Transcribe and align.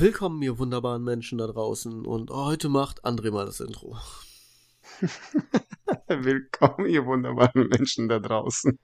Willkommen, 0.00 0.40
ihr 0.42 0.56
wunderbaren 0.60 1.02
Menschen 1.02 1.38
da 1.38 1.48
draußen. 1.48 2.06
Und 2.06 2.30
heute 2.30 2.68
macht 2.68 3.04
André 3.04 3.32
mal 3.32 3.46
das 3.46 3.58
Intro. 3.58 3.98
Willkommen, 6.08 6.86
ihr 6.86 7.04
wunderbaren 7.04 7.66
Menschen 7.66 8.08
da 8.08 8.20
draußen. 8.20 8.78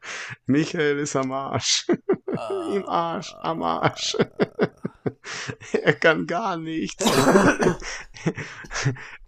Michael 0.46 0.98
ist 0.98 1.14
am 1.14 1.30
Arsch. 1.30 1.86
Ah, 2.36 2.68
Im 2.74 2.84
Arsch, 2.86 3.32
am 3.42 3.62
Arsch. 3.62 4.16
er 5.84 5.92
kann 5.92 6.26
gar 6.26 6.56
nichts. 6.56 7.06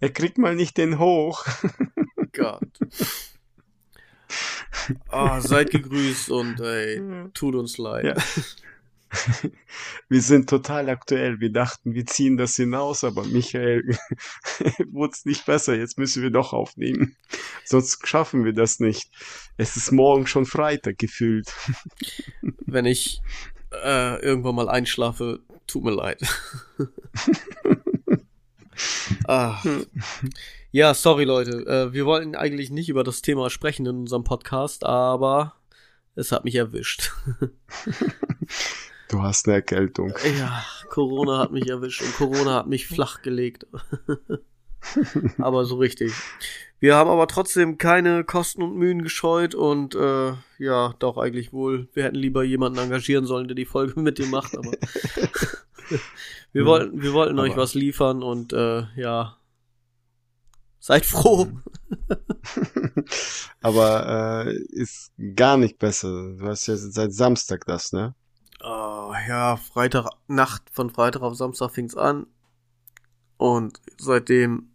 er 0.01 0.09
kriegt 0.09 0.37
mal 0.37 0.55
nicht 0.55 0.77
den 0.77 0.99
hoch. 0.99 1.45
Gott. 2.33 2.79
Oh, 5.09 5.39
seid 5.39 5.71
gegrüßt 5.71 6.31
und 6.31 6.59
ey, 6.59 7.29
tut 7.33 7.55
uns 7.55 7.77
leid. 7.77 8.03
Ja. 8.03 8.15
Wir 10.09 10.21
sind 10.21 10.49
total 10.49 10.89
aktuell. 10.89 11.39
Wir 11.39 11.51
dachten, 11.51 11.93
wir 11.93 12.05
ziehen 12.05 12.37
das 12.37 12.55
hinaus, 12.55 13.03
aber 13.03 13.23
Michael 13.25 13.83
wurde 14.91 15.13
es 15.13 15.25
nicht 15.25 15.45
besser. 15.45 15.75
Jetzt 15.75 15.97
müssen 15.97 16.23
wir 16.23 16.31
doch 16.31 16.53
aufnehmen. 16.53 17.15
Sonst 17.65 18.07
schaffen 18.07 18.43
wir 18.45 18.53
das 18.53 18.79
nicht. 18.79 19.09
Es 19.57 19.77
ist 19.77 19.91
morgen 19.91 20.27
schon 20.27 20.45
Freitag 20.45 20.97
gefühlt. 20.97 21.53
Wenn 22.65 22.85
ich 22.85 23.21
äh, 23.71 24.21
irgendwann 24.21 24.55
mal 24.55 24.69
einschlafe, 24.69 25.39
tut 25.67 25.83
mir 25.83 25.91
leid. 25.91 26.21
ah. 29.27 29.61
Ja, 30.71 30.93
sorry 30.93 31.23
Leute. 31.23 31.65
Äh, 31.65 31.93
wir 31.93 32.05
wollten 32.05 32.35
eigentlich 32.35 32.69
nicht 32.69 32.89
über 32.89 33.03
das 33.03 33.21
Thema 33.21 33.49
sprechen 33.49 33.85
in 33.85 33.97
unserem 33.97 34.23
Podcast, 34.23 34.83
aber 34.83 35.55
es 36.15 36.31
hat 36.31 36.45
mich 36.45 36.55
erwischt. 36.55 37.11
Du 39.09 39.21
hast 39.21 39.47
eine 39.47 39.55
Erkältung. 39.55 40.13
Ja, 40.37 40.63
Corona 40.89 41.39
hat 41.39 41.51
mich 41.51 41.67
erwischt 41.67 42.01
und 42.01 42.13
Corona 42.15 42.55
hat 42.55 42.67
mich 42.67 42.87
flachgelegt. 42.87 43.65
aber 45.37 45.65
so 45.65 45.75
richtig. 45.75 46.13
Wir 46.79 46.95
haben 46.95 47.09
aber 47.09 47.27
trotzdem 47.27 47.77
keine 47.77 48.23
Kosten 48.23 48.61
und 48.61 48.75
Mühen 48.75 49.01
gescheut 49.01 49.55
und 49.55 49.95
äh, 49.95 50.33
ja, 50.59 50.93
doch 50.99 51.17
eigentlich 51.17 51.51
wohl. 51.51 51.87
Wir 51.93 52.03
hätten 52.03 52.17
lieber 52.17 52.43
jemanden 52.43 52.79
engagieren 52.79 53.25
sollen, 53.25 53.47
der 53.47 53.55
die 53.55 53.65
Folge 53.65 53.99
mit 53.99 54.19
dir 54.19 54.27
macht, 54.27 54.55
aber 54.57 54.71
wir 56.53 56.65
wollten, 56.65 57.01
wir 57.01 57.13
wollten 57.13 57.39
euch 57.39 57.57
was 57.57 57.73
liefern 57.73 58.21
und 58.21 58.53
äh, 58.53 58.83
ja, 58.95 59.37
seid 60.79 61.05
froh. 61.05 61.47
aber 63.61 64.45
äh, 64.45 64.55
ist 64.69 65.11
gar 65.35 65.57
nicht 65.57 65.79
besser. 65.79 66.35
Du 66.37 66.45
hast 66.45 66.67
ja 66.67 66.75
seit 66.75 67.13
Samstag 67.13 67.65
das, 67.65 67.91
ne? 67.91 68.13
Oh, 68.63 69.13
ja, 69.27 69.57
Freitag, 69.57 70.09
Nacht 70.27 70.63
von 70.71 70.89
Freitag 70.89 71.21
auf 71.21 71.35
Samstag 71.35 71.71
fing's 71.71 71.95
an. 71.95 72.27
Und 73.37 73.79
seitdem 73.99 74.69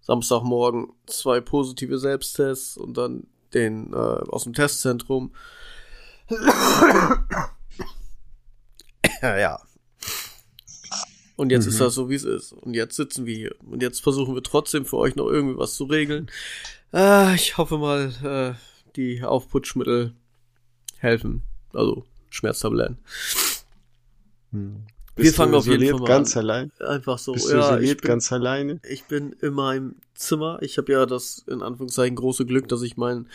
Samstagmorgen 0.00 0.92
zwei 1.06 1.40
positive 1.40 1.98
Selbsttests 1.98 2.76
und 2.76 2.96
dann 2.96 3.26
den 3.54 3.92
äh, 3.92 3.96
aus 3.96 4.44
dem 4.44 4.52
Testzentrum. 4.52 5.32
ja, 9.22 9.36
ja. 9.36 9.60
Und 11.36 11.50
jetzt 11.50 11.64
mhm. 11.64 11.70
ist 11.70 11.80
das 11.80 11.94
so, 11.94 12.10
wie 12.10 12.14
es 12.14 12.24
ist. 12.24 12.52
Und 12.52 12.74
jetzt 12.74 12.96
sitzen 12.96 13.26
wir 13.26 13.34
hier. 13.34 13.54
Und 13.64 13.82
jetzt 13.82 14.02
versuchen 14.02 14.34
wir 14.34 14.42
trotzdem 14.42 14.84
für 14.84 14.98
euch 14.98 15.16
noch 15.16 15.26
irgendwie 15.26 15.58
was 15.58 15.74
zu 15.74 15.84
regeln. 15.84 16.30
Äh, 16.92 17.34
ich 17.34 17.56
hoffe 17.56 17.78
mal, 17.78 18.12
äh, 18.22 18.54
die 18.96 19.22
Aufputschmittel 19.22 20.14
helfen. 20.98 21.42
Also 21.72 22.04
Schmerztabletten. 22.34 22.98
Hm. 24.50 24.86
Wir 25.16 25.32
fangen 25.32 25.54
auf 25.54 25.66
jeden 25.66 25.98
Fall 25.98 26.06
ganz 26.06 26.36
an. 26.36 26.42
allein. 26.42 26.72
Einfach 26.80 27.18
so. 27.18 27.32
Bist 27.32 27.48
ja, 27.50 27.78
ich 27.78 27.96
bin, 27.96 28.08
ganz 28.08 28.32
alleine. 28.32 28.80
Ich 28.88 29.04
bin 29.04 29.32
in 29.40 29.52
meinem 29.52 29.94
Zimmer. 30.14 30.58
Ich 30.60 30.76
habe 30.76 30.90
ja 30.90 31.06
das 31.06 31.44
in 31.46 31.62
Anführungszeichen 31.62 32.16
große 32.16 32.44
Glück, 32.46 32.68
dass 32.68 32.82
ich 32.82 32.96
mein 32.96 33.28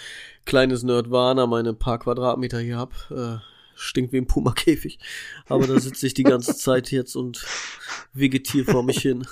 kleines 0.45 0.83
Nerdwana, 0.83 1.47
meine 1.47 1.73
paar 1.73 1.99
Quadratmeter 1.99 2.59
hier 2.59 2.77
hab. 2.77 2.93
Äh, 3.11 3.37
stinkt 3.75 4.11
wie 4.11 4.17
ein 4.17 4.27
Puma-Käfig. 4.27 4.99
Aber 5.47 5.65
da 5.65 5.79
sitze 5.79 6.05
ich 6.05 6.13
die 6.13 6.23
ganze 6.23 6.53
Zeit 6.57 6.91
jetzt 6.91 7.15
und 7.15 7.45
vegetiere 8.11 8.69
vor 8.69 8.83
mich 8.83 8.99
hin. 8.99 9.25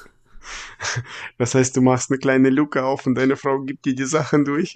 Das 1.37 1.55
heißt, 1.55 1.75
du 1.75 1.81
machst 1.81 2.11
eine 2.11 2.19
kleine 2.19 2.49
Luke 2.49 2.83
auf 2.83 3.05
und 3.05 3.15
deine 3.15 3.35
Frau 3.35 3.61
gibt 3.61 3.85
dir 3.85 3.95
die 3.95 4.05
Sachen 4.05 4.45
durch. 4.45 4.75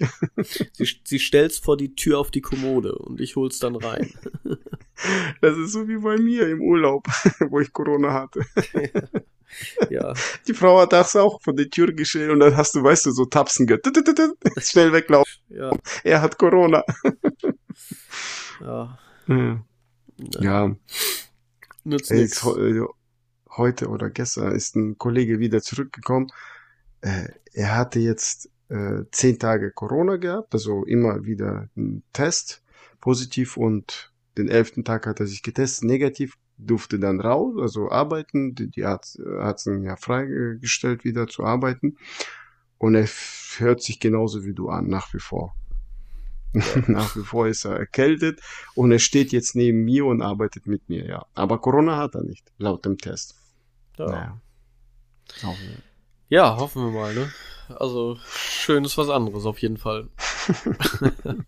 Sie, 0.72 0.88
sie 1.04 1.18
stellt's 1.18 1.58
vor 1.58 1.76
die 1.76 1.94
Tür 1.94 2.18
auf 2.18 2.30
die 2.30 2.40
Kommode 2.40 2.94
und 2.94 3.20
ich 3.20 3.36
hol's 3.36 3.58
dann 3.58 3.76
rein. 3.76 4.12
Das 5.40 5.56
ist 5.56 5.72
so 5.72 5.88
wie 5.88 5.98
bei 5.98 6.16
mir 6.16 6.48
im 6.48 6.60
Urlaub, 6.60 7.06
wo 7.50 7.60
ich 7.60 7.72
Corona 7.72 8.12
hatte. 8.12 8.42
Ja. 9.90 10.14
Die 10.46 10.54
Frau 10.54 10.80
hat 10.80 10.92
das 10.92 11.16
auch 11.16 11.40
vor 11.42 11.54
die 11.54 11.68
Tür 11.68 11.92
gestellt 11.92 12.30
und 12.30 12.40
dann 12.40 12.56
hast 12.56 12.74
du, 12.74 12.82
weißt 12.82 13.06
du, 13.06 13.10
so 13.10 13.24
Tapsen 13.24 13.66
gehört. 13.66 13.86
Schnell 14.58 14.92
weglaufen. 14.92 15.32
Ja. 15.48 15.70
Er 16.04 16.22
hat 16.22 16.38
Corona. 16.38 16.84
Ja. 18.60 18.98
Ja. 19.26 19.64
ja. 20.40 20.76
Nützt 21.84 22.12
nichts 22.12 22.46
heute 23.56 23.88
oder 23.88 24.10
gestern 24.10 24.52
ist 24.52 24.76
ein 24.76 24.98
Kollege 24.98 25.38
wieder 25.38 25.60
zurückgekommen. 25.62 26.28
Äh, 27.00 27.28
er 27.52 27.76
hatte 27.76 28.00
jetzt 28.00 28.50
äh, 28.68 29.04
zehn 29.10 29.38
Tage 29.38 29.70
Corona 29.70 30.16
gehabt, 30.16 30.54
also 30.54 30.84
immer 30.84 31.24
wieder 31.24 31.68
ein 31.76 32.02
Test 32.12 32.62
positiv 33.00 33.56
und 33.56 34.12
den 34.38 34.48
elften 34.48 34.84
Tag 34.84 35.06
hat 35.06 35.20
er 35.20 35.26
sich 35.26 35.42
getestet, 35.42 35.84
negativ, 35.84 36.36
durfte 36.56 36.98
dann 36.98 37.20
raus, 37.20 37.54
also 37.60 37.90
arbeiten. 37.90 38.54
Die, 38.54 38.70
die 38.70 38.86
hat 38.86 39.04
es 39.04 39.66
ihn 39.66 39.82
ja 39.82 39.96
freigestellt, 39.96 41.04
wieder 41.04 41.26
zu 41.26 41.44
arbeiten. 41.44 41.98
Und 42.78 42.94
er 42.94 43.08
hört 43.58 43.82
sich 43.82 44.00
genauso 44.00 44.44
wie 44.44 44.54
du 44.54 44.68
an, 44.68 44.88
nach 44.88 45.12
wie 45.12 45.20
vor. 45.20 45.54
nach 46.86 47.16
wie 47.16 47.24
vor 47.24 47.48
ist 47.48 47.64
er 47.64 47.78
erkältet 47.78 48.40
und 48.74 48.92
er 48.92 48.98
steht 48.98 49.32
jetzt 49.32 49.56
neben 49.56 49.84
mir 49.84 50.04
und 50.04 50.20
arbeitet 50.20 50.66
mit 50.66 50.86
mir, 50.88 51.06
ja. 51.06 51.26
Aber 51.34 51.58
Corona 51.58 51.96
hat 51.96 52.14
er 52.14 52.22
nicht, 52.24 52.52
laut 52.58 52.84
dem 52.84 52.98
Test. 52.98 53.41
Ja. 53.98 54.06
Naja. 54.06 54.40
Ja, 56.28 56.56
hoffen 56.56 56.84
wir 56.84 56.90
mal, 56.92 57.14
ne? 57.14 57.30
Also, 57.68 58.18
schön 58.24 58.84
ist 58.84 58.98
was 58.98 59.08
anderes, 59.08 59.44
auf 59.44 59.58
jeden 59.58 59.76
Fall. 59.76 60.08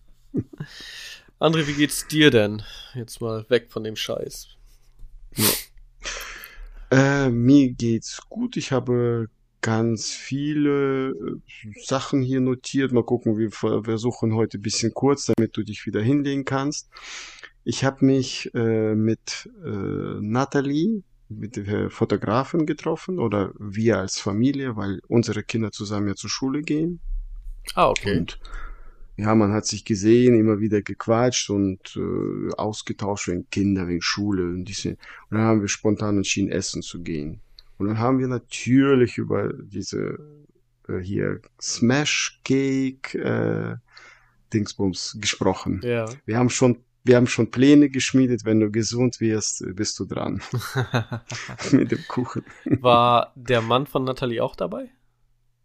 André, 1.38 1.66
wie 1.66 1.74
geht's 1.74 2.06
dir 2.06 2.30
denn? 2.30 2.62
Jetzt 2.94 3.20
mal 3.20 3.44
weg 3.48 3.70
von 3.70 3.84
dem 3.84 3.96
Scheiß. 3.96 4.48
Ja. 5.36 5.50
Äh, 6.90 7.30
mir 7.30 7.72
geht's 7.72 8.20
gut. 8.28 8.56
Ich 8.56 8.72
habe 8.72 9.28
ganz 9.60 10.10
viele 10.10 11.10
äh, 11.10 11.40
Sachen 11.82 12.22
hier 12.22 12.40
notiert. 12.40 12.92
Mal 12.92 13.04
gucken, 13.04 13.38
wir 13.38 13.50
versuchen 13.50 14.34
heute 14.34 14.58
ein 14.58 14.62
bisschen 14.62 14.92
kurz, 14.92 15.26
damit 15.34 15.56
du 15.56 15.62
dich 15.62 15.86
wieder 15.86 16.02
hinlegen 16.02 16.44
kannst. 16.44 16.90
Ich 17.64 17.84
habe 17.84 18.04
mich 18.04 18.54
äh, 18.54 18.94
mit 18.94 19.48
äh, 19.64 20.20
Natalie 20.20 21.02
mit 21.28 21.56
der 21.56 21.90
Fotografin 21.90 22.66
getroffen 22.66 23.18
oder 23.18 23.52
wir 23.58 23.98
als 23.98 24.20
Familie, 24.20 24.76
weil 24.76 25.00
unsere 25.08 25.42
Kinder 25.42 25.72
zusammen 25.72 26.08
ja 26.08 26.14
zur 26.14 26.30
Schule 26.30 26.62
gehen. 26.62 27.00
Ah, 27.74 27.88
okay. 27.88 28.18
Und 28.18 28.38
ja, 29.16 29.34
man 29.34 29.52
hat 29.52 29.66
sich 29.66 29.84
gesehen, 29.84 30.38
immer 30.38 30.58
wieder 30.58 30.82
gequatscht 30.82 31.48
und 31.50 31.96
äh, 31.96 32.52
ausgetauscht 32.56 33.28
wegen 33.28 33.48
Kinder, 33.48 33.86
wegen 33.86 34.02
Schule 34.02 34.44
und 34.44 34.64
diese. 34.64 34.90
Und 34.90 34.98
dann 35.38 35.42
haben 35.42 35.60
wir 35.60 35.68
spontan 35.68 36.16
entschieden, 36.16 36.50
essen 36.50 36.82
zu 36.82 37.02
gehen. 37.02 37.40
Und 37.78 37.86
dann 37.86 37.98
haben 37.98 38.18
wir 38.18 38.28
natürlich 38.28 39.18
über 39.18 39.52
diese 39.52 40.18
äh, 40.88 40.98
hier 40.98 41.40
Smash 41.60 42.40
Cake 42.44 43.18
äh, 43.18 43.76
Dingsbums 44.52 45.18
gesprochen. 45.20 45.80
Ja. 45.84 46.06
Wir 46.26 46.38
haben 46.38 46.50
schon 46.50 46.78
wir 47.04 47.16
haben 47.16 47.26
schon 47.26 47.50
Pläne 47.50 47.90
geschmiedet, 47.90 48.44
wenn 48.44 48.60
du 48.60 48.70
gesund 48.70 49.20
wirst, 49.20 49.64
bist 49.74 49.98
du 49.98 50.06
dran. 50.06 50.42
Mit 51.70 51.92
dem 51.92 52.02
Kuchen. 52.08 52.44
War 52.64 53.32
der 53.36 53.60
Mann 53.60 53.86
von 53.86 54.04
Natalie 54.04 54.42
auch 54.42 54.56
dabei? 54.56 54.90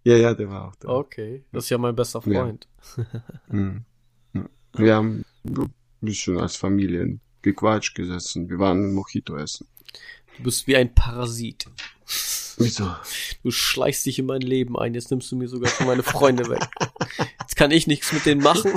Ja, 0.03 0.18
ja, 0.18 0.33
der 0.33 0.50
war 0.50 0.68
auch 0.68 0.75
da. 0.75 0.89
Okay, 0.89 1.45
das 1.51 1.65
ist 1.65 1.69
ja 1.69 1.77
mein 1.77 1.95
bester 1.95 2.21
Freund. 2.21 2.68
Ja. 4.31 4.47
Wir 4.74 4.95
haben 4.95 5.25
ein 5.44 5.74
bisschen 6.01 6.38
als 6.38 6.56
Familie 6.56 7.19
gequatscht 7.42 7.95
gesessen. 7.95 8.47
Wir 8.47 8.59
waren 8.59 8.94
Mojito 8.94 9.35
essen. 9.38 9.68
Du 10.38 10.44
bist 10.44 10.68
wie 10.68 10.75
ein 10.75 10.94
Parasit. 10.94 11.65
Wieso? 12.59 12.94
Du 13.41 13.51
schleichst 13.51 14.06
dich 14.06 14.19
in 14.19 14.25
mein 14.25 14.41
Leben 14.41 14.77
ein, 14.77 14.94
jetzt 14.94 15.11
nimmst 15.11 15.31
du 15.31 15.38
mir 15.38 15.47
sogar 15.47 15.69
schon 15.71 15.88
meine 15.88 16.03
Freunde 16.03 16.50
weg. 16.50 16.59
Jetzt 17.39 17.56
kann 17.56 17.71
ich 17.71 17.88
nichts 17.88 18.11
mit 18.11 18.25
denen 18.25 18.44
machen. 18.44 18.73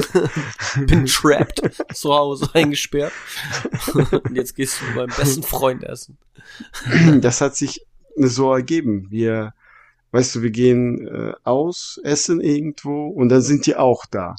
Bin 0.87 1.07
trapped, 1.07 1.61
zu 1.93 2.15
Hause 2.15 2.49
eingesperrt. 2.55 3.13
Und 3.93 4.37
jetzt 4.37 4.55
gehst 4.55 4.81
du 4.81 4.87
mit 4.87 4.95
meinem 4.95 5.17
besten 5.17 5.43
Freund 5.43 5.83
essen. 5.83 6.17
Das 7.21 7.41
hat 7.41 7.57
sich 7.57 7.85
so 8.15 8.55
ergeben. 8.55 9.09
Wir, 9.11 9.53
weißt 10.13 10.37
du, 10.37 10.43
wir 10.43 10.51
gehen 10.51 11.09
äh, 11.09 11.33
aus, 11.43 12.01
essen 12.05 12.41
irgendwo 12.41 13.09
und 13.09 13.31
dann 13.31 13.43
sind 13.43 13.67
die 13.67 13.75
auch 13.75 14.07
da. 14.07 14.37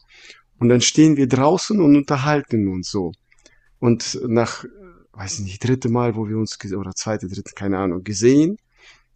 Und 0.58 0.70
dann 0.70 0.80
stehen 0.80 1.18
wir 1.18 1.28
draußen 1.28 1.82
und 1.82 1.98
unterhalten 1.98 2.70
uns 2.70 2.90
so. 2.90 3.12
Und 3.80 4.22
nach, 4.26 4.64
weiß 5.12 5.40
ich 5.40 5.42
nicht, 5.42 5.68
dritte 5.68 5.90
Mal, 5.90 6.16
wo 6.16 6.30
wir 6.30 6.38
uns, 6.38 6.58
oder 6.74 6.94
zweite, 6.96 7.28
dritte, 7.28 7.52
keine 7.54 7.80
Ahnung, 7.80 8.06
gesehen, 8.06 8.58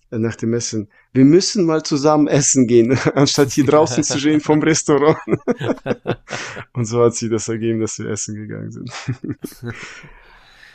nach 0.09 0.35
dem 0.35 0.53
Essen, 0.53 0.89
wir 1.13 1.25
müssen 1.25 1.65
mal 1.65 1.83
zusammen 1.83 2.27
essen 2.27 2.67
gehen, 2.67 2.97
anstatt 3.15 3.51
hier 3.51 3.65
draußen 3.65 4.03
zu 4.03 4.19
stehen 4.19 4.41
vom 4.41 4.61
Restaurant. 4.61 5.17
und 6.73 6.85
so 6.85 7.03
hat 7.03 7.15
sie 7.15 7.29
das 7.29 7.47
ergeben, 7.47 7.81
dass 7.81 7.99
wir 7.99 8.07
essen 8.07 8.35
gegangen 8.35 8.71
sind. 8.71 8.91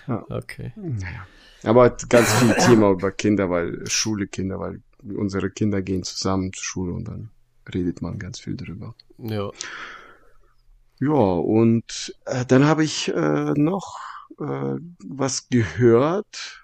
ja. 0.09 0.25
Okay. 0.29 0.73
Naja. 0.77 1.27
Aber 1.65 1.91
ganz 2.09 2.33
viel 2.33 2.55
Thema 2.55 2.91
über 2.91 3.13
Kinder, 3.13 3.49
weil 3.49 3.87
Schule, 3.89 4.27
Kinder, 4.27 4.59
weil 4.59 4.83
unsere 5.03 5.51
Kinder 5.51 5.81
gehen 5.81 6.03
zusammen 6.03 6.53
zur 6.53 6.65
Schule 6.65 6.93
und 6.93 7.07
dann 7.07 7.31
redet 7.73 8.03
man 8.03 8.19
ganz 8.19 8.41
viel 8.41 8.57
drüber. 8.57 8.95
Ja. 9.19 9.51
Ja, 11.01 11.11
und 11.11 12.15
äh, 12.27 12.45
dann 12.47 12.65
habe 12.65 12.85
ich 12.85 13.09
äh, 13.09 13.53
noch 13.55 13.99
äh, 14.41 14.77
was 15.05 15.49
gehört. 15.49 16.62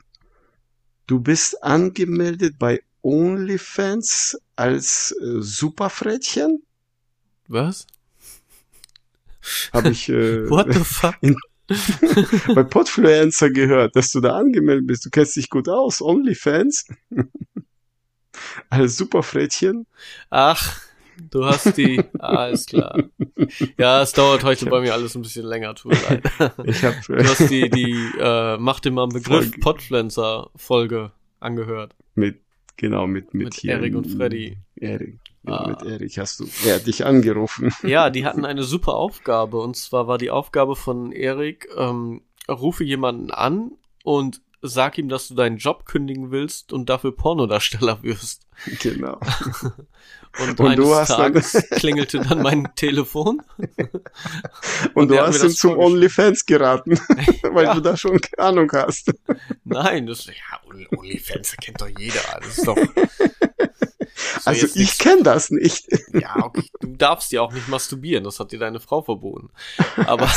Du 1.08 1.20
bist 1.20 1.64
angemeldet 1.64 2.58
bei 2.58 2.82
OnlyFans 3.00 4.38
als 4.56 5.16
äh, 5.18 5.40
Superfrätchen? 5.40 6.62
Was? 7.46 7.86
Habe 9.72 9.88
ich 9.88 10.10
äh, 10.10 10.46
What 10.50 10.74
the 10.74 10.84
fuck? 10.84 11.14
in, 11.22 11.34
bei 12.54 12.62
Podfluencer 12.62 13.48
gehört, 13.48 13.96
dass 13.96 14.10
du 14.10 14.20
da 14.20 14.36
angemeldet 14.36 14.86
bist. 14.86 15.06
Du 15.06 15.08
kennst 15.08 15.34
dich 15.36 15.48
gut 15.48 15.66
aus. 15.70 16.02
OnlyFans? 16.02 16.84
als 18.68 18.98
Superfrätchen? 18.98 19.86
Ach, 20.28 20.78
Du 21.30 21.44
hast 21.44 21.76
die, 21.76 22.00
alles 22.18 22.66
klar. 22.66 22.98
Ja, 23.76 24.02
es 24.02 24.12
dauert 24.12 24.44
heute 24.44 24.66
bei 24.66 24.80
mir 24.80 24.92
alles 24.94 25.14
ein 25.14 25.22
bisschen 25.22 25.46
länger, 25.46 25.74
tut 25.74 25.92
mir 25.92 26.00
leid. 26.08 26.22
Ich 26.64 26.84
hab, 26.84 26.94
Du 27.06 27.16
hast 27.16 27.50
die, 27.50 27.68
die, 27.70 28.10
äh, 28.20 28.56
mach 28.58 28.80
dir 28.80 28.90
mal 28.92 29.04
einen 29.04 29.12
Begriff 29.12 29.44
Folge. 29.46 29.60
Podpflanzer 29.60 30.50
Folge 30.56 31.12
angehört. 31.40 31.94
mit, 32.14 32.40
genau, 32.76 33.06
mit, 33.06 33.34
mit, 33.34 33.44
Mit 33.46 33.54
hier. 33.54 33.72
Erik 33.74 33.94
und 33.96 34.06
Freddy. 34.06 34.58
Erik. 34.76 35.18
Ja, 35.46 35.54
Ah. 35.54 35.68
Mit 35.68 35.82
Erik 35.82 36.18
hast 36.18 36.40
du, 36.40 36.46
hat 36.46 36.86
dich 36.86 37.06
angerufen. 37.06 37.72
Ja, 37.82 38.10
die 38.10 38.26
hatten 38.26 38.44
eine 38.44 38.64
super 38.64 38.94
Aufgabe. 38.94 39.58
Und 39.60 39.76
zwar 39.76 40.06
war 40.08 40.18
die 40.18 40.30
Aufgabe 40.30 40.76
von 40.76 41.10
Erik, 41.12 41.68
ähm, 41.76 42.22
rufe 42.50 42.84
jemanden 42.84 43.30
an 43.30 43.70
und 44.04 44.42
sag 44.62 44.98
ihm, 44.98 45.08
dass 45.08 45.28
du 45.28 45.34
deinen 45.34 45.56
Job 45.58 45.84
kündigen 45.86 46.30
willst 46.30 46.72
und 46.72 46.88
dafür 46.88 47.14
Pornodarsteller 47.14 48.02
wirst. 48.02 48.46
genau. 48.80 49.20
Und, 50.40 50.60
Und 50.60 50.66
eines 50.72 50.76
du 50.84 50.94
hast 50.94 51.08
dann- 51.10 51.16
Tages 51.32 51.52
klingelte 51.70 52.20
dann 52.20 52.42
mein 52.42 52.68
Telefon. 52.76 53.40
Und, 54.94 55.10
der 55.10 55.22
du 55.22 55.26
hast 55.28 55.42
ihm 55.42 55.50
zum. 55.50 55.78
OnlyFans 55.78 56.44
geraten, 56.44 57.00
weil 57.50 57.64
Ja. 57.64 57.74
du 57.74 57.80
da 57.80 57.96
schon 57.96 58.20
Ahnung 58.36 58.70
hast. 58.72 59.10
Nein, 59.64 60.06
das 60.06 60.26
ja, 60.26 60.32
Only- 60.68 60.86
OnlyFans 60.96 61.56
kennt 61.56 61.80
doch 61.80 61.88
jeder. 61.98 62.20
Das 62.40 62.58
ist 62.58 62.66
doch. 62.68 62.76
doch 62.76 62.86
Also 64.44 64.66
ich 64.74 64.98
kenne 64.98 65.22
das 65.22 65.50
nicht. 65.50 65.86
Ja, 66.12 66.36
okay. 66.44 66.68
Du 66.80 66.88
darfst 66.96 67.32
ja 67.32 67.40
auch 67.40 67.52
nicht 67.52 67.68
masturbieren, 67.68 68.22
das 68.24 68.38
hat 68.38 68.52
dir 68.52 68.58
deine 68.58 68.80
Frau 68.80 69.02
verboten. 69.02 69.50
Aber. 70.06 70.28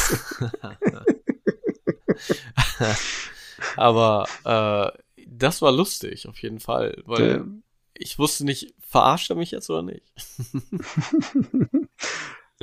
Aber 3.78 4.28
äh, 4.44 4.98
das 5.28 5.62
war 5.62 5.72
lustig, 5.72 6.28
auf 6.28 6.38
jeden 6.42 6.60
Fall. 6.60 7.02
Weil 7.06 7.28
Ja. 7.30 7.46
ich 7.94 8.18
wusste 8.20 8.46
nicht, 8.46 8.74
verarscht 8.80 9.30
er 9.30 9.36
mich 9.36 9.52
jetzt 9.52 9.70
oder 9.70 9.84
nicht? 9.84 10.04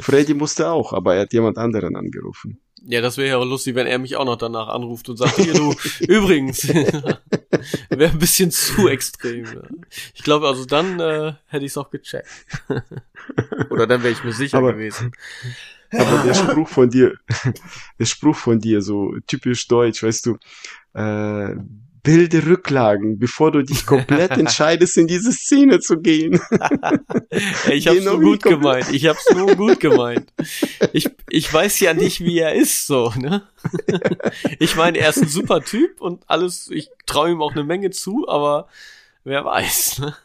Freddy 0.00 0.35
musste 0.35 0.69
auch, 0.71 0.93
aber 0.93 1.15
er 1.17 1.23
hat 1.23 1.33
jemand 1.33 1.59
anderen 1.59 1.97
angerufen. 1.97 2.61
Ja, 2.83 3.00
das 3.00 3.17
wäre 3.17 3.29
ja 3.29 3.37
auch 3.39 3.45
lustig, 3.45 3.75
wenn 3.75 3.89
er 3.89 3.99
mich 3.99 4.15
auch 4.15 4.25
noch 4.25 4.37
danach 4.37 4.69
anruft 4.69 5.09
und 5.09 5.17
sagt, 5.17 5.35
hier 5.37 5.53
du, 5.55 5.75
übrigens, 6.06 6.69
wäre 7.89 8.12
ein 8.12 8.19
bisschen 8.21 8.53
zu 8.53 8.87
extrem. 8.87 9.45
Ja. 9.47 9.62
Ich 10.15 10.23
glaube, 10.23 10.47
also 10.47 10.65
dann 10.65 11.00
äh, 11.00 11.33
hätte 11.47 11.65
ich 11.65 11.73
es 11.73 11.77
auch 11.79 11.91
gecheckt. 11.91 12.29
Oder 13.71 13.89
dann 13.89 14.05
wäre 14.05 14.12
ich 14.12 14.23
mir 14.23 14.33
sicher 14.33 14.59
Aber- 14.59 14.73
gewesen. 14.75 15.11
Aber 15.93 16.23
der 16.25 16.35
Spruch 16.35 16.69
von 16.69 16.90
dir, 16.90 17.14
der 17.99 18.05
Spruch 18.05 18.37
von 18.37 18.58
dir, 18.58 18.82
so 18.82 19.14
typisch 19.26 19.69
deutsch, 19.69 20.02
weißt 20.02 20.26
du, 20.26 20.37
äh, 20.94 21.56
bilde 22.02 22.46
Rücklagen, 22.46 23.19
bevor 23.19 23.52
du 23.52 23.62
dich 23.62 23.85
komplett 23.85 24.31
entscheidest, 24.38 24.96
in 24.96 25.06
diese 25.06 25.32
Szene 25.32 25.81
zu 25.81 26.00
gehen. 26.00 26.40
Ich 27.70 27.87
hab's 27.87 28.05
nur 28.05 28.20
wie 28.20 28.25
gut 28.25 28.43
gemeint. 28.43 28.90
Ich 28.93 29.06
hab's 29.06 29.26
nur 29.35 29.55
gut 29.56 29.81
gemeint. 29.81 30.32
Ich, 30.93 31.11
ich 31.29 31.52
weiß 31.52 31.81
ja 31.81 31.94
nicht, 31.94 32.20
wie 32.20 32.38
er 32.38 32.55
ist, 32.55 32.87
so, 32.87 33.12
ne? 33.17 33.43
Ich 34.58 34.76
meine, 34.76 34.99
er 34.99 35.11
ist 35.11 35.23
ein 35.23 35.29
super 35.29 35.62
Typ 35.62 36.00
und 36.00 36.25
alles, 36.29 36.70
ich 36.70 36.88
traue 37.05 37.31
ihm 37.31 37.43
auch 37.43 37.52
eine 37.52 37.64
Menge 37.64 37.90
zu, 37.90 38.26
aber 38.29 38.69
wer 39.25 39.44
weiß, 39.44 39.99
ne? 39.99 40.17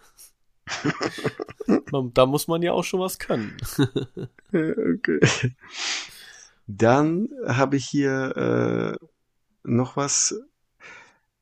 Da 2.14 2.26
muss 2.26 2.48
man 2.48 2.62
ja 2.62 2.72
auch 2.72 2.84
schon 2.84 3.00
was 3.00 3.20
können. 3.20 3.58
okay. 4.50 5.20
Dann 6.68 7.30
habe 7.46 7.76
ich 7.76 7.86
hier 7.86 8.98
äh, 9.00 9.06
noch 9.64 9.98
was. 9.98 10.36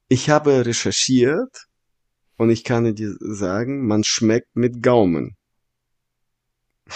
Ich 0.08 0.30
habe 0.30 0.66
recherchiert 0.66 1.68
und 2.38 2.50
ich 2.50 2.64
kann 2.64 2.96
dir 2.96 3.16
sagen, 3.20 3.88
man 3.88 4.04
schmeckt 4.04 4.56
mit 4.56 4.82
Gaumen. 4.82 5.38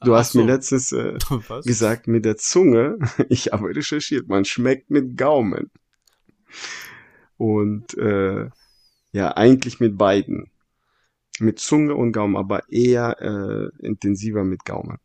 Du 0.00 0.14
Ach 0.14 0.18
hast 0.18 0.32
so. 0.32 0.38
mir 0.38 0.44
letztens 0.44 0.92
äh, 0.92 1.18
gesagt 1.64 2.06
mit 2.06 2.24
der 2.24 2.36
Zunge. 2.36 2.98
Ich 3.28 3.50
habe 3.50 3.74
recherchiert, 3.74 4.28
man 4.28 4.44
schmeckt 4.44 4.90
mit 4.90 5.16
Gaumen. 5.16 5.72
Und 7.36 7.98
äh, 7.98 8.48
ja, 9.10 9.36
eigentlich 9.36 9.80
mit 9.80 9.98
beiden. 9.98 10.50
Mit 11.40 11.58
Zunge 11.58 11.94
und 11.94 12.12
Gaumen, 12.12 12.36
aber 12.36 12.70
eher 12.70 13.16
äh, 13.20 13.86
intensiver 13.86 14.44
mit 14.44 14.64
Gaumen. 14.64 14.98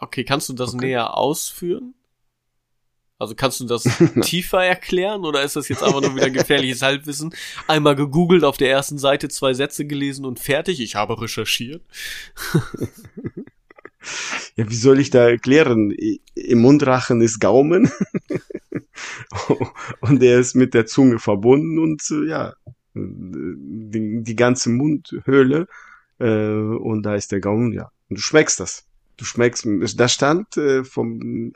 Okay, 0.00 0.24
kannst 0.24 0.48
du 0.48 0.54
das 0.54 0.74
Okay. 0.74 0.86
näher 0.86 1.16
ausführen? 1.16 1.94
Also 3.18 3.34
kannst 3.34 3.60
du 3.60 3.66
das 3.66 3.82
tiefer 4.22 4.64
erklären 4.64 5.26
oder 5.26 5.42
ist 5.42 5.54
das 5.54 5.68
jetzt 5.68 5.82
einfach 5.82 6.00
nur 6.00 6.16
wieder 6.16 6.30
gefährliches 6.30 6.80
Halbwissen? 6.80 7.34
Einmal 7.68 7.94
gegoogelt, 7.94 8.44
auf 8.44 8.56
der 8.56 8.70
ersten 8.70 8.96
Seite 8.96 9.28
zwei 9.28 9.52
Sätze 9.52 9.86
gelesen 9.86 10.24
und 10.24 10.40
fertig. 10.40 10.80
Ich 10.80 10.94
habe 10.94 11.20
recherchiert. 11.20 11.82
Ja, 14.56 14.68
wie 14.70 14.76
soll 14.76 14.98
ich 14.98 15.10
da 15.10 15.28
erklären? 15.28 15.90
Im 16.34 16.60
Mundrachen 16.62 17.20
ist 17.20 17.38
Gaumen 17.38 17.90
und 20.00 20.22
der 20.22 20.40
ist 20.40 20.54
mit 20.56 20.72
der 20.72 20.86
Zunge 20.86 21.18
verbunden 21.18 21.78
und 21.78 22.02
äh, 22.10 22.26
ja, 22.26 22.54
die, 22.94 24.22
die 24.22 24.36
ganze 24.36 24.70
Mundhöhle 24.70 25.66
äh, 26.18 26.24
und 26.24 27.02
da 27.02 27.14
ist 27.14 27.32
der 27.32 27.40
Gaumen, 27.40 27.72
ja. 27.72 27.90
Und 28.08 28.18
du 28.18 28.22
schmeckst 28.22 28.60
das. 28.60 28.86
Du 29.16 29.24
schmeckst, 29.24 29.66
da 29.96 30.08
stand 30.08 30.56
äh, 30.56 30.84
vom, 30.84 31.52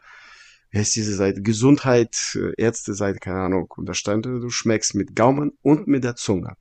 wie 0.71 0.79
heißt 0.79 0.97
diese 0.97 1.14
Seite, 1.14 1.43
Gesundheit, 1.43 2.17
äh, 2.35 2.53
Ärzte-Seite, 2.57 3.19
keine 3.21 3.41
Ahnung, 3.41 3.73
und 3.76 3.87
da 3.88 3.95
stand, 3.95 4.26
du 4.26 4.50
schmeckst 4.50 4.95
mit 4.95 5.17
Gaumen 5.17 5.53
und 5.62 5.87
mit 5.87 6.05
der 6.05 6.17
Zunge. 6.17 6.57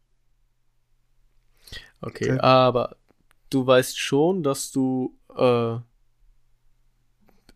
Okay, 2.01 2.31
Okay. 2.31 2.39
aber 2.39 2.97
du 3.49 3.65
weißt 3.65 3.97
schon, 3.97 4.43
dass 4.43 4.71
du 4.71 5.17
äh, 5.35 5.77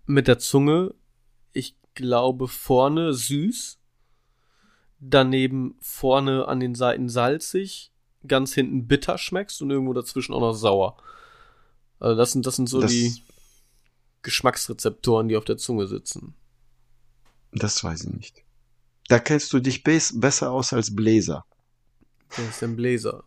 mit 0.06 0.28
der 0.28 0.40
Zunge, 0.40 0.94
ich 1.54 1.76
glaube, 1.94 2.48
vorne 2.48 3.14
süß, 3.14 3.80
daneben 5.00 5.76
vorne 5.82 6.48
an 6.48 6.60
den 6.60 6.76
Seiten 6.76 7.10
salzig, 7.10 7.92
ganz 8.28 8.54
hinten 8.54 8.88
bitter 8.88 9.18
schmeckst 9.18 9.62
und 9.62 9.70
irgendwo 9.72 9.94
dazwischen 9.94 10.34
auch 10.34 10.40
noch 10.42 10.54
sauer. 10.54 10.98
Also 12.00 12.16
das 12.18 12.32
sind, 12.32 12.46
das 12.46 12.56
sind 12.56 12.68
so 12.70 12.82
Das- 12.82 12.92
die 12.92 13.22
Geschmacksrezeptoren, 14.24 15.28
die 15.30 15.38
auf 15.38 15.46
der 15.46 15.58
Zunge 15.58 15.88
sitzen. 15.88 16.34
Das 17.54 17.84
weiß 17.84 18.06
ich 18.06 18.14
nicht. 18.14 18.44
Da 19.08 19.20
kennst 19.20 19.54
du 19.54 19.60
dich 19.60 19.84
bes 19.84 20.20
besser 20.20 20.52
aus 20.52 20.74
als 20.74 20.94
Bläser. 20.94 21.46
Was 22.36 22.40
ist 22.50 22.62
denn 22.62 22.76
Bläser? 22.76 23.24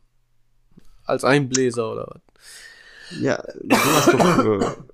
Als 1.05 1.25
ein 1.25 1.49
Bläser 1.49 1.91
oder 1.91 2.07
was? 2.11 3.21
Ja, 3.21 3.43
du 3.65 3.77
hast 3.77 4.13
doch 4.13 4.85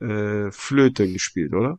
äh, 0.00 0.04
äh, 0.48 0.52
Flöte 0.52 1.10
gespielt, 1.10 1.54
oder? 1.54 1.78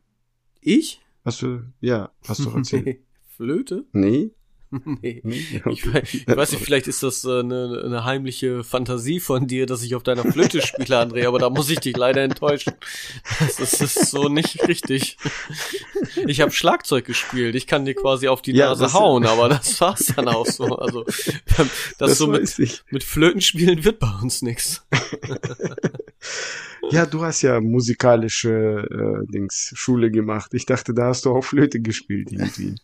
Ich? 0.60 1.00
Hast 1.24 1.42
du, 1.42 1.62
ja, 1.80 2.10
hast 2.26 2.40
du 2.44 2.50
erzählt. 2.56 3.00
Flöte? 3.42 3.84
nee? 3.92 4.30
nee. 5.02 5.20
nee? 5.22 5.44
Ich, 5.70 5.84
ich 5.84 6.26
weiß 6.26 6.52
nicht, 6.52 6.64
vielleicht 6.64 6.88
ist 6.88 7.02
das 7.02 7.24
äh, 7.24 7.40
eine, 7.40 7.82
eine 7.84 8.04
heimliche 8.04 8.64
Fantasie 8.64 9.20
von 9.20 9.46
dir, 9.46 9.66
dass 9.66 9.82
ich 9.82 9.94
auf 9.94 10.02
deiner 10.02 10.24
Flöte 10.24 10.62
spiele, 10.62 10.98
André, 10.98 11.26
aber 11.28 11.38
da 11.38 11.50
muss 11.50 11.68
ich 11.68 11.80
dich 11.80 11.94
leider 11.94 12.22
enttäuschen. 12.22 12.72
Das 13.38 13.60
ist, 13.60 13.80
das 13.82 13.96
ist 13.96 14.10
so 14.10 14.28
nicht 14.28 14.66
richtig. 14.66 15.18
Ich 16.26 16.40
habe 16.40 16.52
Schlagzeug 16.52 17.04
gespielt, 17.04 17.54
ich 17.54 17.66
kann 17.66 17.84
dir 17.84 17.94
quasi 17.94 18.28
auf 18.28 18.40
die 18.40 18.52
Ja, 18.52 18.68
Nase 18.68 18.92
hauen, 18.94 19.26
aber 19.26 19.48
das 19.50 19.78
war's 19.80 20.12
dann 20.16 20.28
auch 20.28 20.46
so. 20.46 20.76
Also 20.76 21.04
das, 21.04 21.68
Das 21.98 22.18
so 22.18 22.26
mit, 22.28 22.58
ich. 22.58 22.82
mit 22.90 23.04
Flötenspielen 23.04 23.84
wird 23.84 23.98
bei 23.98 24.10
uns 24.22 24.40
nix. 24.40 24.86
Ja, 26.90 27.06
du 27.06 27.22
hast 27.22 27.42
ja 27.42 27.60
musikalische 27.60 28.86
äh, 28.90 29.26
Dings 29.32 29.72
Schule 29.74 30.10
gemacht. 30.10 30.54
Ich 30.54 30.66
dachte, 30.66 30.94
da 30.94 31.06
hast 31.08 31.24
du 31.24 31.30
auch 31.30 31.42
Flöte 31.44 31.80
gespielt 31.80 32.32
irgendwie. 32.32 32.76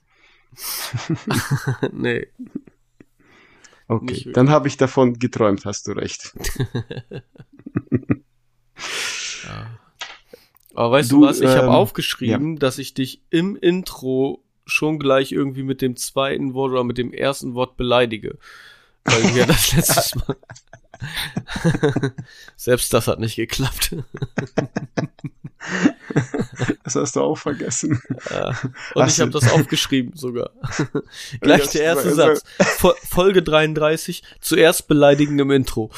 nee. 1.93 2.27
Okay, 3.87 4.31
dann 4.33 4.51
habe 4.51 4.69
ich 4.69 4.77
davon 4.77 5.19
geträumt, 5.19 5.65
hast 5.65 5.87
du 5.87 5.93
recht. 5.93 6.35
ja. 9.47 9.79
Aber 10.75 10.91
weißt 10.93 11.11
du, 11.11 11.21
du 11.21 11.27
was, 11.27 11.41
ich 11.41 11.51
ähm, 11.51 11.57
habe 11.57 11.71
aufgeschrieben, 11.71 12.55
ja. 12.55 12.59
dass 12.59 12.79
ich 12.79 12.95
dich 12.95 13.23
im 13.31 13.57
Intro 13.57 14.45
schon 14.67 14.99
gleich 14.99 15.33
irgendwie 15.33 15.63
mit 15.63 15.81
dem 15.81 15.97
zweiten 15.97 16.55
Wort 16.55 16.73
oder 16.73 16.85
mit 16.85 16.99
dem 16.99 17.13
ersten 17.13 17.55
Wort 17.55 17.77
beleidige. 17.77 18.39
Weil 19.05 19.35
wir 19.35 19.47
das 19.47 19.73
letztes 19.77 20.15
Mal. 20.15 20.37
Selbst 22.57 22.93
das 22.93 23.07
hat 23.07 23.19
nicht 23.21 23.37
geklappt. 23.37 23.95
Das 26.85 26.95
hast 26.95 27.17
du 27.17 27.21
auch 27.21 27.37
vergessen. 27.37 28.01
Ja. 28.31 28.49
Und 28.95 29.03
hast 29.03 29.15
ich 29.15 29.21
habe 29.21 29.31
das 29.31 29.51
aufgeschrieben 29.51 30.13
sogar. 30.17 30.51
Gleich 31.41 31.69
der 31.71 31.83
erste 31.83 32.15
Satz. 32.15 32.43
Folge 33.05 33.43
33, 33.43 34.23
zuerst 34.41 34.89
beleidigen 34.89 35.39
im 35.39 35.51
Intro. 35.51 35.91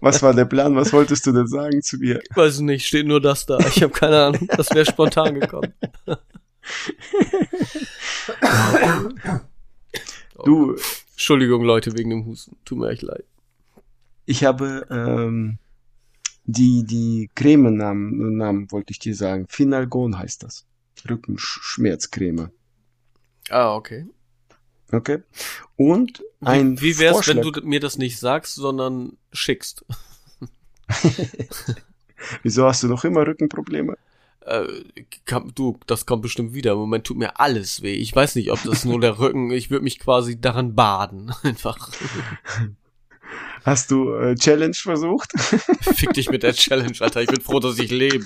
Was 0.00 0.22
war 0.22 0.34
der 0.34 0.44
Plan? 0.44 0.76
Was 0.76 0.92
wolltest 0.92 1.26
du 1.26 1.32
denn 1.32 1.46
sagen 1.46 1.82
zu 1.82 1.96
mir? 1.96 2.20
Ich 2.28 2.36
weiß 2.36 2.60
nicht, 2.60 2.86
steht 2.86 3.06
nur 3.06 3.20
das 3.20 3.46
da. 3.46 3.58
Ich 3.60 3.82
habe 3.82 3.92
keine 3.92 4.24
Ahnung. 4.24 4.48
Das 4.54 4.70
wäre 4.70 4.84
spontan 4.84 5.40
gekommen. 5.40 5.72
Du. 10.44 10.76
Entschuldigung, 11.12 11.62
Leute, 11.62 11.96
wegen 11.96 12.10
dem 12.10 12.26
Husten. 12.26 12.56
Tut 12.64 12.78
mir 12.78 12.90
echt 12.90 13.02
leid. 13.02 13.24
Ich 14.24 14.44
habe 14.44 14.86
ähm, 14.90 15.58
die, 16.44 16.84
die 16.84 17.30
Cremenamen, 17.34 18.36
Namen 18.36 18.70
wollte 18.72 18.92
ich 18.92 18.98
dir 18.98 19.14
sagen. 19.14 19.46
Finalgon 19.48 20.18
heißt 20.18 20.42
das. 20.42 20.66
Rückenschmerzcreme. 21.08 22.50
Ah, 23.50 23.74
okay. 23.74 24.06
Okay. 24.92 25.22
Und 25.76 26.22
ein 26.40 26.80
Wie, 26.80 26.96
wie 26.96 26.98
wär's, 26.98 27.14
Vorschlag. 27.14 27.36
wenn 27.36 27.52
du 27.52 27.60
mir 27.62 27.80
das 27.80 27.98
nicht 27.98 28.18
sagst, 28.18 28.54
sondern 28.54 29.16
schickst? 29.32 29.84
Wieso 32.42 32.66
hast 32.66 32.82
du 32.82 32.88
noch 32.88 33.04
immer 33.04 33.26
Rückenprobleme? 33.26 33.96
Äh, 34.46 34.66
du, 35.54 35.78
das 35.86 36.06
kommt 36.06 36.22
bestimmt 36.22 36.54
wieder. 36.54 36.72
Im 36.72 36.78
Moment 36.78 37.04
tut 37.04 37.16
mir 37.16 37.40
alles 37.40 37.82
weh. 37.82 37.94
Ich 37.94 38.14
weiß 38.14 38.34
nicht, 38.36 38.50
ob 38.50 38.62
das 38.64 38.84
nur 38.84 39.00
der 39.00 39.18
Rücken, 39.18 39.50
ich 39.50 39.70
würde 39.70 39.84
mich 39.84 39.98
quasi 39.98 40.40
daran 40.40 40.74
baden. 40.74 41.32
Einfach. 41.42 41.90
Hast 43.64 43.90
du 43.90 44.12
äh, 44.14 44.34
Challenge 44.34 44.74
versucht? 44.74 45.32
Fick 45.94 46.12
dich 46.14 46.28
mit 46.28 46.42
der 46.42 46.52
Challenge, 46.52 46.96
Alter. 46.98 47.22
Ich 47.22 47.28
bin 47.28 47.40
froh, 47.40 47.60
dass 47.60 47.78
ich 47.78 47.90
lebe. 47.90 48.24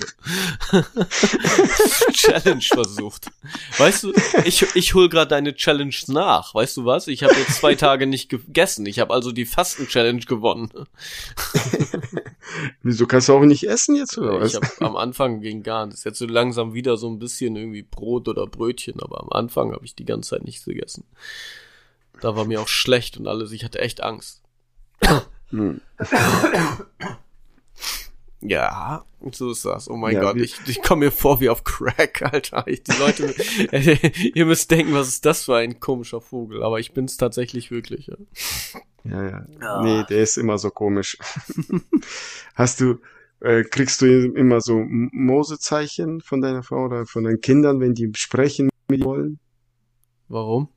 Challenge 2.13 2.61
versucht. 2.61 3.27
Weißt 3.77 4.03
du, 4.03 4.13
ich, 4.45 4.65
ich 4.75 4.93
hol 4.95 5.09
gerade 5.09 5.29
deine 5.29 5.53
Challenge 5.53 5.95
nach. 6.07 6.55
Weißt 6.55 6.77
du 6.77 6.85
was? 6.85 7.07
Ich 7.07 7.23
habe 7.23 7.35
jetzt 7.35 7.55
zwei 7.55 7.75
Tage 7.75 8.07
nicht 8.07 8.29
gegessen. 8.29 8.85
Ich 8.87 8.99
habe 8.99 9.13
also 9.13 9.31
die 9.31 9.45
Fasten-Challenge 9.45 10.25
gewonnen. 10.25 10.71
Wieso 12.81 13.05
kannst 13.05 13.29
du 13.29 13.33
auch 13.33 13.45
nicht 13.45 13.63
essen 13.67 13.95
jetzt 13.95 14.17
oder 14.17 14.39
was? 14.39 14.53
Ich 14.53 14.55
hab, 14.55 14.81
am 14.81 14.95
Anfang 14.95 15.41
ging 15.41 15.61
gar 15.61 15.85
nichts. 15.85 16.03
Jetzt 16.03 16.17
so 16.17 16.25
langsam 16.25 16.73
wieder 16.73 16.97
so 16.97 17.09
ein 17.09 17.19
bisschen 17.19 17.55
irgendwie 17.55 17.83
Brot 17.83 18.27
oder 18.27 18.47
Brötchen, 18.47 19.01
aber 19.01 19.21
am 19.21 19.29
Anfang 19.29 19.71
habe 19.71 19.85
ich 19.85 19.93
die 19.93 20.05
ganze 20.05 20.31
Zeit 20.31 20.45
nichts 20.45 20.65
gegessen. 20.65 21.03
Da 22.21 22.35
war 22.35 22.45
mir 22.45 22.59
auch 22.59 22.67
schlecht 22.67 23.17
und 23.17 23.27
alles. 23.27 23.51
Ich 23.51 23.63
hatte 23.63 23.79
echt 23.79 24.01
Angst. 24.01 24.41
Hm. 25.49 25.81
Ja, 28.41 29.05
so 29.31 29.51
ist 29.51 29.65
das. 29.65 29.89
Oh 29.89 29.97
mein 29.97 30.13
ja, 30.13 30.21
Gott, 30.21 30.37
ich, 30.37 30.55
ich 30.67 30.81
komme 30.81 31.05
mir 31.05 31.11
vor 31.11 31.39
wie 31.39 31.49
auf 31.49 31.63
Crack, 31.63 32.21
Alter. 32.33 32.67
Ich, 32.67 32.83
die 32.83 32.91
Leute, 32.93 33.33
ihr 34.35 34.45
müsst 34.45 34.69
denken, 34.69 34.93
was 34.93 35.07
ist 35.07 35.25
das 35.25 35.45
für 35.45 35.55
ein 35.55 35.79
komischer 35.79 36.21
Vogel? 36.21 36.63
Aber 36.63 36.79
ich 36.79 36.93
bin's 36.93 37.17
tatsächlich 37.17 37.71
wirklich. 37.71 38.11
Ja, 39.03 39.23
ja. 39.23 39.29
ja. 39.29 39.45
Ah. 39.61 39.81
Nee, 39.83 40.03
der 40.09 40.21
ist 40.21 40.37
immer 40.37 40.57
so 40.57 40.69
komisch. 40.69 41.17
Hast 42.55 42.79
du, 42.79 42.99
äh, 43.39 43.63
kriegst 43.63 44.01
du 44.01 44.05
immer 44.05 44.61
so 44.61 44.83
Mosezeichen 44.87 46.21
von 46.21 46.41
deiner 46.41 46.61
Frau 46.61 46.85
oder 46.85 47.05
von 47.07 47.23
deinen 47.23 47.41
Kindern, 47.41 47.79
wenn 47.79 47.95
die 47.95 48.11
sprechen 48.15 48.69
mit 48.87 49.01
dir 49.01 49.05
wollen? 49.05 49.39
Warum? 50.27 50.69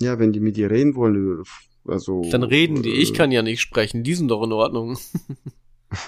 Ja, 0.00 0.18
wenn 0.18 0.32
die 0.32 0.40
mit 0.40 0.56
dir 0.56 0.70
reden 0.70 0.96
wollen, 0.96 1.44
also. 1.86 2.22
Dann 2.30 2.42
reden 2.42 2.82
die. 2.82 2.92
Ich 2.92 3.10
äh, 3.10 3.14
kann 3.14 3.32
ja 3.32 3.42
nicht 3.42 3.60
sprechen. 3.60 4.04
Die 4.04 4.14
sind 4.14 4.28
doch 4.28 4.42
in 4.42 4.52
Ordnung. 4.52 4.98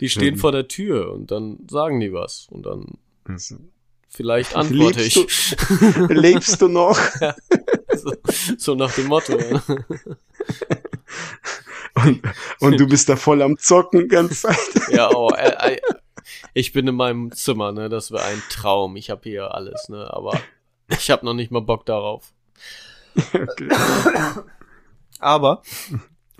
die 0.00 0.08
stehen 0.08 0.36
vor 0.36 0.52
der 0.52 0.68
Tür 0.68 1.12
und 1.12 1.30
dann 1.30 1.58
sagen 1.68 2.00
die 2.00 2.14
was 2.14 2.48
und 2.50 2.64
dann 2.64 2.96
also. 3.24 3.56
vielleicht 4.08 4.56
antworte 4.56 5.00
lebst 5.00 5.16
ich. 5.16 5.56
Du, 5.56 6.06
lebst 6.14 6.62
du 6.62 6.68
noch? 6.68 6.98
Ja, 7.20 7.36
so, 7.94 8.14
so, 8.56 8.74
nach 8.74 8.94
dem 8.94 9.08
Motto. 9.08 9.38
und, 11.94 12.22
und 12.60 12.80
du 12.80 12.86
bist 12.86 13.08
da 13.08 13.16
voll 13.16 13.42
am 13.42 13.58
Zocken 13.58 14.08
ganz 14.08 14.42
Zeit. 14.42 14.56
ja, 14.90 15.10
oh, 15.14 15.30
äh, 15.30 15.74
äh, 15.74 15.80
ich 16.54 16.72
bin 16.72 16.86
in 16.86 16.94
meinem 16.94 17.32
Zimmer, 17.32 17.72
ne? 17.72 17.88
Das 17.88 18.10
wäre 18.10 18.24
ein 18.24 18.42
Traum. 18.50 18.96
Ich 18.96 19.10
habe 19.10 19.22
hier 19.24 19.54
alles, 19.54 19.88
ne? 19.88 20.12
Aber 20.12 20.40
ich 20.88 21.10
habe 21.10 21.24
noch 21.24 21.34
nicht 21.34 21.50
mal 21.50 21.60
Bock 21.60 21.86
darauf. 21.86 22.32
Okay. 23.34 23.68
Aber 25.18 25.62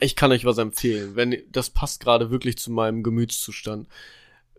ich 0.01 0.17
kann 0.17 0.33
euch 0.33 0.45
was 0.45 0.59
empfehlen, 0.59 1.15
wenn 1.15 1.37
das 1.51 1.71
passt 1.71 2.01
gerade 2.01 2.31
wirklich 2.31 2.57
zu 2.57 2.71
meinem 2.73 3.03
Gemütszustand. 3.03 3.89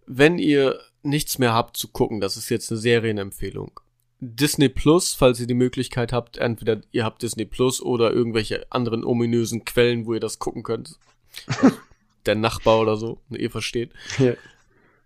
Wenn 0.05 0.37
ihr 0.37 0.79
nichts 1.03 1.39
mehr 1.39 1.53
habt 1.53 1.77
zu 1.77 1.87
gucken, 1.87 2.21
das 2.21 2.37
ist 2.37 2.49
jetzt 2.49 2.71
eine 2.71 2.79
Serienempfehlung. 2.79 3.79
Disney 4.19 4.69
Plus, 4.69 5.15
falls 5.15 5.39
ihr 5.39 5.47
die 5.47 5.55
Möglichkeit 5.55 6.13
habt, 6.13 6.37
entweder 6.37 6.81
ihr 6.91 7.03
habt 7.03 7.23
Disney 7.23 7.45
Plus 7.45 7.81
oder 7.81 8.11
irgendwelche 8.11 8.71
anderen 8.71 9.03
ominösen 9.03 9.65
Quellen, 9.65 10.05
wo 10.05 10.13
ihr 10.13 10.19
das 10.19 10.37
gucken 10.37 10.61
könnt. 10.61 10.99
Der 12.27 12.35
Nachbar 12.35 12.79
oder 12.79 12.97
so, 12.97 13.19
ihr 13.31 13.49
versteht. 13.49 13.91
Ja. 14.19 14.33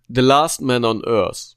The 0.09 0.21
Last 0.21 0.61
Man 0.61 0.83
on 0.83 1.01
Earth 1.05 1.55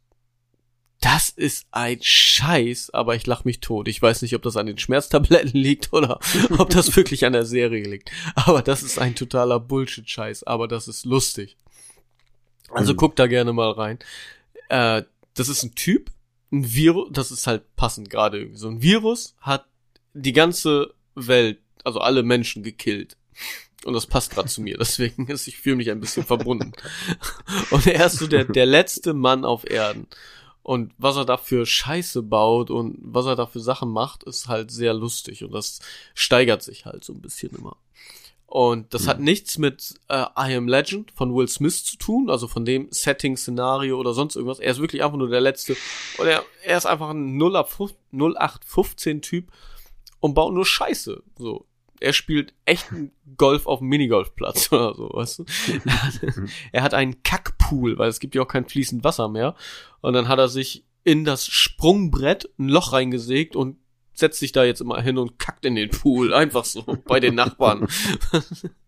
das 1.01 1.29
ist 1.29 1.67
ein 1.71 1.99
Scheiß, 2.01 2.91
aber 2.91 3.15
ich 3.15 3.27
lach 3.27 3.45
mich 3.45 3.61
tot. 3.61 3.87
Ich 3.87 4.03
weiß 4.03 4.23
nicht, 4.23 4.35
ob 4.35 4.43
das 4.43 4.57
an 4.57 4.67
den 4.67 4.79
Schmerztabletten 4.79 5.53
liegt 5.61 5.93
oder 5.93 6.19
ob 6.59 6.71
das 6.71 6.95
wirklich 6.97 7.25
an 7.25 7.33
der 7.33 7.45
Serie 7.45 7.85
liegt. 7.85 8.11
Aber 8.35 8.63
das 8.63 8.83
ist 8.83 8.99
ein 8.99 9.15
totaler 9.15 9.61
Bullshit-Scheiß, 9.61 10.45
aber 10.45 10.67
das 10.67 10.89
ist 10.89 11.05
lustig. 11.05 11.57
Also 12.71 12.93
mhm. 12.93 12.97
guck 12.97 13.17
da 13.17 13.27
gerne 13.27 13.53
mal 13.53 13.71
rein. 13.71 13.99
Äh, 14.69 15.03
das 15.35 15.49
ist 15.49 15.63
ein 15.63 15.75
Typ, 15.75 16.11
ein 16.51 16.73
Virus, 16.73 17.09
das 17.13 17.31
ist 17.31 17.47
halt 17.47 17.77
passend 17.77 18.11
gerade 18.11 18.39
irgendwie. 18.39 18.59
So 18.59 18.69
ein 18.69 18.83
Virus 18.83 19.37
hat 19.41 19.67
die 20.15 20.33
ganze 20.33 20.95
Welt, 21.15 21.61
also 21.85 22.01
alle 22.01 22.23
Menschen 22.23 22.63
gekillt. 22.63 23.17
Und 23.85 23.95
das 23.95 24.07
passt 24.07 24.33
gerade 24.33 24.49
zu 24.49 24.61
mir, 24.61 24.77
deswegen 24.81 25.29
ist 25.29 25.47
ich 25.47 25.59
fühle 25.59 25.77
mich 25.77 25.91
ein 25.91 26.01
bisschen 26.01 26.25
verbunden. 26.25 26.73
Und 27.71 27.87
er 27.87 28.07
ist 28.07 28.19
so 28.19 28.27
der, 28.27 28.45
der 28.45 28.67
letzte 28.67 29.15
Mann 29.15 29.45
auf 29.45 29.69
Erden. 29.69 30.09
Und 30.69 30.93
was 30.99 31.17
er 31.17 31.25
da 31.25 31.39
für 31.39 31.65
Scheiße 31.65 32.23
baut 32.23 32.71
und 32.71 32.99
was 33.01 33.25
er 33.25 33.37
da 33.37 33.47
für 33.47 33.59
Sachen 33.59 33.91
macht, 33.91 34.25
ist 34.25 34.49
halt 34.49 34.71
sehr 34.71 34.93
lustig 34.93 35.43
und 35.43 35.53
das 35.53 35.79
steigert 36.13 36.63
sich 36.63 36.85
halt 36.85 37.05
so 37.05 37.15
ein 37.15 37.23
bisschen 37.23 37.57
immer. 37.57 37.79
Und 38.45 38.93
das 38.93 39.05
mhm. 39.05 39.09
hat 39.09 39.21
nichts 39.21 39.57
mit 39.57 39.95
äh, 40.09 40.27
I 40.37 40.55
Am 40.55 40.69
Legend 40.69 41.11
von 41.13 41.35
Will 41.35 41.49
Smith 41.49 41.87
zu 41.87 41.97
tun, 41.97 42.29
also 42.29 42.49
von 42.49 42.67
dem 42.67 42.89
Setting, 42.91 43.39
Szenario 43.39 43.99
oder 43.99 44.13
sonst 44.13 44.37
irgendwas. 44.37 44.59
Er 44.59 44.73
ist 44.73 44.79
wirklich 44.79 45.03
einfach 45.03 45.17
nur 45.17 45.31
der 45.31 45.41
letzte. 45.41 45.75
Und 46.19 46.27
er, 46.27 46.45
er 46.63 46.77
ist 46.77 46.85
einfach 46.85 47.09
ein 47.09 47.41
0815 47.41 49.23
Typ 49.23 49.51
und 50.21 50.35
baut 50.35 50.53
nur 50.53 50.67
Scheiße. 50.67 51.23
So 51.39 51.65
er 52.01 52.13
spielt 52.13 52.55
echten 52.65 53.13
Golf 53.37 53.67
auf 53.67 53.81
dem 53.81 53.89
Minigolfplatz 53.89 54.69
oder 54.73 54.95
so, 54.95 55.11
weißt 55.13 55.41
du? 55.41 55.45
er 56.73 56.83
hat 56.83 56.95
einen 56.95 57.23
Kackpool, 57.23 57.99
weil 57.99 58.09
es 58.09 58.21
gibt 58.21 58.35
ja 58.35 58.43
auch 58.43 58.49
kein 58.49 58.67
fließend 58.67 59.05
Wasser 59.05 59.29
mehr. 59.29 59.55
Und 60.01 60.13
dann 60.13 60.29
hat 60.29 60.39
er 60.39 60.49
sich 60.49 60.85
in 61.05 61.25
das 61.25 61.47
Sprungbrett 61.47 62.51
ein 62.59 62.69
Loch 62.69 62.93
reingesägt 62.93 63.57
und 63.57 63.79
setzt 64.13 64.41
sich 64.41 64.53
da 64.53 64.65
jetzt 64.65 64.81
immer 64.81 65.01
hin 65.01 65.17
und 65.17 65.39
kackt 65.39 65.65
in 65.65 65.75
den 65.75 65.91
Pool. 65.91 66.35
Einfach 66.35 66.65
so 66.65 66.83
bei 67.07 67.21
den 67.21 67.35
Nachbarn. 67.35 67.87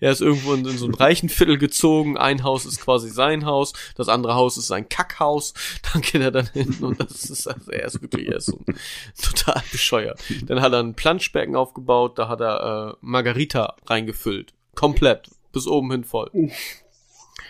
er 0.00 0.12
ist 0.12 0.20
irgendwo 0.20 0.54
in, 0.54 0.66
in, 0.66 0.78
so 0.78 0.86
ein 0.86 0.94
reichen 0.94 1.28
Viertel 1.28 1.58
gezogen. 1.58 2.16
Ein 2.16 2.42
Haus 2.42 2.64
ist 2.64 2.80
quasi 2.80 3.10
sein 3.10 3.44
Haus, 3.44 3.72
das 3.94 4.08
andere 4.08 4.34
Haus 4.34 4.56
ist 4.56 4.68
sein 4.68 4.88
Kackhaus. 4.88 5.54
Dann 5.92 6.02
geht 6.02 6.20
er 6.20 6.30
dann 6.30 6.46
hin 6.46 6.76
und 6.80 7.00
das 7.00 7.24
ist, 7.30 7.46
also 7.46 7.70
er 7.70 7.84
ist 7.86 8.00
wirklich, 8.00 8.28
er 8.28 8.36
ist 8.36 8.46
so 8.46 8.60
total 9.22 9.62
bescheuert. 9.70 10.20
Dann 10.46 10.60
hat 10.60 10.72
er 10.72 10.80
ein 10.80 10.94
Planschbecken 10.94 11.56
aufgebaut, 11.56 12.18
da 12.18 12.28
hat 12.28 12.40
er 12.40 12.92
äh, 12.92 12.96
Margarita 13.00 13.76
reingefüllt. 13.86 14.54
Komplett. 14.74 15.30
Bis 15.52 15.66
oben 15.66 15.90
hin 15.90 16.04
voll. 16.04 16.30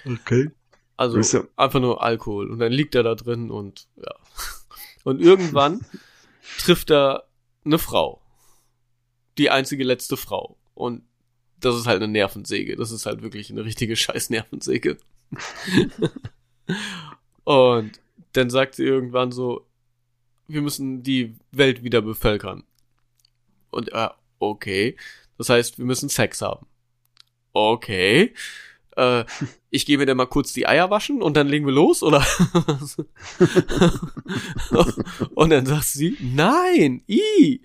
Okay. 0.07 0.51
Also 0.97 1.47
einfach 1.57 1.81
nur 1.81 2.03
Alkohol. 2.03 2.51
Und 2.51 2.59
dann 2.59 2.73
liegt 2.73 2.95
er 2.95 3.03
da 3.03 3.15
drin 3.15 3.51
und 3.51 3.89
ja. 3.97 4.15
Und 5.05 5.21
irgendwann 5.23 5.81
trifft 6.59 6.91
er 6.91 7.25
eine 7.65 7.79
Frau. 7.79 8.21
Die 9.39 9.49
einzige 9.49 9.83
letzte 9.83 10.19
Frau. 10.19 10.59
Und 10.75 11.05
das 11.61 11.77
ist 11.77 11.87
halt 11.87 12.03
eine 12.03 12.11
Nervensäge. 12.11 12.77
Das 12.77 12.91
ist 12.91 13.07
halt 13.07 13.23
wirklich 13.23 13.51
eine 13.51 13.65
richtige 13.65 13.97
scheiß 13.97 14.31
Nervensäge. 14.31 14.99
und 17.45 18.01
dann 18.33 18.51
sagt 18.51 18.75
sie 18.75 18.85
irgendwann 18.85 19.33
so, 19.33 19.67
wir 20.49 20.63
müssen 20.63 21.03
die 21.03 21.37
Welt 21.53 21.83
wieder 21.83 22.03
bevölkern. 22.03 22.65
Und, 23.71 23.93
äh, 23.93 24.09
okay. 24.39 24.97
Das 25.39 25.49
heißt, 25.49 25.79
wir 25.79 25.85
müssen 25.85 26.09
Sex 26.09 26.43
haben. 26.43 26.67
Okay. 27.53 28.35
Äh, 28.97 29.25
ich 29.71 29.87
gehe 29.87 29.99
mir 29.99 30.07
dann 30.07 30.17
mal 30.17 30.27
kurz 30.27 30.53
die 30.53 30.67
Eier 30.67 30.91
waschen 30.91 31.23
und 31.23 31.37
dann 31.37 31.49
legen 31.49 31.67
wir 31.67 31.73
los, 31.73 32.03
oder? 32.03 32.25
und 35.35 35.51
dann 35.51 35.67
sagt 35.67 35.85
sie, 35.85 36.17
nein, 36.21 37.03
i, 37.09 37.61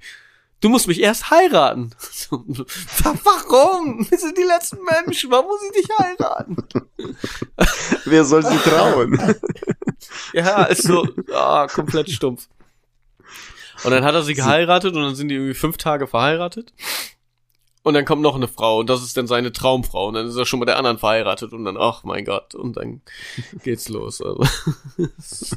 du 0.62 0.70
musst 0.70 0.88
mich 0.88 1.02
erst 1.02 1.30
heiraten. 1.30 1.92
Warum? 2.30 4.10
Wir 4.10 4.18
sind 4.18 4.38
die 4.38 4.44
letzten 4.44 4.78
Menschen, 4.84 5.32
warum 5.32 5.48
muss 5.48 5.62
ich 5.64 5.82
dich 5.82 5.98
heiraten? 6.00 6.58
Wer 8.06 8.26
soll 8.26 8.44
sie 8.44 8.58
trauen? 8.58 9.20
ja, 10.34 10.64
ist 10.64 10.84
so 10.84 11.08
ah, 11.34 11.68
komplett 11.68 12.10
stumpf. 12.10 12.48
Und 13.84 13.92
dann 13.92 14.04
hat 14.04 14.16
er 14.16 14.24
sie 14.24 14.34
geheiratet 14.34 14.96
und 14.96 15.02
dann 15.02 15.16
sind 15.16 15.28
die 15.28 15.36
irgendwie 15.36 15.54
fünf 15.54 15.78
Tage 15.78 16.08
verheiratet. 16.08 16.74
Und 17.84 17.94
dann 17.94 18.06
kommt 18.06 18.24
noch 18.24 18.36
eine 18.36 18.48
Frau 18.48 18.80
und 18.80 18.90
das 18.90 19.04
ist 19.04 19.16
dann 19.16 19.28
seine 19.28 19.52
Traumfrau 19.52 20.08
und 20.08 20.16
dann 20.16 20.26
ist 20.26 20.36
er 20.36 20.48
schon 20.48 20.60
mit 20.60 20.68
der 20.68 20.78
anderen 20.78 20.98
verheiratet 20.98 21.54
und 21.54 21.66
dann, 21.66 21.78
ach 21.78 22.04
mein 22.04 22.26
Gott, 22.26 22.56
und 22.56 22.78
dann 22.78 23.02
geht's 23.64 23.90
los. 23.90 24.22
Also, 24.22 24.44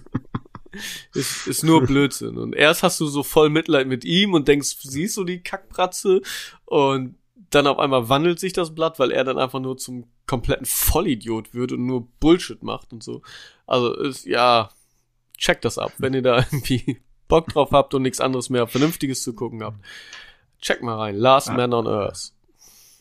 ist, 1.14 1.47
ist 1.47 1.64
nur 1.64 1.82
Blödsinn. 1.87 2.38
Und 2.38 2.54
erst 2.54 2.82
hast 2.82 3.00
du 3.00 3.06
so 3.06 3.23
voll 3.23 3.50
Mitleid 3.50 3.87
mit 3.87 4.04
ihm 4.04 4.35
und 4.35 4.49
denkst, 4.49 4.76
siehst 4.80 5.16
du 5.16 5.25
die 5.25 5.42
Kackpratze 5.42 6.23
und 6.64 7.16
dann 7.50 7.66
auf 7.66 7.78
einmal 7.78 8.08
wandelt 8.08 8.38
sich 8.38 8.52
das 8.52 8.75
Blatt, 8.75 8.99
weil 8.99 9.11
er 9.11 9.25
dann 9.25 9.38
einfach 9.38 9.61
nur 9.61 9.76
zum 9.76 10.04
kompletten 10.26 10.66
Vollidiot 10.66 11.54
wird 11.54 11.73
und 11.73 11.87
nur 11.87 12.06
Bullshit 12.20 12.62
macht 12.62 12.92
und 12.92 13.02
so. 13.02 13.23
Also 13.66 13.94
ist, 13.94 14.26
ja, 14.26 14.70
checkt 15.37 15.64
das 15.64 15.78
ab, 15.78 15.92
wenn 15.99 16.14
ihr 16.14 16.23
da 16.23 16.38
irgendwie 16.52 17.00
Bock 17.26 17.49
drauf 17.49 17.70
habt 17.73 17.94
und 17.94 18.02
nichts 18.02 18.20
anderes 18.20 18.50
mehr 18.50 18.66
Vernünftiges 18.66 19.23
zu 19.23 19.35
gucken 19.35 19.62
habt. 19.62 19.78
Check 20.61 20.82
mal 20.82 20.97
rein. 20.97 21.16
Last. 21.16 21.52
Man 21.52 21.73
on 21.73 21.87
Earth. 21.87 22.32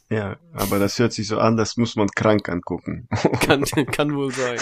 Ja, 0.09 0.37
aber 0.53 0.79
das 0.79 0.99
hört 0.99 1.11
sich 1.11 1.27
so 1.27 1.37
an, 1.37 1.57
das 1.57 1.75
muss 1.75 1.97
man 1.97 2.07
krank 2.07 2.47
angucken. 2.47 3.09
kann, 3.41 3.63
kann 3.63 4.15
wohl 4.15 4.31
sein. 4.31 4.57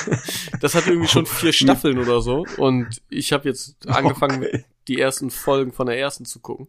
Das 0.59 0.73
hat 0.73 0.87
irgendwie 0.87 1.07
schon 1.07 1.27
vier 1.27 1.53
Staffeln 1.53 1.99
oder 1.99 2.21
so. 2.21 2.45
Und 2.57 3.01
ich 3.09 3.31
habe 3.31 3.47
jetzt 3.47 3.87
angefangen, 3.87 4.43
okay. 4.43 4.65
die 4.87 4.99
ersten 4.99 5.29
Folgen 5.29 5.71
von 5.71 5.85
der 5.85 5.99
ersten 5.99 6.25
zu 6.25 6.39
gucken. 6.39 6.67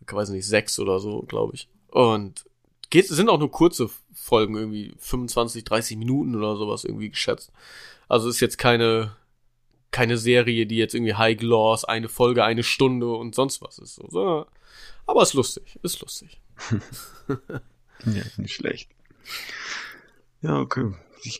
Ich 0.00 0.10
weiß 0.10 0.30
nicht, 0.30 0.46
sechs 0.46 0.78
oder 0.78 1.00
so, 1.00 1.22
glaube 1.22 1.54
ich. 1.54 1.68
Und 1.88 2.46
geht, 2.88 3.08
sind 3.08 3.28
auch 3.28 3.38
nur 3.38 3.50
kurze 3.50 3.90
Folgen, 4.14 4.56
irgendwie 4.56 4.94
25, 4.98 5.64
30 5.64 5.98
Minuten 5.98 6.34
oder 6.34 6.56
sowas 6.56 6.84
irgendwie 6.84 7.10
geschätzt. 7.10 7.52
Also 8.08 8.30
ist 8.30 8.40
jetzt 8.40 8.56
keine, 8.56 9.16
keine 9.90 10.16
Serie, 10.16 10.64
die 10.64 10.76
jetzt 10.76 10.94
irgendwie 10.94 11.14
High 11.14 11.36
Gloss, 11.36 11.84
eine 11.84 12.08
Folge, 12.08 12.42
eine 12.42 12.62
Stunde 12.62 13.12
und 13.12 13.34
sonst 13.34 13.60
was 13.60 13.78
ist. 13.78 14.00
So, 14.08 14.46
aber 15.06 15.22
ist 15.22 15.34
lustig, 15.34 15.78
ist 15.82 16.00
lustig. 16.00 16.40
ja, 18.04 18.22
nicht 18.36 18.54
schlecht. 18.54 18.90
Ja, 20.42 20.58
okay. 20.58 20.92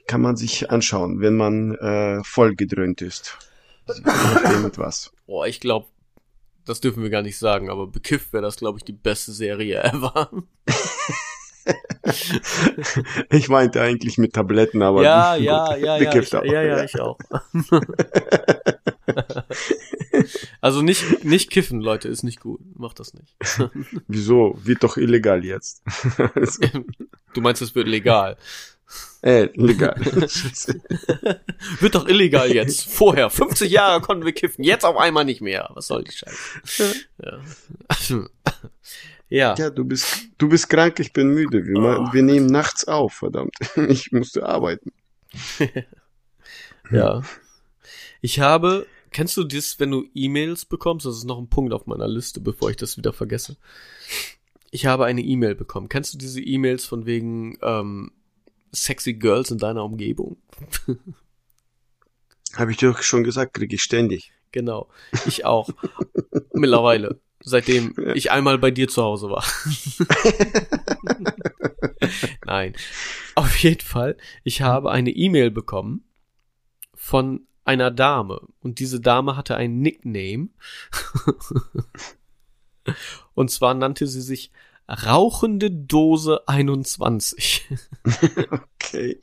Kann 0.06 0.20
man 0.20 0.36
sich 0.36 0.70
anschauen, 0.70 1.20
wenn 1.20 1.36
man 1.36 1.74
äh, 1.76 2.22
voll 2.24 2.56
gedröhnt 2.56 3.00
ist. 3.00 3.38
mit 4.62 4.78
was. 4.78 5.12
Boah, 5.26 5.46
ich 5.46 5.60
glaube, 5.60 5.86
das 6.64 6.80
dürfen 6.80 7.02
wir 7.02 7.10
gar 7.10 7.22
nicht 7.22 7.38
sagen, 7.38 7.70
aber 7.70 7.86
bekifft 7.86 8.32
wäre 8.32 8.42
das, 8.42 8.56
glaube 8.56 8.78
ich, 8.78 8.84
die 8.84 8.92
beste 8.92 9.32
Serie 9.32 9.82
ever. 9.82 10.30
ich 13.30 13.48
meinte 13.48 13.80
eigentlich 13.80 14.18
mit 14.18 14.34
Tabletten, 14.34 14.82
aber 14.82 15.02
ja, 15.02 15.36
ja, 15.36 15.76
ja, 15.76 15.98
bekifft 15.98 16.32
ja, 16.32 16.42
ich, 16.42 16.52
ja, 16.52 16.62
ja, 16.62 16.84
ich 16.84 17.00
auch. 17.00 17.18
also 20.60 20.82
nicht, 20.82 21.24
nicht 21.24 21.50
kiffen, 21.50 21.80
Leute, 21.80 22.08
ist 22.08 22.22
nicht 22.22 22.40
gut. 22.40 22.60
Macht 22.78 23.00
das 23.00 23.14
nicht. 23.14 23.36
Wieso? 24.08 24.58
Wird 24.62 24.82
doch 24.82 24.96
illegal 24.96 25.44
jetzt. 25.44 25.82
du 27.34 27.40
meinst, 27.40 27.62
es 27.62 27.74
wird 27.74 27.88
legal? 27.88 28.36
Äh, 29.20 29.50
legal. 29.54 29.96
wird 31.80 31.94
doch 31.94 32.08
illegal 32.08 32.50
jetzt. 32.50 32.90
Vorher, 32.90 33.28
50 33.28 33.70
Jahre 33.70 34.00
konnten 34.00 34.24
wir 34.24 34.32
kiffen, 34.32 34.64
jetzt 34.64 34.84
auf 34.84 34.96
einmal 34.96 35.24
nicht 35.24 35.40
mehr. 35.40 35.68
Was 35.74 35.88
soll 35.88 36.04
die 36.04 36.12
Scheiße? 36.12 36.94
Ja. 37.22 37.38
Ja. 39.30 39.54
Ja, 39.58 39.68
du 39.68 39.84
bist, 39.84 40.28
du 40.38 40.48
bist 40.48 40.70
krank, 40.70 41.00
ich 41.00 41.12
bin 41.12 41.28
müde. 41.34 41.66
Wir, 41.66 41.76
oh. 41.76 42.12
wir 42.12 42.22
nehmen 42.22 42.46
nachts 42.46 42.88
auf, 42.88 43.12
verdammt. 43.12 43.54
Ich 43.76 44.10
musste 44.10 44.46
arbeiten. 44.46 44.90
ja. 46.90 47.22
Ich 48.20 48.40
habe 48.40 48.86
Kennst 49.10 49.36
du 49.36 49.44
das, 49.44 49.78
wenn 49.80 49.90
du 49.90 50.04
E-Mails 50.14 50.64
bekommst? 50.64 51.06
Das 51.06 51.16
ist 51.16 51.24
noch 51.24 51.38
ein 51.38 51.48
Punkt 51.48 51.72
auf 51.72 51.86
meiner 51.86 52.08
Liste, 52.08 52.40
bevor 52.40 52.70
ich 52.70 52.76
das 52.76 52.96
wieder 52.96 53.12
vergesse. 53.12 53.56
Ich 54.70 54.86
habe 54.86 55.06
eine 55.06 55.22
E-Mail 55.22 55.54
bekommen. 55.54 55.88
Kennst 55.88 56.14
du 56.14 56.18
diese 56.18 56.40
E-Mails 56.40 56.84
von 56.84 57.06
wegen 57.06 57.58
ähm, 57.62 58.12
sexy 58.72 59.14
Girls 59.14 59.50
in 59.50 59.58
deiner 59.58 59.84
Umgebung? 59.84 60.36
habe 62.54 62.70
ich 62.70 62.76
dir 62.76 62.92
doch 62.92 63.02
schon 63.02 63.24
gesagt, 63.24 63.54
kriege 63.54 63.74
ich 63.74 63.82
ständig. 63.82 64.32
Genau, 64.52 64.88
ich 65.26 65.44
auch. 65.44 65.68
Mittlerweile, 66.52 67.20
seitdem 67.40 67.94
ja. 67.98 68.14
ich 68.14 68.30
einmal 68.30 68.58
bei 68.58 68.70
dir 68.70 68.88
zu 68.88 69.02
Hause 69.02 69.30
war. 69.30 69.44
Nein, 72.44 72.74
auf 73.34 73.56
jeden 73.58 73.80
Fall. 73.80 74.16
Ich 74.44 74.62
habe 74.62 74.90
eine 74.90 75.10
E-Mail 75.10 75.50
bekommen 75.50 76.04
von 76.94 77.47
einer 77.68 77.90
Dame. 77.90 78.40
Und 78.60 78.78
diese 78.78 78.98
Dame 78.98 79.36
hatte 79.36 79.56
ein 79.56 79.80
Nickname. 79.80 80.48
und 83.34 83.50
zwar 83.50 83.74
nannte 83.74 84.06
sie 84.06 84.22
sich 84.22 84.50
Rauchende 84.90 85.70
Dose 85.70 86.48
21. 86.48 87.68
okay. 88.50 89.20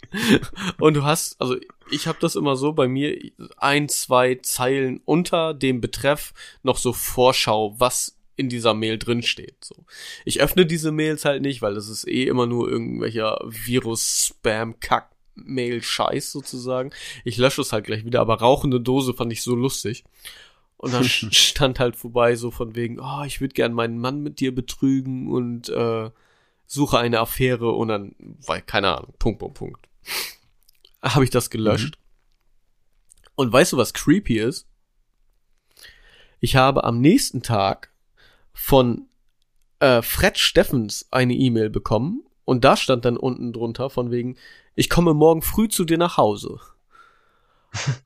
Und 0.80 0.94
du 0.94 1.04
hast, 1.04 1.42
also 1.42 1.56
ich 1.90 2.06
habe 2.06 2.20
das 2.22 2.36
immer 2.36 2.56
so 2.56 2.74
bei 2.74 2.88
mir 2.88 3.18
ein, 3.58 3.90
zwei 3.90 4.36
Zeilen 4.36 5.02
unter 5.06 5.56
dem 5.56 5.82
Betreff 5.82 6.36
noch 6.62 6.78
so 6.78 6.94
Vorschau, 6.94 7.74
was 7.80 8.16
in 8.36 8.48
dieser 8.48 8.76
Mail 8.76 9.00
drin 9.00 9.24
steht. 9.24 9.66
So. 9.66 9.86
Ich 10.24 10.40
öffne 10.40 10.68
diese 10.68 10.92
Mails 10.92 11.26
halt 11.26 11.42
nicht, 11.42 11.64
weil 11.64 11.74
das 11.74 11.90
ist 11.90 12.08
eh 12.08 12.28
immer 12.28 12.46
nur 12.46 12.70
irgendwelcher 12.70 13.40
Virus-Spam-Kack 13.44 15.15
Mail-Scheiß 15.36 16.32
sozusagen. 16.32 16.92
Ich 17.24 17.38
lösche 17.38 17.62
es 17.62 17.74
halt 17.74 17.86
gleich 17.86 18.06
wieder, 18.06 18.22
aber 18.22 18.40
rauchende 18.40 18.82
Dose 18.82 19.14
fand 19.14 19.32
ich 19.32 19.42
so 19.42 19.56
lustig. 19.56 20.04
Und 20.78 20.94
dann 20.94 21.04
stand 21.10 21.80
halt 21.80 21.96
vorbei 21.96 22.36
so 22.36 22.52
von 22.52 22.76
wegen, 22.76 23.00
oh, 23.00 23.24
ich 23.26 23.42
würde 23.42 23.54
gern 23.54 23.74
meinen 23.74 24.00
Mann 24.00 24.22
mit 24.22 24.40
dir 24.40 24.54
betrügen 24.54 25.32
und 25.32 25.70
äh, 25.70 26.10
suche 26.66 26.98
eine 26.98 27.20
Affäre 27.20 27.72
und 27.72 27.88
dann, 27.90 28.16
weil, 28.46 28.62
keine 28.62 28.96
Ahnung, 28.96 29.14
Punkt, 29.20 29.40
Punkt, 29.40 29.58
Punkt. 29.58 29.90
Habe 31.02 31.24
ich 31.24 31.30
das 31.30 31.50
gelöscht. 31.50 31.98
Mhm. 31.98 32.06
Und 33.36 33.54
weißt 33.54 33.74
du, 33.74 33.78
was 33.78 33.94
creepy 33.94 34.40
ist? 34.40 34.68
Ich 36.40 36.56
habe 36.56 36.84
am 36.84 37.02
nächsten 37.02 37.42
Tag 37.42 37.92
von 38.54 39.08
äh, 39.80 40.02
Fred 40.02 40.38
Steffens 40.38 41.08
eine 41.12 41.34
E-Mail 41.34 41.70
bekommen 41.70 42.24
und 42.46 42.64
da 42.64 42.78
stand 42.78 43.06
dann 43.06 43.18
unten 43.18 43.52
drunter 43.52 43.90
von 43.90 44.12
wegen, 44.12 44.38
ich 44.76 44.90
komme 44.90 45.14
morgen 45.14 45.42
früh 45.42 45.68
zu 45.68 45.86
dir 45.86 45.98
nach 45.98 46.18
Hause. 46.18 46.60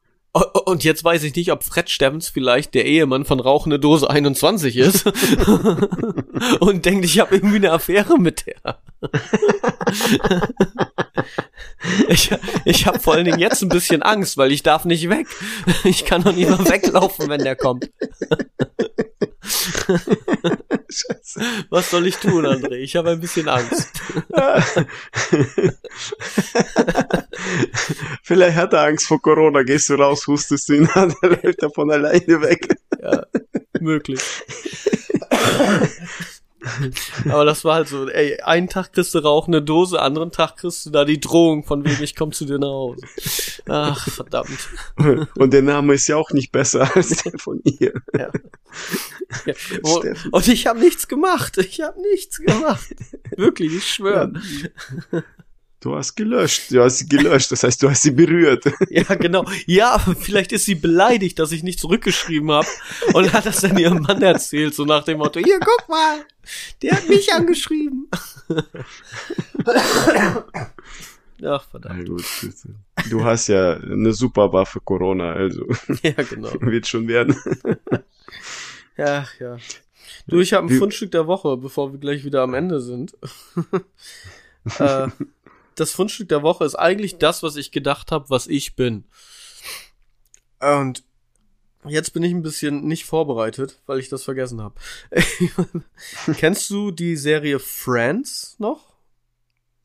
Und 0.66 0.84
jetzt 0.84 1.04
weiß 1.04 1.24
ich 1.24 1.36
nicht, 1.36 1.52
ob 1.52 1.64
Fred 1.64 1.90
Stevens 1.90 2.30
vielleicht 2.30 2.76
der 2.76 2.86
Ehemann 2.86 3.26
von 3.26 3.40
Rauchende 3.40 3.80
Dose 3.80 4.08
21 4.08 4.78
ist 4.78 5.06
und 6.60 6.86
denkt, 6.86 7.04
ich 7.04 7.20
habe 7.20 7.36
irgendwie 7.36 7.56
eine 7.56 7.72
Affäre 7.72 8.20
mit 8.20 8.46
der. 8.46 8.80
ich 12.08 12.30
ich 12.64 12.86
habe 12.86 13.00
vor 13.00 13.16
allen 13.16 13.26
Dingen 13.26 13.40
jetzt 13.40 13.64
ein 13.64 13.70
bisschen 13.70 14.04
Angst, 14.04 14.38
weil 14.38 14.52
ich 14.52 14.62
darf 14.62 14.86
nicht 14.86 15.10
weg. 15.10 15.26
Ich 15.84 16.06
kann 16.06 16.24
doch 16.24 16.36
nicht 16.36 16.48
mehr 16.48 16.60
weglaufen, 16.60 17.28
wenn 17.28 17.44
der 17.44 17.56
kommt. 17.56 17.90
Scheiße. 20.90 21.42
Was 21.70 21.92
soll 21.92 22.08
ich 22.08 22.16
tun, 22.18 22.46
André? 22.46 22.76
Ich 22.76 22.96
habe 22.96 23.12
ein 23.12 23.20
bisschen 23.20 23.48
Angst. 23.48 24.02
Vielleicht 28.24 28.58
hat 28.58 28.74
er 28.74 28.86
Angst 28.86 29.08
vor 29.08 29.22
Corona. 29.22 29.62
Gehst 29.64 29.90
du 29.90 29.96
raus, 29.96 30.26
hustest 30.28 30.70
du 30.70 30.74
ihn 30.74 30.88
an, 30.90 31.14
dann 31.22 31.32
läuft 31.44 31.62
er 31.62 31.70
von 31.70 31.92
alleine 31.92 32.42
weg. 32.42 32.76
Ja, 33.02 33.26
möglich. 33.80 34.22
Aber 37.30 37.46
das 37.46 37.64
war 37.64 37.76
halt 37.76 37.88
so, 37.88 38.10
ey, 38.10 38.42
einen 38.42 38.68
Tag 38.68 38.94
kriegst 38.94 39.14
du 39.16 39.20
rauchende 39.20 39.62
Dose, 39.62 40.02
anderen 40.02 40.32
Tag 40.32 40.58
kriegst 40.58 40.86
du 40.86 40.90
da 40.90 41.06
die 41.06 41.20
Drohung 41.20 41.64
von 41.64 41.86
wegen, 41.86 42.04
ich 42.04 42.16
komm 42.16 42.32
zu 42.32 42.46
dir 42.46 42.60
nach 42.60 42.68
Hause. 42.68 43.02
Ach, 43.68 44.10
verdammt. 44.10 44.70
Und 45.36 45.54
der 45.54 45.62
Name 45.62 45.94
ist 45.94 46.08
ja 46.08 46.18
auch 46.18 46.32
nicht 46.32 46.52
besser 46.52 46.90
als 46.96 47.24
der 47.24 47.38
von 47.38 47.62
ihr. 47.64 47.94
Ja. 48.14 48.32
ja. 49.46 49.54
Und 50.32 50.48
ich 50.48 50.68
habe 50.68 50.80
nichts 50.80 51.08
gemacht. 51.08 51.58
Ich 51.58 51.82
habe 51.82 52.00
nichts 52.02 52.40
gemacht. 52.40 52.96
Wirklich, 53.36 53.74
ich 53.74 53.88
schwöre. 53.88 54.34
Du 55.82 55.96
hast 55.96 56.16
gelöscht, 56.16 56.72
du 56.72 56.84
hast 56.84 56.98
sie 56.98 57.08
gelöscht, 57.08 57.54
das 57.54 57.64
heißt, 57.64 57.82
du 57.82 57.90
hast 57.90 58.02
sie 58.02 58.12
berührt. 58.12 58.66
Ja, 58.90 59.04
genau. 59.16 59.46
Ja, 59.66 59.98
vielleicht 59.98 60.52
ist 60.52 60.66
sie 60.66 60.76
beleidigt, 60.76 61.40
dass 61.40 61.54
ich 61.54 61.64
nicht 61.64 61.80
zurückgeschrieben 61.80 62.52
habe 62.52 62.68
und 63.14 63.32
hat 63.32 63.46
das 63.46 63.62
dann 63.62 63.78
ihrem 63.78 64.02
Mann 64.02 64.22
erzählt, 64.22 64.76
so 64.76 64.84
nach 64.84 65.04
dem 65.06 65.20
Motto, 65.20 65.40
hier, 65.40 65.60
guck 65.60 65.88
mal, 65.88 66.26
der 66.82 66.94
hat 66.94 67.08
mich 67.08 67.34
angeschrieben. 67.34 68.10
Ach, 71.46 71.64
verdammt. 71.64 72.08
gut, 72.08 72.26
du 73.10 73.24
hast 73.24 73.48
ja 73.48 73.76
eine 73.76 74.12
super 74.14 74.52
Waffe 74.52 74.82
Corona, 74.82 75.34
also. 75.34 75.66
Ja, 76.04 76.12
genau. 76.12 76.50
Wird 76.60 76.88
schon 76.88 77.08
werden. 77.08 77.36
Ja, 78.98 79.26
ja. 79.40 79.58
Du, 80.28 80.42
ich 80.42 80.54
habe 80.54 80.68
ein 80.68 80.78
Fundstück 80.78 81.12
der 81.12 81.28
Woche, 81.28 81.56
bevor 81.58 81.94
wir 81.94 82.00
gleich 82.00 82.26
wieder 82.26 82.42
am 82.42 82.54
Ende 82.54 82.82
sind. 82.82 83.16
äh, 84.80 85.08
das 85.80 85.92
Fundstück 85.92 86.30
der 86.30 86.44
Woche 86.44 86.66
ist 86.66 86.76
eigentlich 86.76 87.18
das, 87.18 87.44
was 87.44 87.56
ich 87.56 87.72
gedacht 87.72 88.12
habe, 88.12 88.30
was 88.30 88.48
ich 88.48 88.76
bin. 88.76 89.06
Und 90.60 91.04
jetzt 91.86 92.14
bin 92.14 92.24
ich 92.24 92.34
ein 92.34 92.42
bisschen 92.42 92.86
nicht 92.86 93.06
vorbereitet, 93.06 93.82
weil 93.86 94.00
ich 94.00 94.10
das 94.10 94.24
vergessen 94.24 94.62
habe. 94.62 94.76
Kennst 96.38 96.70
du 96.70 96.92
die 96.92 97.16
Serie 97.16 97.60
Friends 97.60 98.56
noch? 98.60 98.89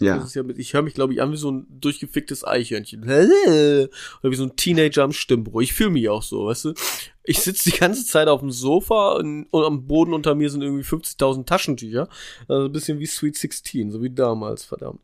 Ja. 0.01 0.27
ja 0.33 0.43
mit, 0.43 0.59
ich 0.59 0.75
höre 0.75 0.83
mich, 0.83 0.95
glaube 0.95 1.13
ich, 1.13 1.23
an 1.23 1.31
wie 1.33 1.37
so 1.37 1.51
ein 1.51 1.67
durchgeficktes 1.69 2.45
Eichhörnchen. 2.45 3.05
Oder 3.05 3.89
wie 4.23 4.35
so 4.35 4.45
ein 4.45 4.57
Teenager 4.57 5.05
am 5.05 5.13
Stimmbruch. 5.13 5.63
Ich 5.63 5.73
fühle 5.73 5.91
mich 5.91 6.09
auch 6.09 6.23
so, 6.23 6.47
weißt 6.47 6.65
du? 6.67 6.75
Ich 7.23 7.41
sitze 7.41 7.71
die 7.71 7.79
ganze 7.79 8.05
Zeit 8.05 8.29
auf 8.29 8.41
dem 8.41 8.51
Sofa 8.51 9.13
und, 9.13 9.47
und 9.51 9.65
am 9.65 9.87
Boden 9.87 10.13
unter 10.13 10.35
mir 10.35 10.51
sind 10.51 10.63
irgendwie 10.63 10.85
50.000 10.85 11.47
Taschentücher. 11.47 12.09
Also 12.49 12.67
ein 12.67 12.73
bisschen 12.73 12.99
wie 12.99 13.07
Sweet 13.07 13.37
16, 13.37 13.93
so 13.93 14.03
wie 14.03 14.11
damals, 14.11 14.65
verdammt. 14.65 15.01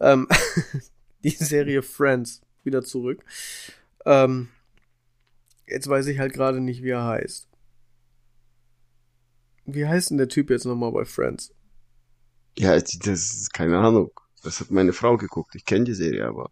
Ähm, 0.00 0.28
die 1.24 1.30
Serie 1.30 1.82
Friends, 1.82 2.42
wieder 2.64 2.82
zurück. 2.82 3.24
Ähm, 4.04 4.48
jetzt 5.66 5.88
weiß 5.88 6.06
ich 6.08 6.18
halt 6.18 6.32
gerade 6.32 6.60
nicht, 6.60 6.82
wie 6.82 6.90
er 6.90 7.04
heißt. 7.04 7.48
Wie 9.64 9.86
heißt 9.86 10.10
denn 10.10 10.18
der 10.18 10.28
Typ 10.28 10.50
jetzt 10.50 10.64
nochmal 10.64 10.90
bei 10.90 11.04
Friends? 11.04 11.54
Ja, 12.58 12.74
das 12.74 12.98
ist 12.98 13.54
keine 13.54 13.78
Ahnung. 13.78 14.10
Das 14.42 14.60
hat 14.60 14.70
meine 14.70 14.92
Frau 14.92 15.16
geguckt. 15.16 15.54
Ich 15.54 15.64
kenne 15.64 15.84
die 15.84 15.94
Serie 15.94 16.26
aber. 16.26 16.50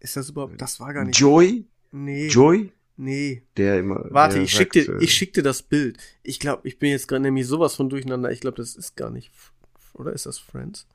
Ist 0.00 0.16
das 0.16 0.30
überhaupt? 0.30 0.60
Das 0.60 0.80
war 0.80 0.92
gar 0.92 1.04
nicht. 1.04 1.18
Joy? 1.18 1.66
Nee. 1.90 2.28
Joy? 2.28 2.72
Nee. 2.96 3.42
Der 3.56 3.78
immer. 3.78 4.04
Warte, 4.10 4.34
der 4.36 4.44
ich 4.44 4.52
schick 4.52 4.72
dir, 4.72 4.84
sagt, 4.84 5.02
ich 5.02 5.14
schick 5.14 5.32
dir 5.32 5.42
das 5.42 5.62
Bild. 5.62 5.98
Ich 6.22 6.38
glaube, 6.40 6.66
ich 6.68 6.78
bin 6.78 6.90
jetzt 6.90 7.08
gerade 7.08 7.22
nämlich 7.22 7.46
sowas 7.46 7.74
von 7.74 7.88
durcheinander. 7.88 8.30
Ich 8.30 8.40
glaube, 8.40 8.56
das 8.56 8.76
ist 8.76 8.96
gar 8.96 9.10
nicht. 9.10 9.30
Oder 9.94 10.12
ist 10.12 10.26
das 10.26 10.38
Friends? 10.38 10.86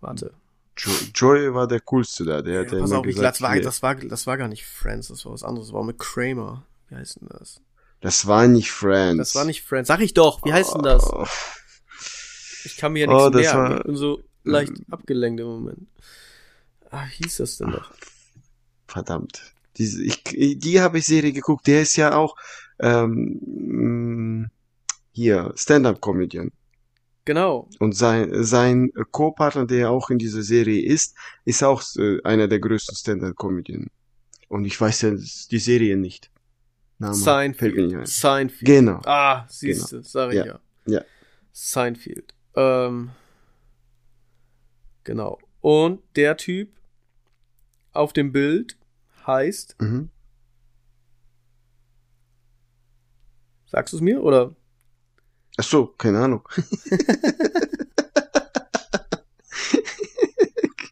Warte. 0.00 0.32
Jo 0.78 0.90
Joy 1.14 1.54
war 1.54 1.66
der 1.66 1.80
coolste 1.80 2.24
da. 2.24 2.42
Der, 2.42 2.62
Ja, 2.62 2.64
der 2.64 2.78
pass 2.80 2.92
auf, 2.92 3.04
ich, 3.06 3.14
gesagt, 3.16 3.36
das, 3.36 3.42
war, 3.42 3.60
das, 3.60 3.82
war, 3.82 3.94
das 3.94 4.26
war 4.26 4.38
gar 4.38 4.48
nicht 4.48 4.64
Friends, 4.64 5.08
das 5.08 5.24
war 5.24 5.32
was 5.32 5.42
anderes. 5.42 5.68
Das 5.68 5.74
war 5.74 5.84
mit 5.84 5.98
Kramer. 5.98 6.66
Wie 6.88 6.94
heißt 6.96 7.20
denn 7.20 7.28
das? 7.28 7.60
das 8.00 8.26
war 8.26 8.46
nicht 8.46 8.70
Friends. 8.70 9.18
Das 9.18 9.34
war 9.34 9.44
nicht 9.44 9.62
Friends. 9.62 9.88
Sag 9.88 10.00
ich 10.00 10.14
doch, 10.14 10.42
wie 10.44 10.52
heißt 10.52 10.74
denn 10.74 10.82
das? 10.82 11.04
Oh, 11.04 11.26
Ich 12.64 12.76
kann 12.76 12.92
mir 12.92 13.06
ja 13.06 13.08
Oh, 13.08 13.28
nichts 13.28 13.32
das 13.46 13.54
merken. 13.54 13.58
war- 13.72 13.76
ich 13.78 13.84
bin 13.84 13.96
so 13.96 14.22
leicht 14.44 14.72
abgelenkt 14.90 15.40
im 15.40 15.46
Moment. 15.46 15.86
Ah, 16.90 17.04
hieß 17.06 17.36
das 17.38 17.58
denn 17.58 17.70
noch? 17.70 17.92
verdammt. 18.88 19.54
Diese, 19.76 20.02
ich, 20.02 20.24
die 20.24 20.80
habe 20.80 20.98
ich 20.98 21.04
Serie 21.06 21.32
geguckt. 21.32 21.66
Der 21.68 21.82
ist 21.82 21.94
ja 21.96 22.16
auch 22.16 22.34
ähm, 22.80 24.48
hier 25.12 25.52
Stand-up-Comedian. 25.56 26.50
Genau. 27.24 27.68
Und 27.78 27.94
sein, 27.96 28.42
sein 28.42 28.90
Co-Partner, 29.12 29.66
der 29.66 29.90
auch 29.90 30.10
in 30.10 30.18
dieser 30.18 30.42
Serie 30.42 30.82
ist, 30.84 31.14
ist 31.44 31.62
auch 31.62 31.82
äh, 31.96 32.20
einer 32.24 32.48
der 32.48 32.58
größten 32.58 32.96
Stand-up-Comedian. 32.96 33.86
Und 34.48 34.64
ich 34.64 34.80
weiß 34.80 35.02
ja 35.02 35.10
die 35.12 35.58
Serie 35.60 35.96
nicht. 35.96 36.30
Name. 36.98 37.14
Seinfeld. 37.14 38.08
Seinfeld. 38.08 38.64
Genau. 38.66 39.00
Ah, 39.04 39.46
siehst 39.48 39.92
du, 39.92 40.02
sag 40.02 40.30
ich 40.30 40.38
ja. 40.38 40.46
Ja. 40.46 40.60
Ja. 40.86 41.00
Seinfeld. 41.52 42.34
Ähm, 42.56 43.10
genau. 45.04 45.38
Und 45.60 46.02
der 46.16 46.36
Typ 46.36 46.70
auf 47.92 48.12
dem 48.12 48.32
Bild 48.32 48.76
heißt, 49.26 49.76
Mhm. 49.80 50.10
sagst 53.66 53.92
du 53.92 53.98
es 53.98 54.02
mir 54.02 54.22
oder? 54.22 54.54
Ach 55.56 55.64
so, 55.64 55.86
keine 55.86 56.20
Ahnung. 56.20 56.48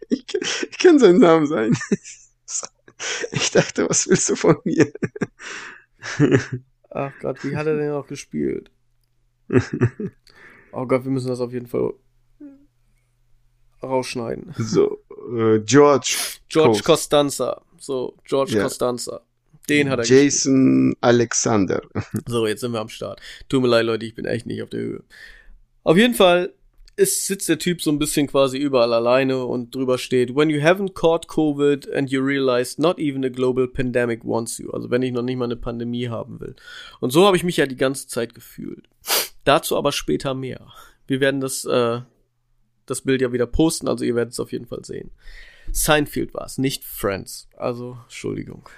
ich, 0.08 0.26
ich 0.70 0.78
kann 0.78 0.98
seinen 0.98 1.20
Namen 1.20 1.46
sein. 1.46 1.76
Ich 3.30 3.50
dachte, 3.52 3.88
was 3.88 4.08
willst 4.08 4.28
du 4.28 4.34
von 4.36 4.56
mir? 4.64 4.92
Ach 6.90 7.12
Gott, 7.20 7.44
wie 7.44 7.56
hat 7.56 7.66
er 7.66 7.76
denn 7.76 7.92
auch 7.92 8.06
gespielt? 8.06 8.70
Oh 10.72 10.86
Gott, 10.86 11.04
wir 11.04 11.10
müssen 11.10 11.28
das 11.28 11.40
auf 11.40 11.52
jeden 11.52 11.66
Fall 11.66 11.92
rausschneiden. 13.82 14.54
so, 14.58 14.98
äh, 15.36 15.60
George. 15.60 16.16
George 16.48 16.70
Coast. 16.70 16.84
Costanza. 16.84 17.62
So, 17.78 18.14
George 18.24 18.56
Ja. 18.56 18.64
Costanza. 18.64 19.20
Den 19.68 19.90
hat 19.90 19.98
er 19.98 20.02
gespielt. 20.02 20.22
Jason 20.24 20.96
Alexander. 21.00 21.82
So, 22.26 22.46
jetzt 22.46 22.60
sind 22.62 22.72
wir 22.72 22.80
am 22.80 22.88
Start. 22.88 23.20
Tut 23.48 23.62
mir 23.62 23.68
leid, 23.68 23.84
Leute, 23.84 24.06
ich 24.06 24.14
bin 24.14 24.24
echt 24.24 24.46
nicht 24.46 24.62
auf 24.62 24.70
der 24.70 24.80
Höhe. 24.80 25.02
Auf 25.84 25.96
jeden 25.96 26.14
Fall 26.14 26.52
ist, 26.96 27.26
sitzt 27.26 27.48
der 27.48 27.58
Typ 27.58 27.80
so 27.80 27.90
ein 27.92 27.98
bisschen 27.98 28.26
quasi 28.26 28.58
überall 28.58 28.92
alleine 28.92 29.44
und 29.44 29.72
drüber 29.74 29.98
steht, 29.98 30.34
when 30.34 30.50
you 30.50 30.60
haven't 30.60 30.94
caught 30.94 31.28
COVID 31.28 31.92
and 31.92 32.10
you 32.10 32.20
realize 32.20 32.80
not 32.80 32.98
even 32.98 33.24
a 33.24 33.28
global 33.28 33.68
pandemic 33.68 34.24
wants 34.24 34.58
you. 34.58 34.70
Also 34.70 34.90
wenn 34.90 35.02
ich 35.02 35.12
noch 35.12 35.22
nicht 35.22 35.36
mal 35.36 35.44
eine 35.44 35.56
Pandemie 35.56 36.08
haben 36.08 36.40
will. 36.40 36.56
Und 37.00 37.10
so 37.12 37.24
habe 37.26 37.36
ich 37.36 37.44
mich 37.44 37.56
ja 37.58 37.66
die 37.66 37.76
ganze 37.76 38.08
Zeit 38.08 38.34
gefühlt. 38.34 38.88
Dazu 39.48 39.78
aber 39.78 39.92
später 39.92 40.34
mehr. 40.34 40.74
Wir 41.06 41.20
werden 41.20 41.40
das, 41.40 41.64
äh, 41.64 42.02
das 42.84 43.00
Bild 43.00 43.22
ja 43.22 43.32
wieder 43.32 43.46
posten, 43.46 43.88
also 43.88 44.04
ihr 44.04 44.14
werdet 44.14 44.34
es 44.34 44.40
auf 44.40 44.52
jeden 44.52 44.66
Fall 44.66 44.84
sehen. 44.84 45.10
Seinfeld 45.72 46.34
war 46.34 46.44
es, 46.44 46.58
nicht 46.58 46.84
Friends. 46.84 47.48
Also, 47.56 47.96
Entschuldigung. 48.04 48.68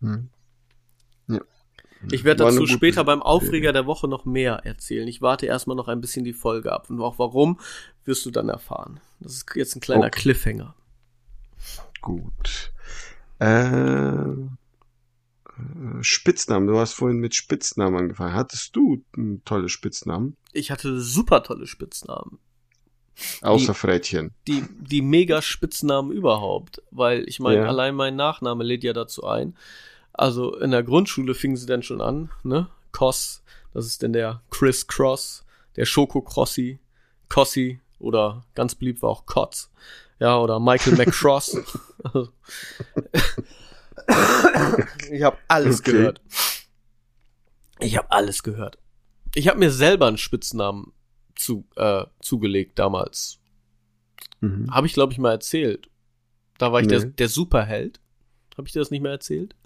Hm. 0.00 0.28
Ja. 1.26 1.40
Ich 2.10 2.22
werde 2.24 2.44
dazu 2.44 2.66
später 2.66 3.02
beim. 3.04 3.22
Aufreger 3.22 3.72
der 3.72 3.86
Woche 3.86 4.08
noch 4.08 4.26
mehr 4.26 4.60
erzählen. 4.64 5.08
Ich 5.08 5.22
warte 5.22 5.46
erstmal 5.46 5.76
noch 5.76 5.88
ein 5.88 6.02
bisschen 6.02 6.24
die 6.24 6.34
Folge 6.34 6.70
ab. 6.70 6.90
Und 6.90 7.00
auch 7.00 7.18
warum, 7.18 7.58
wirst 8.04 8.26
du 8.26 8.30
dann 8.30 8.50
erfahren. 8.50 9.00
Das 9.20 9.32
ist 9.32 9.46
jetzt 9.54 9.74
ein 9.74 9.80
kleiner 9.80 10.08
Okay. 10.08 10.20
Cliffhanger. 10.20 10.74
Gut. 12.02 12.72
Äh, 13.40 13.46
äh, 13.46 14.36
Spitznamen. 16.00 16.66
Du 16.66 16.78
hast 16.78 16.94
vorhin 16.94 17.18
mit 17.18 17.34
Spitznamen 17.34 17.96
angefangen. 17.96 18.34
Hattest 18.34 18.74
du 18.74 19.04
tolle 19.44 19.68
Spitznamen? 19.68 20.36
Ich 20.52 20.70
hatte 20.70 21.00
super 21.00 21.42
tolle 21.42 21.66
Spitznamen. 21.66 22.38
Außer 23.42 23.74
Frettchen. 23.74 24.32
Die, 24.48 24.64
die 24.80 25.02
mega 25.02 25.42
Spitznamen 25.42 26.10
überhaupt. 26.12 26.82
Weil 26.90 27.28
ich 27.28 27.40
meine, 27.40 27.62
Ja. 27.62 27.68
allein 27.68 27.94
mein 27.94 28.16
Nachname 28.16 28.64
lädt 28.64 28.82
ja 28.84 28.92
dazu 28.94 29.24
ein. 29.24 29.56
Also 30.12 30.56
in 30.58 30.70
der 30.70 30.82
Grundschule 30.82 31.34
fingen 31.34 31.56
sie 31.56 31.66
dann 31.66 31.82
schon 31.82 32.00
an, 32.00 32.30
ne? 32.42 32.68
Koss, 32.92 33.42
das 33.72 33.86
ist 33.86 34.02
denn 34.02 34.12
der 34.12 34.42
Chris 34.50 34.86
Cross, 34.86 35.44
der 35.76 35.86
Schoko 35.86 36.20
Crossi, 36.20 36.78
Cossi 37.30 37.80
oder 37.98 38.44
ganz 38.54 38.74
beliebt 38.74 39.00
war 39.02 39.10
auch 39.10 39.24
Kotz. 39.26 39.70
Ja, 40.18 40.38
oder 40.38 40.60
Michael 40.60 40.96
McCross. 40.96 41.56
Also, 42.04 42.30
ich 45.10 45.22
habe 45.22 45.36
alles 45.48 45.80
Okay. 45.80 45.92
gehört. 45.92 46.20
Ich 47.80 47.96
habe 47.96 48.10
alles 48.10 48.42
gehört. 48.42 48.78
Ich 49.34 49.48
habe 49.48 49.58
mir 49.58 49.70
selber 49.70 50.06
einen 50.06 50.18
Spitznamen 50.18 50.92
zu, 51.34 51.66
äh, 51.76 52.04
zugelegt 52.20 52.78
damals. 52.78 53.38
Mhm. 54.40 54.72
Habe 54.72 54.86
ich, 54.86 54.92
glaube 54.92 55.12
ich, 55.12 55.18
mal 55.18 55.32
erzählt. 55.32 55.88
Da 56.58 56.72
war 56.72 56.80
ich 56.80 56.86
der, 56.86 57.06
Nee. 57.06 57.12
der 57.18 57.28
Superheld. 57.28 58.00
Habe 58.56 58.66
ich 58.68 58.72
dir 58.72 58.80
das 58.80 58.90
nicht 58.90 59.00
mehr 59.00 59.12
erzählt? 59.12 59.56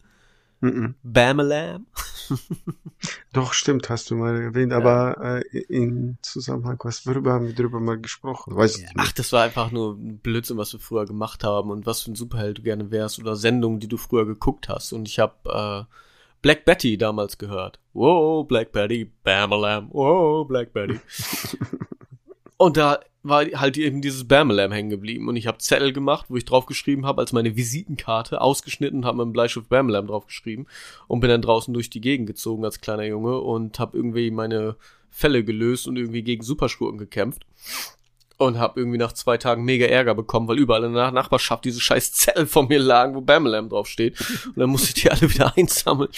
Mhm. 0.61 0.95
Bamalam? 1.03 1.87
Doch, 3.33 3.53
stimmt, 3.53 3.91
hast 3.91 4.11
du 4.11 4.17
mal 4.17 4.41
erwähnt, 4.41 4.73
aber 4.73 5.43
äh, 5.45 5.59
in 5.69 6.19
Zusammenhang, 6.23 6.79
was, 6.83 7.07
worüber 7.07 7.35
haben 7.35 7.47
wir 7.47 7.55
drüber 7.55 7.79
mal 7.79 7.99
gesprochen? 7.99 8.57
Weiß 8.57 8.79
mehr. 8.79 8.91
Ach, 8.97 9.13
das 9.13 9.33
war 9.33 9.45
einfach 9.45 9.71
nur 9.71 9.95
ein 9.95 10.19
Blödsinn, 10.19 10.57
was 10.57 10.73
wir 10.73 10.81
früher 10.81 11.05
gemacht 11.05 11.45
haben 11.45 11.71
und 11.71 11.87
was 11.87 12.03
für 12.03 12.13
ein 12.13 12.17
Superheld 12.17 12.59
du 12.59 12.63
gerne 12.63 12.91
wärst 12.91 13.19
oder 13.19 13.37
Sendungen, 13.37 13.81
die 13.81 13.89
du 13.89 13.97
früher 13.97 14.27
geguckt 14.27 14.69
hast. 14.69 14.93
Und 14.93 15.09
ich 15.09 15.19
habe 15.19 15.87
äh, 15.89 15.95
Black 16.43 16.65
Betty 16.65 16.97
damals 16.97 17.39
gehört. 17.39 17.79
Wow, 17.93 18.47
Black 18.47 18.73
Betty, 18.73 19.11
Bamalam, 19.23 19.89
wow, 19.93 20.47
Black 20.47 20.73
Betty. 20.73 20.99
und 22.57 22.77
da 22.77 23.01
war 23.29 23.45
halt 23.45 23.77
eben 23.77 24.03
dieses 24.03 24.27
Bamalam 24.27 24.73
hängen 24.73 24.91
geblieben 24.91 25.29
und 25.29 25.37
ich 25.37 25.47
habe 25.47 25.59
Zettel 25.59 25.93
gemacht, 25.93 26.27
wo 26.29 26.37
ich 26.37 26.45
draufgeschrieben 26.45 27.07
habe 27.07 27.21
als 27.21 27.33
meine 27.33 27.57
Visitenkarte, 27.57 28.41
ausgeschnitten, 28.41 29.05
habe 29.05 29.19
mit 29.19 29.27
dem 29.27 29.33
Bleistift 29.33 29.69
Bamalam 29.69 30.07
draufgeschrieben 30.07 30.67
und 31.09 31.21
bin 31.21 31.31
dann 31.31 31.43
draußen 31.43 31.73
durch 31.75 31.91
die 31.91 32.01
Gegend 32.01 32.27
gezogen 32.27 32.65
als 32.65 32.81
kleiner 32.81 33.05
Junge 33.05 33.39
und 33.39 33.79
habe 33.79 33.97
irgendwie 33.97 34.31
meine 34.31 34.77
Fälle 35.11 35.45
gelöst 35.45 35.87
und 35.89 35.97
irgendwie 35.97 36.23
gegen 36.23 36.43
Superschurken 36.43 36.99
gekämpft. 36.99 37.47
und 38.39 38.59
habe 38.59 38.79
irgendwie 38.81 38.99
nach 38.99 39.13
zwei 39.15 39.39
Tagen 39.39 39.65
mega 39.65 39.87
Ärger 39.87 40.15
bekommen, 40.15 40.47
weil 40.47 40.59
überall 40.59 40.85
in 40.85 40.93
der 40.93 41.11
Nachbarschaft 41.11 41.65
diese 41.65 41.81
scheiß 41.81 42.13
Zettel 42.13 42.47
von 42.47 42.69
mir 42.69 42.79
lagen, 42.79 43.15
wo 43.15 43.23
Bamalam 43.23 43.71
draufsteht. 43.71 44.21
Und 44.47 44.59
dann 44.59 44.69
musste 44.69 44.89
ich 44.89 44.95
die 45.03 45.11
alle 45.11 45.23
wieder 45.23 45.57
einsammeln. 45.57 46.11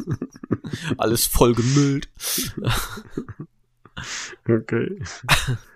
Alles 0.98 1.26
voll 1.26 1.54
gemüllt. 1.54 2.08
Okay. 4.48 4.98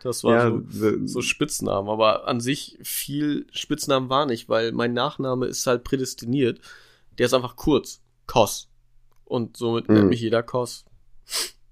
Das 0.02 0.22
war 0.24 0.50
Ja, 0.50 0.60
so, 0.70 1.06
so 1.06 1.22
Spitznamen, 1.22 1.88
aber 1.88 2.28
an 2.28 2.40
sich 2.40 2.78
viel 2.82 3.46
Spitznamen 3.52 4.08
war 4.10 4.26
nicht, 4.26 4.48
weil 4.48 4.72
mein 4.72 4.92
Nachname 4.92 5.46
ist 5.46 5.66
halt 5.66 5.84
prädestiniert. 5.84 6.60
Der 7.18 7.26
ist 7.26 7.34
einfach 7.34 7.56
kurz. 7.56 8.00
Kos. 8.26 8.68
Und 9.24 9.56
somit 9.56 9.88
nennt 9.88 10.04
Mhm. 10.04 10.08
mich 10.10 10.20
jeder 10.20 10.42
Kos. 10.42 10.84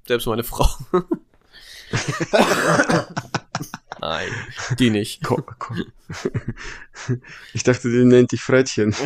Selbst 0.06 0.26
meine 0.26 0.44
Frau. 0.44 0.66
Nein, 4.00 4.28
die 4.78 4.90
nicht. 4.90 5.24
Ko 5.24 5.36
Ko 5.58 5.74
ich 7.52 7.62
dachte, 7.64 7.90
die 7.90 8.04
nennt 8.04 8.32
dich 8.32 8.40
Frettchen. 8.42 8.94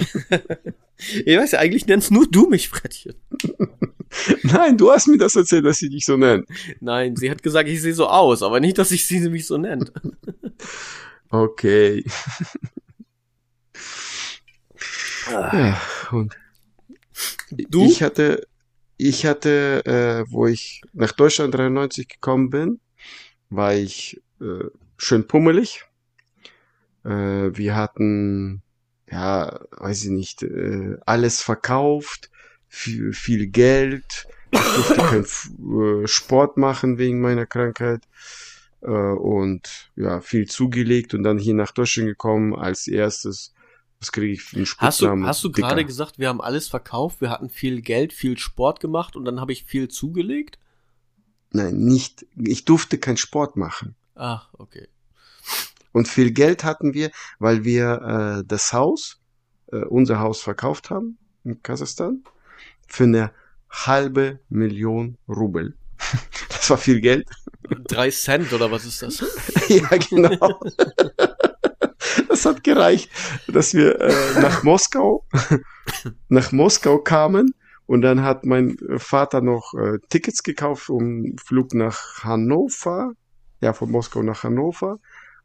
Ich 1.26 1.36
weiß 1.36 1.50
ja, 1.52 1.58
eigentlich 1.58 1.86
nennst 1.86 2.12
nur 2.12 2.28
du 2.30 2.46
mich 2.48 2.68
Frettchen. 2.68 3.14
Nein, 4.42 4.76
du 4.76 4.90
hast 4.90 5.08
mir 5.08 5.18
das 5.18 5.36
erzählt, 5.36 5.64
dass 5.64 5.78
sie 5.78 5.88
dich 5.88 6.04
so 6.04 6.16
nennt. 6.16 6.46
Nein, 6.80 7.16
sie 7.16 7.30
hat 7.30 7.42
gesagt, 7.42 7.68
ich 7.68 7.80
sehe 7.80 7.94
so 7.94 8.06
aus, 8.08 8.42
aber 8.42 8.60
nicht, 8.60 8.78
dass 8.78 8.90
ich 8.90 9.06
sie 9.06 9.20
mich 9.28 9.46
so 9.46 9.58
nennt. 9.58 9.92
Okay. 11.30 12.04
Ja, 15.30 15.80
und 16.10 16.36
Du? 17.50 17.84
ich 17.86 18.02
hatte, 18.02 18.46
ich 18.96 19.26
hatte, 19.26 19.82
äh, 19.84 20.30
wo 20.30 20.46
ich 20.46 20.82
nach 20.92 21.12
Deutschland 21.12 21.54
93 21.54 22.08
gekommen 22.08 22.50
bin, 22.50 22.80
war 23.50 23.74
ich 23.74 24.20
äh, 24.40 24.64
schön 24.96 25.26
pummelig. 25.26 25.84
Äh, 27.04 27.08
wir 27.54 27.76
hatten, 27.76 28.62
ja, 29.10 29.60
weiß 29.72 30.04
ich 30.04 30.10
nicht, 30.10 30.42
äh, 30.42 30.96
alles 31.04 31.42
verkauft, 31.42 32.30
viel, 32.72 33.12
viel 33.12 33.46
Geld. 33.48 34.26
Ich 34.50 34.60
durfte 34.60 34.94
keinen 34.96 36.04
äh, 36.04 36.08
Sport 36.08 36.56
machen 36.56 36.96
wegen 36.98 37.20
meiner 37.20 37.46
Krankheit 37.46 38.02
äh, 38.80 38.86
und 38.86 39.90
ja, 39.94 40.20
viel 40.20 40.48
zugelegt 40.48 41.12
und 41.14 41.22
dann 41.22 41.38
hier 41.38 41.54
nach 41.54 41.72
Deutschland 41.72 42.08
gekommen 42.08 42.54
als 42.54 42.88
erstes. 42.88 43.52
Was 44.00 44.10
kriege 44.10 44.32
ich 44.32 44.42
für 44.42 44.56
einen 44.56 44.64
Hast 44.64 45.00
du, 45.00 45.04
Spitznamen? 45.04 45.26
hast 45.26 45.44
du 45.44 45.52
gerade 45.52 45.84
gesagt, 45.84 46.18
wir 46.18 46.28
haben 46.28 46.40
alles 46.40 46.66
verkauft, 46.66 47.20
wir 47.20 47.30
hatten 47.30 47.50
viel 47.50 47.82
Geld, 47.82 48.12
viel 48.12 48.38
Sport 48.38 48.80
gemacht 48.80 49.16
und 49.16 49.26
dann 49.26 49.38
habe 49.38 49.52
ich 49.52 49.64
viel 49.64 49.88
zugelegt? 49.88 50.58
Nein, 51.50 51.76
nicht. 51.76 52.26
Ich 52.36 52.64
durfte 52.64 52.96
keinen 52.96 53.18
Sport 53.18 53.56
machen. 53.56 53.94
Ach, 54.14 54.48
okay. 54.54 54.88
Und 55.92 56.08
viel 56.08 56.30
Geld 56.30 56.64
hatten 56.64 56.94
wir, 56.94 57.10
weil 57.38 57.64
wir 57.64 58.40
äh, 58.40 58.44
das 58.48 58.72
Haus, 58.72 59.20
äh, 59.70 59.84
unser 59.84 60.20
Haus 60.20 60.40
verkauft 60.40 60.88
haben 60.88 61.18
in 61.44 61.62
Kasachstan 61.62 62.24
für 62.86 63.04
eine 63.04 63.30
halbe 63.70 64.40
Million 64.48 65.18
Rubel. 65.28 65.76
Das 66.48 66.70
war 66.70 66.78
viel 66.78 67.00
Geld. 67.00 67.28
Drei 67.88 68.10
Cent 68.10 68.52
oder 68.52 68.70
was 68.70 68.84
ist 68.84 69.02
das? 69.02 69.18
ja, 69.68 69.88
genau. 69.88 70.60
Das 72.28 72.46
hat 72.46 72.62
gereicht, 72.62 73.10
dass 73.48 73.74
wir 73.74 74.00
äh, 74.00 74.40
nach 74.40 74.62
Moskau, 74.62 75.26
nach 76.28 76.52
Moskau 76.52 76.98
kamen 76.98 77.52
und 77.86 78.02
dann 78.02 78.22
hat 78.22 78.44
mein 78.46 78.76
Vater 78.96 79.40
noch 79.40 79.74
äh, 79.74 79.98
Tickets 80.08 80.44
gekauft 80.44 80.88
um 80.88 81.34
Flug 81.44 81.74
nach 81.74 82.22
Hannover, 82.22 83.12
ja 83.60 83.72
von 83.72 83.90
Moskau 83.90 84.22
nach 84.22 84.44
Hannover 84.44 84.98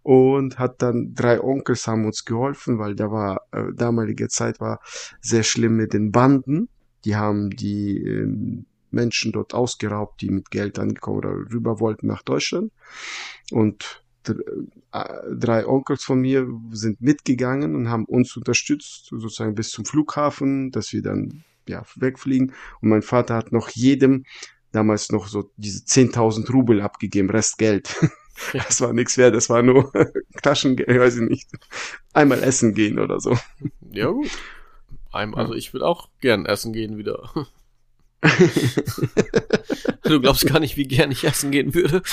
und 0.03 0.57
hat 0.57 0.81
dann 0.81 1.13
drei 1.13 1.41
Onkels 1.41 1.87
haben 1.87 2.05
uns 2.05 2.23
geholfen, 2.23 2.79
weil 2.79 2.95
da 2.95 3.11
war 3.11 3.41
äh, 3.51 3.73
damalige 3.75 4.29
Zeit 4.29 4.59
war 4.59 4.79
sehr 5.19 5.43
schlimm 5.43 5.75
mit 5.75 5.93
den 5.93 6.11
Banden. 6.11 6.69
Die 7.07 7.15
haben 7.15 7.51
die 7.51 8.03
ähm, 8.03 8.65
Menschen 8.91 9.31
dort 9.31 9.53
ausgeraubt, 9.53 10.19
die 10.19 10.29
mit 10.29 10.51
Geld 10.51 10.77
angekommen 10.77 11.19
oder 11.19 11.31
rüber 11.31 11.79
wollten 11.79 12.07
nach 12.07 12.21
Deutschland 12.21 12.73
und 13.49 14.03
äh, 14.27 14.33
drei 15.33 15.65
Onkels 15.65 16.03
von 16.03 16.19
mir 16.19 16.45
sind 16.71 16.99
mitgegangen 16.99 17.77
und 17.77 17.89
haben 17.89 18.03
uns 18.03 18.35
unterstützt, 18.35 19.05
sozusagen 19.05 19.55
bis 19.55 19.69
zum 19.69 19.85
Flughafen, 19.85 20.69
dass 20.71 20.91
wir 20.91 21.01
dann 21.01 21.45
ja 21.65 21.85
wegfliegen. 21.95 22.51
Und 22.81 22.89
mein 22.89 23.03
Vater 23.03 23.35
hat 23.35 23.53
noch 23.53 23.69
jedem 23.69 24.25
damals 24.73 25.09
noch 25.09 25.27
so 25.27 25.49
diese 25.55 25.85
10.000 25.85 26.51
Rubel 26.51 26.81
abgegeben, 26.81 27.29
Rest 27.29 27.57
Geld. 27.57 27.95
Das 28.53 28.81
war 28.81 28.93
nichts 28.93 29.17
wert, 29.17 29.33
das 29.33 29.49
war 29.49 29.63
nur 29.63 29.91
Taschengeld, 30.43 30.87
weiß 30.87 31.15
ich 31.15 31.27
nicht. 31.27 31.49
Einmal 32.13 32.43
essen 32.43 32.75
gehen 32.75 32.99
oder 32.99 33.19
so. 33.19 33.35
Ja, 33.89 34.11
gut. 34.11 34.29
Ein, 35.11 35.35
also 35.35 35.53
ich 35.53 35.73
würde 35.73 35.87
auch 35.87 36.09
gern 36.19 36.45
essen 36.45 36.73
gehen 36.73 36.97
wieder. 36.97 37.31
Du 40.03 40.19
glaubst 40.19 40.47
gar 40.47 40.59
nicht, 40.59 40.75
wie 40.77 40.87
gern 40.87 41.11
ich 41.11 41.23
essen 41.23 41.51
gehen 41.51 41.73
würde. 41.73 42.01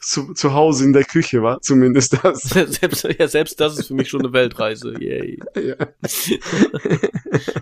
Zu, 0.00 0.34
zu 0.34 0.52
Hause 0.52 0.84
in 0.84 0.92
der 0.92 1.04
Küche 1.04 1.42
war 1.42 1.60
zumindest 1.60 2.18
das. 2.22 2.42
selbst, 2.42 3.04
ja, 3.04 3.28
selbst 3.28 3.60
das 3.60 3.78
ist 3.78 3.86
für 3.86 3.94
mich 3.94 4.08
schon 4.08 4.20
eine 4.20 4.32
Weltreise. 4.32 4.94
Yay. 5.00 5.40
Ja. 5.54 5.76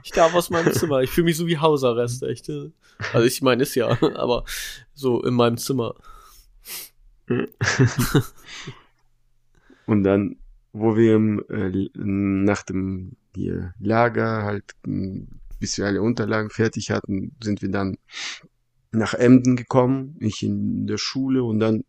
Ich 0.02 0.10
darf 0.12 0.34
aus 0.34 0.48
meinem 0.50 0.72
Zimmer. 0.72 1.02
Ich 1.02 1.10
fühle 1.10 1.26
mich 1.26 1.36
so 1.36 1.46
wie 1.46 1.58
Hausarrest, 1.58 2.22
echt. 2.22 2.50
Also 3.12 3.26
ich 3.26 3.42
meine, 3.42 3.62
ist 3.62 3.74
ja, 3.74 3.88
aber 4.14 4.44
so 4.94 5.22
in 5.22 5.34
meinem 5.34 5.58
Zimmer. 5.58 5.94
Und 9.86 10.02
dann, 10.02 10.36
wo 10.72 10.96
wir 10.96 11.16
im, 11.16 11.44
äh, 11.48 11.88
nach 11.94 12.62
dem 12.62 13.16
hier 13.34 13.74
Lager 13.78 14.42
halt, 14.42 14.64
m, 14.84 15.28
bis 15.60 15.78
wir 15.78 15.86
alle 15.86 16.02
Unterlagen 16.02 16.50
fertig 16.50 16.90
hatten, 16.90 17.36
sind 17.42 17.62
wir 17.62 17.70
dann 17.70 17.98
nach 18.90 19.14
Emden 19.14 19.56
gekommen, 19.56 20.16
ich 20.20 20.42
in 20.42 20.86
der 20.86 20.98
Schule 20.98 21.42
und 21.44 21.60
dann 21.60 21.84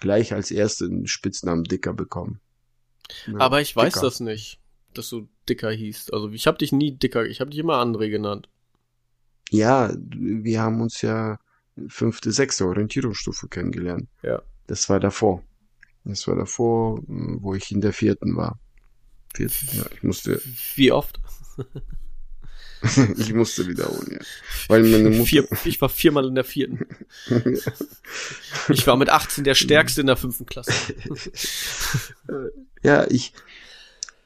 gleich 0.00 0.32
als 0.32 0.50
ersten 0.50 1.06
Spitznamen 1.06 1.64
Dicker 1.64 1.92
bekommen. 1.92 2.40
Ja, 3.26 3.38
Aber 3.38 3.60
ich 3.60 3.74
weiß 3.74 3.94
Dicker. 3.94 4.06
das 4.06 4.20
nicht, 4.20 4.60
dass 4.94 5.08
du 5.10 5.28
Dicker 5.48 5.70
hießt. 5.70 6.12
Also 6.12 6.30
ich 6.30 6.46
habe 6.46 6.58
dich 6.58 6.72
nie 6.72 6.92
Dicker, 6.96 7.26
ich 7.26 7.40
habe 7.40 7.50
dich 7.50 7.60
immer 7.60 7.82
André 7.82 8.08
genannt. 8.10 8.48
Ja, 9.50 9.94
wir 9.98 10.62
haben 10.62 10.80
uns 10.80 11.02
ja 11.02 11.38
fünfte, 11.88 12.32
sechste 12.32 12.66
Orientierungsstufe 12.66 13.48
kennengelernt. 13.48 14.08
Ja. 14.22 14.42
Das 14.66 14.88
war 14.88 15.00
davor. 15.00 15.42
Das 16.04 16.26
war 16.26 16.36
davor, 16.36 16.98
m, 17.08 17.38
wo 17.40 17.54
ich 17.54 17.70
in 17.70 17.80
der 17.80 17.92
vierten 17.92 18.36
war. 18.36 18.58
Vierten, 19.34 19.68
ja, 19.72 19.84
ich 19.94 20.02
musste, 20.02 20.40
Wie 20.74 20.92
oft? 20.92 21.20
ich 23.16 23.32
musste 23.32 23.66
wiederholen, 23.68 24.08
ja. 24.12 24.18
Weil 24.68 24.82
meine 24.82 25.10
Mutter, 25.10 25.26
Vier, 25.26 25.48
ich 25.64 25.80
war 25.80 25.88
viermal 25.88 26.26
in 26.26 26.34
der 26.34 26.44
vierten. 26.44 26.86
Ich 28.68 28.86
war 28.86 28.96
mit 28.96 29.08
18 29.08 29.44
der 29.44 29.54
Stärkste 29.54 30.00
in 30.00 30.08
der 30.08 30.16
fünften 30.16 30.44
Klasse. 30.46 30.72
ja, 32.82 33.06
ich, 33.08 33.32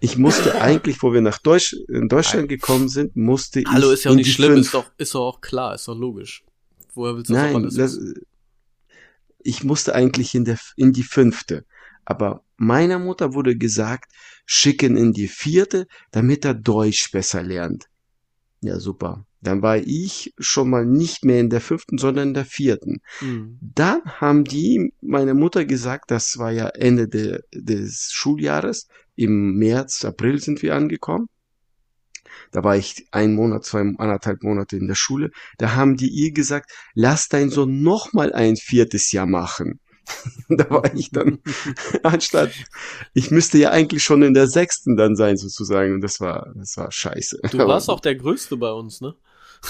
ich 0.00 0.16
musste 0.16 0.60
eigentlich, 0.60 1.02
wo 1.02 1.12
wir 1.12 1.20
nach 1.20 1.38
Deutsch, 1.38 1.74
in 1.88 2.08
Deutschland 2.08 2.48
gekommen 2.48 2.88
sind, 2.88 3.14
musste 3.16 3.60
ich. 3.60 3.66
Hallo, 3.68 3.90
ist 3.90 4.04
ja 4.04 4.10
auch 4.10 4.16
nicht 4.16 4.32
schlimm, 4.32 4.54
fünf- 4.54 4.66
ist 4.66 4.74
doch, 4.74 4.90
ist 4.98 5.14
doch 5.14 5.26
auch 5.26 5.40
klar, 5.40 5.74
ist 5.74 5.86
doch 5.88 5.96
logisch. 5.96 6.42
Woher 6.94 7.16
willst 7.16 7.28
du 7.30 7.34
Nein, 7.34 7.62
das? 7.62 7.98
Ich 9.46 9.64
musste 9.64 9.94
eigentlich 9.94 10.34
in 10.34 10.44
der, 10.44 10.58
in 10.76 10.92
die 10.92 11.02
fünfte. 11.02 11.64
Aber 12.04 12.42
meiner 12.56 12.98
Mutter 12.98 13.34
wurde 13.34 13.56
gesagt, 13.56 14.12
schicken 14.44 14.96
in 14.96 15.12
die 15.12 15.28
vierte, 15.28 15.86
damit 16.10 16.44
er 16.44 16.54
Deutsch 16.54 17.10
besser 17.10 17.42
lernt. 17.42 17.86
Ja, 18.60 18.78
super. 18.80 19.26
Dann 19.40 19.62
war 19.62 19.76
ich 19.76 20.34
schon 20.38 20.70
mal 20.70 20.84
nicht 20.84 21.24
mehr 21.24 21.40
in 21.40 21.50
der 21.50 21.60
fünften, 21.60 21.98
sondern 21.98 22.28
in 22.28 22.34
der 22.34 22.44
vierten. 22.44 23.00
Hm. 23.18 23.58
Dann 23.60 24.02
haben 24.04 24.44
die 24.44 24.92
meine 25.00 25.34
Mutter 25.34 25.64
gesagt, 25.64 26.10
das 26.10 26.38
war 26.38 26.50
ja 26.50 26.68
Ende 26.68 27.08
de, 27.08 27.40
des 27.54 28.10
Schuljahres, 28.12 28.88
im 29.14 29.54
März, 29.56 30.04
April 30.04 30.40
sind 30.40 30.62
wir 30.62 30.74
angekommen. 30.74 31.28
Da 32.52 32.64
war 32.64 32.76
ich 32.76 33.06
ein 33.10 33.34
Monat, 33.34 33.64
zwei, 33.64 33.80
anderthalb 33.80 34.42
Monate 34.42 34.76
in 34.76 34.88
der 34.88 34.94
Schule. 34.94 35.30
Da 35.58 35.74
haben 35.74 35.96
die 35.96 36.08
ihr 36.08 36.32
gesagt, 36.32 36.70
lass 36.94 37.28
dein 37.28 37.50
Sohn 37.50 37.82
noch 37.82 38.12
mal 38.12 38.32
ein 38.32 38.56
viertes 38.56 39.12
Jahr 39.12 39.26
machen. 39.26 39.80
da 40.48 40.70
war 40.70 40.94
ich 40.94 41.10
dann, 41.10 41.38
anstatt, 42.02 42.52
ich 43.12 43.30
müsste 43.30 43.58
ja 43.58 43.70
eigentlich 43.70 44.02
schon 44.02 44.22
in 44.22 44.34
der 44.34 44.46
sechsten 44.46 44.96
dann 44.96 45.16
sein 45.16 45.36
sozusagen. 45.36 45.94
Und 45.94 46.00
das 46.00 46.20
war, 46.20 46.52
das 46.54 46.76
war 46.76 46.90
scheiße. 46.90 47.40
Du 47.50 47.58
warst 47.58 47.88
auch 47.90 48.00
der 48.00 48.14
Größte 48.14 48.56
bei 48.56 48.70
uns, 48.70 49.00
ne? 49.00 49.14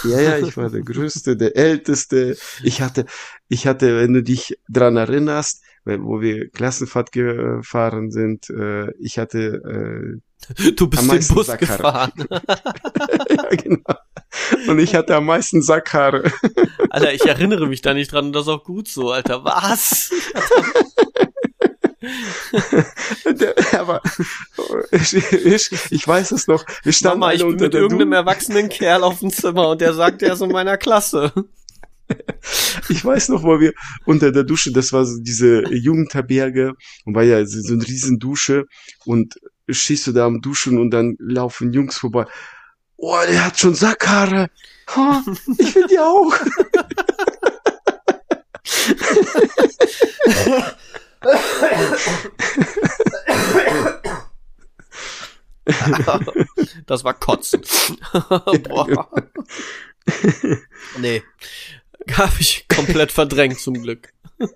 ja, 0.05 0.21
ja, 0.21 0.39
ich 0.39 0.57
war 0.57 0.69
der 0.69 0.83
Größte, 0.83 1.37
der 1.37 1.57
Älteste. 1.57 2.37
Ich 2.63 2.83
hatte, 2.83 3.07
ich 3.49 3.67
hatte, 3.67 3.99
wenn 3.99 4.13
du 4.13 4.23
dich 4.23 4.59
dran 4.69 4.97
erinnerst, 4.97 5.63
wo 5.87 6.21
wir 6.21 6.51
Klassenfahrt 6.51 7.13
gefahren 7.13 8.11
sind, 8.11 8.51
äh, 8.51 8.91
ich 8.99 9.19
hatte, 9.19 10.21
Du 10.77 10.85
Am 10.85 10.91
bist 10.91 11.03
den 11.03 11.09
meisten 11.09 11.35
Bus 11.35 11.47
Sackkarre. 11.47 11.77
gefahren. 11.79 12.13
äh, 12.31 13.37
ja, 13.37 13.49
genau. 13.51 13.95
Und 14.69 14.79
ich 14.79 14.95
hatte 14.95 15.17
am 15.17 15.27
meisten 15.27 15.63
Sackhaare. 15.63 16.31
Alter, 16.91 17.13
ich 17.15 17.25
erinnere 17.27 17.67
mich 17.67 17.83
da 17.83 17.95
nicht 17.95 18.13
dran 18.13 18.27
und 18.27 18.33
das 18.33 18.43
ist 18.43 18.49
auch 18.49 18.65
gut 18.65 18.89
so, 18.89 19.11
Alter. 19.11 19.45
Was? 19.45 20.11
Der, 23.25 23.55
aber 23.81 24.01
ich, 24.93 25.15
ich, 25.15 25.71
ich 25.91 26.07
weiß 26.07 26.31
es 26.33 26.47
noch. 26.47 26.65
Wir 26.83 26.93
standen 26.93 27.21
Mama, 27.21 27.33
ich 27.33 27.41
bin 27.41 27.53
unter 27.53 27.65
mit 27.65 27.75
irgendeinem 27.75 28.11
Du 28.11 28.17
erwachsenen 28.17 28.69
Kerl 28.69 29.03
auf 29.03 29.19
dem 29.21 29.31
Zimmer 29.31 29.71
und 29.71 29.81
der 29.81 29.95
sagt, 29.95 30.23
er 30.23 30.35
ist 30.35 30.43
in 30.43 30.51
meiner 30.53 30.77
Klasse. 30.77 31.33
Ich 32.89 33.05
weiß 33.05 33.31
noch, 33.31 33.43
wo 33.43 33.59
wir 33.59 33.73
unter 34.05 34.31
der 34.31 34.45
Dusche, 34.45 34.73
das 34.73 34.93
war 34.93 35.05
so 35.05 35.21
diese 35.21 35.63
Jugendherberge 35.75 36.75
und 37.05 37.15
war 37.15 37.25
ja 37.25 37.45
so 37.45 37.75
eine 37.75 37.87
riesen 37.87 38.19
Dusche 38.19 38.65
und 39.05 39.35
stehst 39.69 40.07
du 40.07 40.13
da 40.13 40.27
am 40.27 40.41
Duschen 40.41 40.79
und 40.79 40.91
dann 40.91 41.17
laufen 41.19 41.73
Jungs 41.73 41.99
vorbei. 41.99 42.27
Oh, 42.97 43.19
der 43.29 43.45
hat 43.45 43.59
schon 43.59 43.75
Sackhaare. 43.75 44.49
Ha, 44.95 45.25
ich 45.59 45.75
will 45.75 45.87
die 45.89 45.99
auch. 45.99 46.35
Das 56.87 57.05
war 57.05 57.15
Kotzen. 57.15 57.63
Boah. 58.69 59.09
Nee. 60.99 61.23
Hab 62.17 62.39
ich 62.41 62.67
komplett 62.69 63.13
verdrängt 63.13 63.59
zum 63.61 63.75
Glück. 63.83 64.13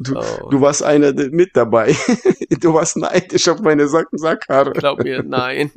Du, 0.00 0.14
Oh. 0.16 0.50
du 0.50 0.60
warst 0.60 0.82
einer 0.82 1.12
mit 1.12 1.50
dabei. 1.56 1.96
Du 2.60 2.74
warst 2.74 2.96
neidisch 2.96 3.48
auf 3.48 3.60
meine 3.60 3.88
Sack 3.88 4.08
Sackhaare. 4.12 4.72
Glaub 4.72 5.02
mir, 5.02 5.22
nein. 5.22 5.70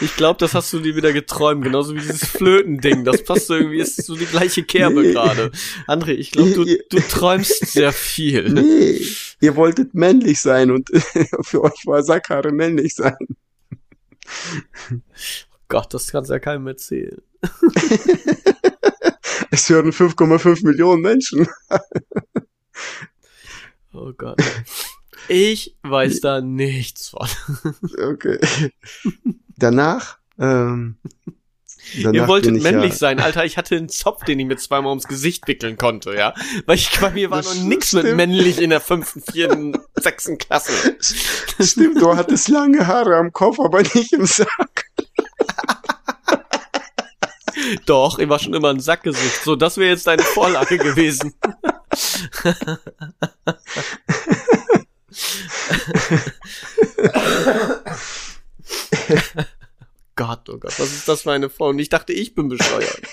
Ich 0.00 0.16
glaube, 0.16 0.38
das 0.38 0.54
hast 0.54 0.72
du 0.72 0.80
dir 0.80 0.94
wieder 0.96 1.12
geträumt, 1.12 1.62
genauso 1.64 1.94
wie 1.94 2.00
dieses 2.00 2.24
Flötending. 2.26 3.04
Das 3.04 3.22
passt 3.24 3.48
irgendwie, 3.50 3.78
ist 3.78 4.04
so 4.04 4.16
die 4.16 4.26
gleiche 4.26 4.64
Kerbe 4.64 5.02
Nee. 5.02 5.12
gerade. 5.12 5.50
André, 5.86 6.12
ich 6.12 6.30
glaube, 6.32 6.50
du, 6.52 6.64
du 6.64 7.00
träumst 7.08 7.66
sehr 7.72 7.92
viel. 7.92 8.50
Nee, 8.50 9.00
ihr 9.40 9.56
wolltet 9.56 9.94
männlich 9.94 10.40
sein 10.40 10.70
und 10.70 10.90
für 11.42 11.62
euch 11.62 11.86
war 11.86 12.02
Sackhaare 12.02 12.50
männlich 12.52 12.94
sein. 12.94 13.16
Gott, 15.72 15.94
das 15.94 16.12
kannst 16.12 16.30
ja 16.30 16.38
keinem 16.38 16.66
erzählen. 16.66 17.22
Es 19.50 19.68
hören 19.68 19.90
5,5 19.90 20.66
Millionen 20.66 21.00
Menschen. 21.02 21.46
Oh 23.94 24.10
Gott. 24.16 24.40
Ich 25.28 25.76
weiß 25.82 26.20
da 26.20 26.40
nichts 26.40 27.10
von. 27.10 27.28
Okay. 28.02 28.38
Danach, 29.58 30.18
ähm, 30.38 30.96
danach 32.02 32.14
Ihr 32.14 32.28
wolltet 32.28 32.62
männlich 32.62 32.92
ja, 32.92 32.96
sein, 32.96 33.20
Alter. 33.20 33.44
Ich 33.44 33.56
hatte 33.56 33.76
einen 33.76 33.88
Zopf, 33.88 34.24
den 34.24 34.38
ich 34.38 34.46
mir 34.46 34.56
zweimal 34.56 34.90
ums 34.90 35.08
Gesicht 35.08 35.46
wickeln 35.48 35.76
konnte, 35.78 36.14
ja. 36.14 36.34
Weil 36.66 36.76
ich 36.76 36.90
bei 37.00 37.10
mir 37.10 37.30
war 37.30 37.42
Das 37.42 37.54
noch 37.54 37.64
nix 37.64 37.92
mit 37.92 38.16
männlich 38.16 38.60
in 38.60 38.70
der 38.70 38.80
fünften, 38.80 39.22
vierten, 39.22 39.78
sechsten 39.94 40.38
Klasse. 40.38 40.96
Stimmt, 41.60 42.00
du 42.00 42.16
hattest 42.16 42.48
lange 42.48 42.86
Haare 42.86 43.16
am 43.16 43.32
Kopf, 43.32 43.58
aber 43.60 43.82
nicht 43.82 44.12
im 44.12 44.26
Sack. 44.26 44.86
Doch, 47.86 48.18
ich 48.18 48.28
war 48.28 48.38
schon 48.38 48.54
immer 48.54 48.70
ein 48.70 48.80
Sackgesicht. 48.80 49.44
So, 49.44 49.56
das 49.56 49.76
wäre 49.76 49.90
jetzt 49.90 50.06
deine 50.06 50.22
Vorlage 50.22 50.78
gewesen. 50.78 51.34
Gott, 60.16 60.48
oh 60.48 60.58
Gott, 60.58 60.78
was 60.78 60.92
ist 60.92 61.08
das 61.08 61.22
für 61.22 61.32
eine 61.32 61.50
Frau? 61.50 61.68
Und 61.68 61.78
ich 61.78 61.88
dachte, 61.88 62.12
ich 62.12 62.34
bin 62.34 62.48
bescheuert. 62.48 63.00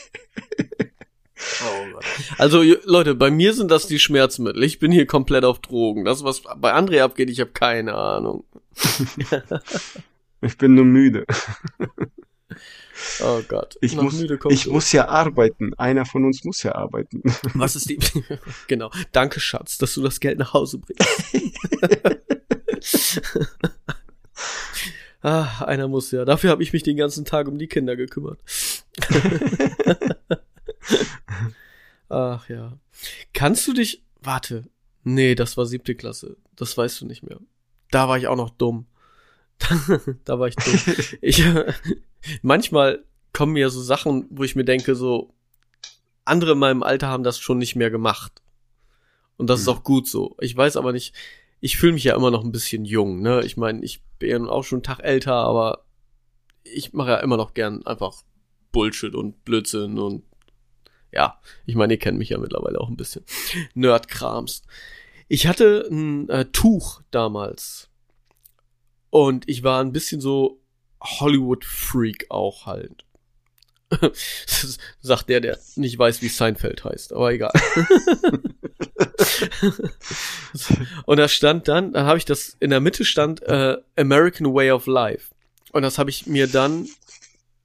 Oh 1.63 1.93
Gott. 1.93 2.03
Also 2.37 2.61
Leute, 2.83 3.15
bei 3.15 3.31
mir 3.31 3.53
sind 3.53 3.71
das 3.71 3.87
die 3.87 3.97
Schmerzmittel. 3.97 4.61
Ich 4.61 4.77
bin 4.77 4.91
hier 4.91 5.05
komplett 5.05 5.45
auf 5.45 5.59
Drogen. 5.59 6.03
Das, 6.03 6.21
was 6.23 6.41
bei 6.57 6.73
André 6.73 7.01
abgeht, 7.01 7.29
ich 7.29 7.39
habe 7.39 7.51
keine 7.51 7.95
Ahnung. 7.95 8.43
Ich 10.41 10.57
bin 10.57 10.73
nur 10.73 10.85
müde. 10.85 11.25
Oh 13.21 13.41
Gott. 13.47 13.77
Ich 13.81 13.95
Noch 13.95 14.03
muss, 14.03 14.21
ich 14.49 14.67
muss 14.67 14.91
ja 14.91 15.07
arbeiten. 15.07 15.73
Einer 15.75 16.05
von 16.05 16.25
uns 16.25 16.43
muss 16.43 16.63
ja 16.63 16.75
arbeiten. 16.75 17.21
Was 17.53 17.75
ist 17.75 17.89
die? 17.89 17.99
genau. 18.67 18.89
Danke, 19.11 19.39
Schatz, 19.39 19.77
dass 19.77 19.93
du 19.93 20.01
das 20.01 20.19
Geld 20.19 20.39
nach 20.39 20.53
Hause 20.53 20.79
bringst. 20.79 21.05
Ah, 25.21 25.63
einer 25.65 25.87
muss 25.87 26.11
ja. 26.11 26.25
Dafür 26.25 26.49
habe 26.51 26.63
ich 26.63 26.73
mich 26.73 26.83
den 26.83 26.97
ganzen 26.97 27.25
Tag 27.25 27.47
um 27.47 27.57
die 27.57 27.67
Kinder 27.67 27.95
gekümmert. 27.95 28.39
Ach 32.09 32.47
ja. 32.49 32.77
Kannst 33.33 33.67
du 33.67 33.73
dich. 33.73 34.03
Warte. 34.21 34.65
Nee, 35.03 35.35
das 35.35 35.57
war 35.57 35.65
siebte 35.65 35.95
Klasse. 35.95 36.37
Das 36.55 36.77
weißt 36.77 37.01
du 37.01 37.05
nicht 37.05 37.23
mehr. 37.23 37.39
Da 37.91 38.07
war 38.07 38.17
ich 38.17 38.27
auch 38.27 38.35
noch 38.35 38.49
dumm. 38.49 38.85
da 40.25 40.39
war 40.39 40.47
ich 40.47 40.55
dumm. 40.55 40.79
Ich, 41.21 41.43
manchmal 42.41 43.03
kommen 43.33 43.53
mir 43.53 43.69
so 43.69 43.81
Sachen, 43.81 44.27
wo 44.29 44.43
ich 44.43 44.55
mir 44.55 44.65
denke, 44.65 44.95
so, 44.95 45.33
andere 46.25 46.51
in 46.53 46.59
meinem 46.59 46.83
Alter 46.83 47.07
haben 47.07 47.23
das 47.23 47.39
schon 47.39 47.57
nicht 47.57 47.75
mehr 47.75 47.89
gemacht. 47.91 48.41
Und 49.37 49.49
das 49.49 49.61
ist 49.61 49.67
Mhm. 49.67 49.73
auch 49.73 49.83
gut 49.83 50.07
so. 50.07 50.35
Ich 50.41 50.55
weiß 50.55 50.75
aber 50.77 50.91
nicht, 50.91 51.13
ich 51.61 51.77
fühle 51.77 51.93
mich 51.93 52.03
ja 52.03 52.15
immer 52.15 52.31
noch 52.31 52.43
ein 52.43 52.51
bisschen 52.51 52.85
jung, 52.85 53.21
ne? 53.21 53.41
Ich 53.43 53.57
meine, 53.57 53.83
ich 53.83 54.01
bin 54.17 54.29
ja 54.29 54.39
nun 54.39 54.49
auch 54.49 54.63
schon 54.63 54.77
einen 54.77 54.83
Tag 54.83 54.99
älter, 54.99 55.33
aber 55.33 55.85
ich 56.63 56.93
mache 56.93 57.11
ja 57.11 57.17
immer 57.17 57.37
noch 57.37 57.53
gern 57.53 57.85
einfach 57.85 58.13
Bullshit 58.71 59.15
und 59.15 59.43
Blödsinn 59.45 59.97
und 59.99 60.23
ja, 61.11 61.39
ich 61.65 61.75
meine, 61.75 61.93
ihr 61.93 61.99
kennt 61.99 62.17
mich 62.17 62.29
ja 62.29 62.37
mittlerweile 62.37 62.79
auch 62.79 62.89
ein 62.89 62.97
bisschen. 62.97 63.25
Nerdkrams. 63.73 64.61
Ich 65.27 65.47
hatte 65.47 65.87
ein 65.89 66.29
äh, 66.29 66.45
Tuch 66.45 67.01
damals. 67.11 67.89
Und 69.09 69.49
ich 69.49 69.63
war 69.63 69.81
ein 69.81 69.91
bisschen 69.91 70.21
so 70.21 70.61
Hollywood-Freak 71.01 72.27
auch 72.29 72.67
halt. 72.67 73.05
Sagt 75.01 75.29
der, 75.29 75.41
der 75.41 75.57
nicht 75.75 75.97
weiß, 75.97 76.21
wie 76.21 76.29
Seinfeld 76.29 76.83
heißt, 76.83 77.13
aber 77.13 77.31
egal. 77.31 77.51
und 81.05 81.17
da 81.17 81.27
stand 81.27 81.67
dann, 81.67 81.93
dann 81.93 82.05
habe 82.05 82.17
ich 82.17 82.25
das, 82.25 82.55
in 82.59 82.69
der 82.69 82.79
Mitte 82.79 83.05
stand 83.05 83.41
äh, 83.43 83.77
American 83.95 84.53
Way 84.53 84.71
of 84.71 84.85
Life. 84.85 85.33
Und 85.71 85.81
das 85.81 85.97
habe 85.97 86.09
ich 86.09 86.27
mir 86.27 86.47
dann 86.47 86.87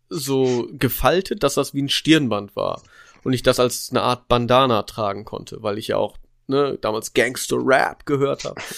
so 0.09 0.69
gefaltet, 0.73 1.43
dass 1.43 1.55
das 1.55 1.75
wie 1.75 1.83
ein 1.83 1.89
Stirnband 1.89 2.57
war. 2.57 2.83
Und 3.23 3.33
ich 3.33 3.43
das 3.43 3.59
als 3.59 3.89
eine 3.91 4.03
Art 4.03 4.29
Bandana 4.29 4.83
tragen 4.83 5.25
konnte, 5.25 5.63
weil 5.63 5.79
ich 5.79 5.89
ja 5.89 5.97
auch 5.97 6.19
ne, 6.47 6.79
damals 6.81 7.15
Gangster-Rap 7.15 8.07
gehört 8.07 8.45
habe. 8.45 8.61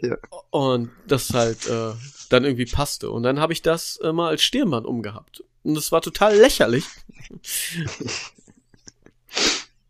Ja. 0.00 0.16
Und 0.50 0.90
das 1.08 1.30
halt 1.34 1.66
äh, 1.66 1.92
dann 2.28 2.44
irgendwie 2.44 2.66
passte. 2.66 3.10
Und 3.10 3.24
dann 3.24 3.40
habe 3.40 3.52
ich 3.52 3.62
das 3.62 3.96
äh, 3.96 4.12
mal 4.12 4.28
als 4.28 4.42
Stirnband 4.42 4.86
umgehabt. 4.86 5.42
Und 5.68 5.74
das 5.74 5.92
war 5.92 6.00
total 6.00 6.34
lächerlich. 6.34 6.86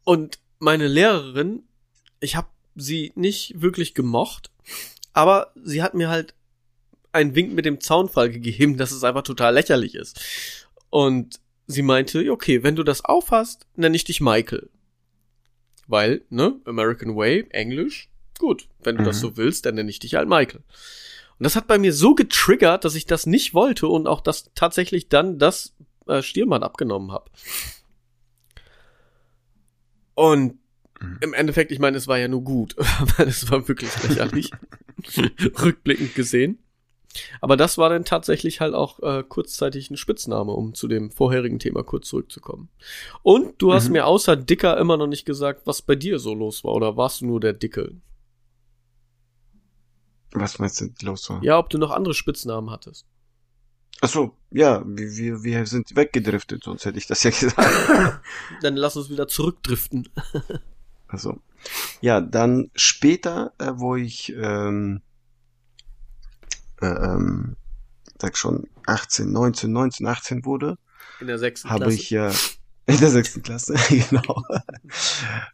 Und 0.03 0.41
meine 0.59 0.89
Lehrerin, 0.89 1.63
ich 2.19 2.35
habe 2.35 2.49
sie 2.75 3.13
nicht 3.15 3.61
wirklich 3.63 3.95
gemocht, 3.95 4.51
aber 5.13 5.53
sie 5.55 5.81
hat 5.81 5.95
mir 5.95 6.09
halt 6.09 6.35
einen 7.13 7.37
Wink 7.37 7.53
mit 7.53 7.65
dem 7.65 7.81
Zaunfall 7.81 8.29
gegeben, 8.29 8.77
dass 8.77 8.91
es 8.91 9.05
einfach 9.05 9.23
total 9.23 9.55
lächerlich 9.55 9.95
ist. 9.95 10.21
Und 10.91 11.39
sie 11.69 11.83
meinte, 11.83 12.29
okay, 12.33 12.65
wenn 12.65 12.75
du 12.75 12.83
das 12.83 13.05
aufhast, 13.05 13.65
nenne 13.77 13.95
ich 13.95 14.03
dich 14.03 14.21
Michael. 14.21 14.69
Weil, 15.87 16.23
ne, 16.29 16.61
American 16.65 17.15
Way, 17.15 17.47
Englisch, 17.51 18.09
gut. 18.41 18.67
Wenn 18.81 18.97
du 18.97 19.05
das 19.05 19.19
Mhm. 19.19 19.21
so 19.21 19.37
willst, 19.37 19.65
dann 19.65 19.77
nenne 19.77 19.91
ich 19.91 20.01
dich 20.01 20.17
halt 20.17 20.29
Michael. 20.29 20.65
Und 21.39 21.45
das 21.45 21.57
hat 21.57 21.67
bei 21.69 21.79
mir 21.79 21.93
so 21.93 22.15
getriggert, 22.15 22.85
dass 22.85 22.95
ich 22.95 23.07
das 23.07 23.27
nicht 23.27 23.55
wollte 23.55 23.87
und 23.89 24.07
auch 24.09 24.21
das 24.21 24.51
tatsächlich 24.55 25.09
dann 25.09 25.39
das 25.39 25.75
äh, 26.07 26.23
Stirnband 26.23 26.65
abgenommen 26.65 27.13
habe. 27.13 27.31
Und 30.15 30.59
Mhm. 31.01 31.19
im 31.21 31.33
Endeffekt, 31.35 31.71
ich 31.71 31.79
meine, 31.79 31.97
es 31.97 32.09
war 32.09 32.19
ja 32.19 32.27
nur 32.27 32.43
gut, 32.43 32.75
weil 33.17 33.29
es 33.29 33.49
war 33.53 33.69
wirklich 33.69 33.91
lächerlich. 34.03 34.51
Rückblickend 35.63 36.17
gesehen. 36.17 36.59
Aber 37.41 37.57
das 37.57 37.79
war 37.79 37.89
dann 37.89 38.05
tatsächlich 38.05 38.61
halt 38.61 38.75
auch 38.75 39.01
äh, 39.03 39.23
kurzzeitig 39.23 39.91
ein 39.91 39.97
Spitzname, 39.97 40.51
um 40.53 40.75
zu 40.75 40.89
dem 40.89 41.11
vorherigen 41.13 41.61
Thema 41.61 41.85
kurz 41.85 42.09
zurückzukommen. 42.09 42.69
Und 43.23 43.63
du 43.63 43.73
hast 43.73 43.87
Mhm. 43.89 43.93
mir 43.93 44.07
außer 44.07 44.35
Dicker 44.37 44.77
immer 44.77 44.97
noch 44.97 45.07
nicht 45.07 45.25
gesagt, 45.25 45.63
was 45.67 45.83
bei 45.83 45.95
dir 45.95 46.19
so 46.19 46.35
los 46.35 46.65
war, 46.65 46.75
oder 46.75 46.97
warst 46.97 47.21
du 47.21 47.27
nur 47.27 47.39
der 47.41 47.53
Dicke? 47.53 47.93
Was 50.33 50.59
meinst 50.59 50.81
du 50.81 50.91
los 51.03 51.29
war? 51.31 51.43
Ja, 51.43 51.59
ob 51.59 51.71
du 51.71 51.79
noch 51.79 51.91
andere 51.91 52.15
Spitznamen 52.15 52.71
hattest. 52.71 53.07
Ach 54.01 54.09
so, 54.09 54.37
ja, 54.51 54.83
wir, 54.87 55.43
wir, 55.43 55.67
sind 55.67 55.97
weggedriftet, 55.97 56.63
sonst 56.63 56.85
hätte 56.85 56.99
ich 56.99 57.07
das 57.07 57.23
ja 57.25 57.31
gesagt. 57.31 58.21
Dann 58.63 58.77
lass 58.77 58.97
uns 58.97 59.11
wieder 59.11 59.29
zurückdriften. 59.29 60.09
Also, 61.11 61.41
ja, 62.03 62.21
dann 62.21 62.71
später, 62.75 63.55
äh, 63.57 63.73
wo 63.77 63.97
ich 63.97 64.31
ähm, 64.37 65.01
äh, 66.83 66.87
ähm, 66.87 67.57
sag 68.21 68.37
schon 68.37 68.69
18, 68.85 69.33
19, 69.33 69.73
19, 69.73 70.07
18 70.07 70.45
wurde, 70.45 70.77
In 71.21 71.29
der 71.29 71.39
sechsten 71.39 71.71
habe 71.71 71.85
Klasse. 71.85 71.97
ich 71.97 72.11
ja 72.11 72.31
in 72.87 72.99
der 72.99 73.09
sechsten 73.09 73.43
Klasse, 73.43 73.75
genau, 73.89 74.43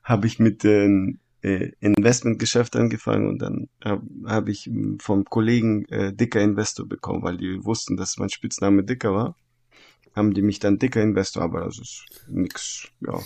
habe 0.03 0.27
ich 0.27 0.41
mit 0.41 0.65
dem 0.65 1.21
äh, 1.45 1.73
Investmentgeschäft 1.81 2.75
angefangen 2.75 3.29
und 3.29 3.39
dann 3.39 3.69
habe 3.85 4.03
hab 4.25 4.49
ich 4.49 4.67
m, 4.67 4.99
vom 4.99 5.27
Kollegen 5.27 5.85
äh, 5.87 6.13
Dicker 6.13 6.41
Investor 6.41 6.89
bekommen, 6.89 7.23
weil 7.23 7.37
die 7.37 7.63
wussten, 7.65 7.99
dass 7.99 8.17
mein 8.17 8.31
Spitzname 8.31 8.83
Dicker 8.83 9.13
war. 9.13 9.37
Haben 10.17 10.33
die 10.33 10.43
mich 10.43 10.59
dann 10.59 10.79
Dicker 10.79 11.03
Investor, 11.03 11.43
aber 11.43 11.65
das 11.67 11.79
ist 11.79 12.05
nix, 12.29 12.89
ja. 13.01 13.21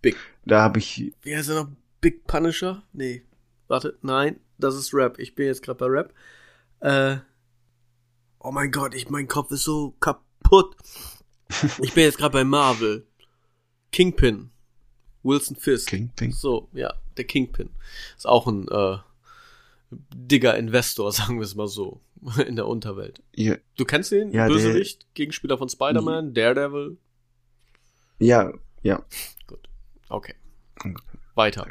Big. 0.00 0.16
Da 0.46 0.62
habe 0.62 0.78
ich, 0.78 1.12
Wie 1.22 1.36
heißt 1.36 1.50
er 1.50 1.64
noch? 1.64 1.70
Big 2.00 2.26
Punisher? 2.26 2.82
Nee. 2.92 3.22
Warte, 3.66 3.98
nein, 4.00 4.40
das 4.56 4.74
ist 4.74 4.94
Rap. 4.94 5.18
Ich 5.18 5.34
bin 5.34 5.46
jetzt 5.46 5.62
gerade 5.62 5.78
bei 5.78 5.86
Rap. 5.86 6.14
Äh. 6.80 7.18
Oh 8.40 8.52
mein 8.52 8.70
Gott, 8.70 8.94
ich, 8.94 9.10
mein 9.10 9.28
Kopf 9.28 9.50
ist 9.50 9.64
so 9.64 9.94
kaputt. 10.00 10.74
Ich 11.80 11.94
bin 11.94 12.04
jetzt 12.04 12.18
gerade 12.18 12.32
bei 12.34 12.44
Marvel. 12.44 13.06
Kingpin. 13.90 14.50
Wilson 15.22 15.56
Fisk. 15.56 15.88
Kingpin. 15.88 16.30
So, 16.30 16.68
ja, 16.74 16.92
der 17.18 17.26
Kingpin. 17.26 17.70
Ist 18.16 18.26
auch 18.26 18.46
ein 18.46 18.66
äh, 18.68 18.98
digger 19.90 20.56
Investor, 20.56 21.12
sagen 21.12 21.36
wir 21.38 21.44
es 21.44 21.54
mal 21.54 21.68
so, 21.68 22.00
in 22.46 22.56
der 22.56 22.66
Unterwelt. 22.66 23.22
ja, 23.34 23.56
Du 23.76 23.84
kennst 23.84 24.12
ihn? 24.12 24.32
Ja, 24.32 24.46
Bösewicht, 24.48 25.06
Gegenspieler 25.14 25.58
von 25.58 25.68
Spider-Man, 25.68 26.34
Daredevil. 26.34 26.98
ja, 28.18 28.52
ja. 28.82 29.04
Okay. 30.08 30.34
Weiter. 31.34 31.68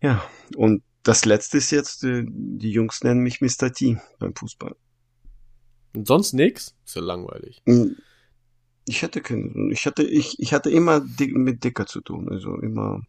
Ja, 0.00 0.22
und 0.56 0.82
das 1.02 1.24
letzte 1.24 1.58
ist 1.58 1.70
jetzt, 1.70 2.04
äh, 2.04 2.24
die 2.26 2.70
Jungs 2.70 3.02
nennen 3.02 3.20
mich 3.20 3.40
Mr. 3.40 3.72
T 3.72 3.98
beim 4.18 4.34
Fußball. 4.34 4.76
Und 5.94 6.06
sonst 6.06 6.32
nix? 6.32 6.74
Ist 6.84 6.96
ja 6.96 7.02
langweilig. 7.02 7.62
Ich 8.86 9.02
hatte 9.02 9.20
keine, 9.20 9.72
ich 9.72 9.86
hatte, 9.86 10.02
ich, 10.04 10.38
ich 10.40 10.52
hatte 10.52 10.70
immer 10.70 11.04
mit 11.18 11.64
Dicker 11.64 11.86
zu 11.86 12.00
tun, 12.00 12.28
also 12.28 12.56
immer, 12.56 13.02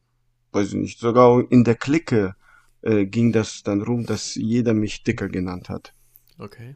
weiß 0.53 0.69
ich 0.69 0.75
nicht, 0.75 0.99
sogar 0.99 1.43
in 1.51 1.63
der 1.63 1.75
Clique 1.75 2.35
äh, 2.81 3.05
ging 3.05 3.31
das 3.31 3.63
dann 3.63 3.81
rum, 3.81 4.05
dass 4.05 4.35
jeder 4.35 4.73
mich 4.73 5.03
Dicker 5.03 5.29
genannt 5.29 5.69
hat. 5.69 5.93
Okay. 6.37 6.75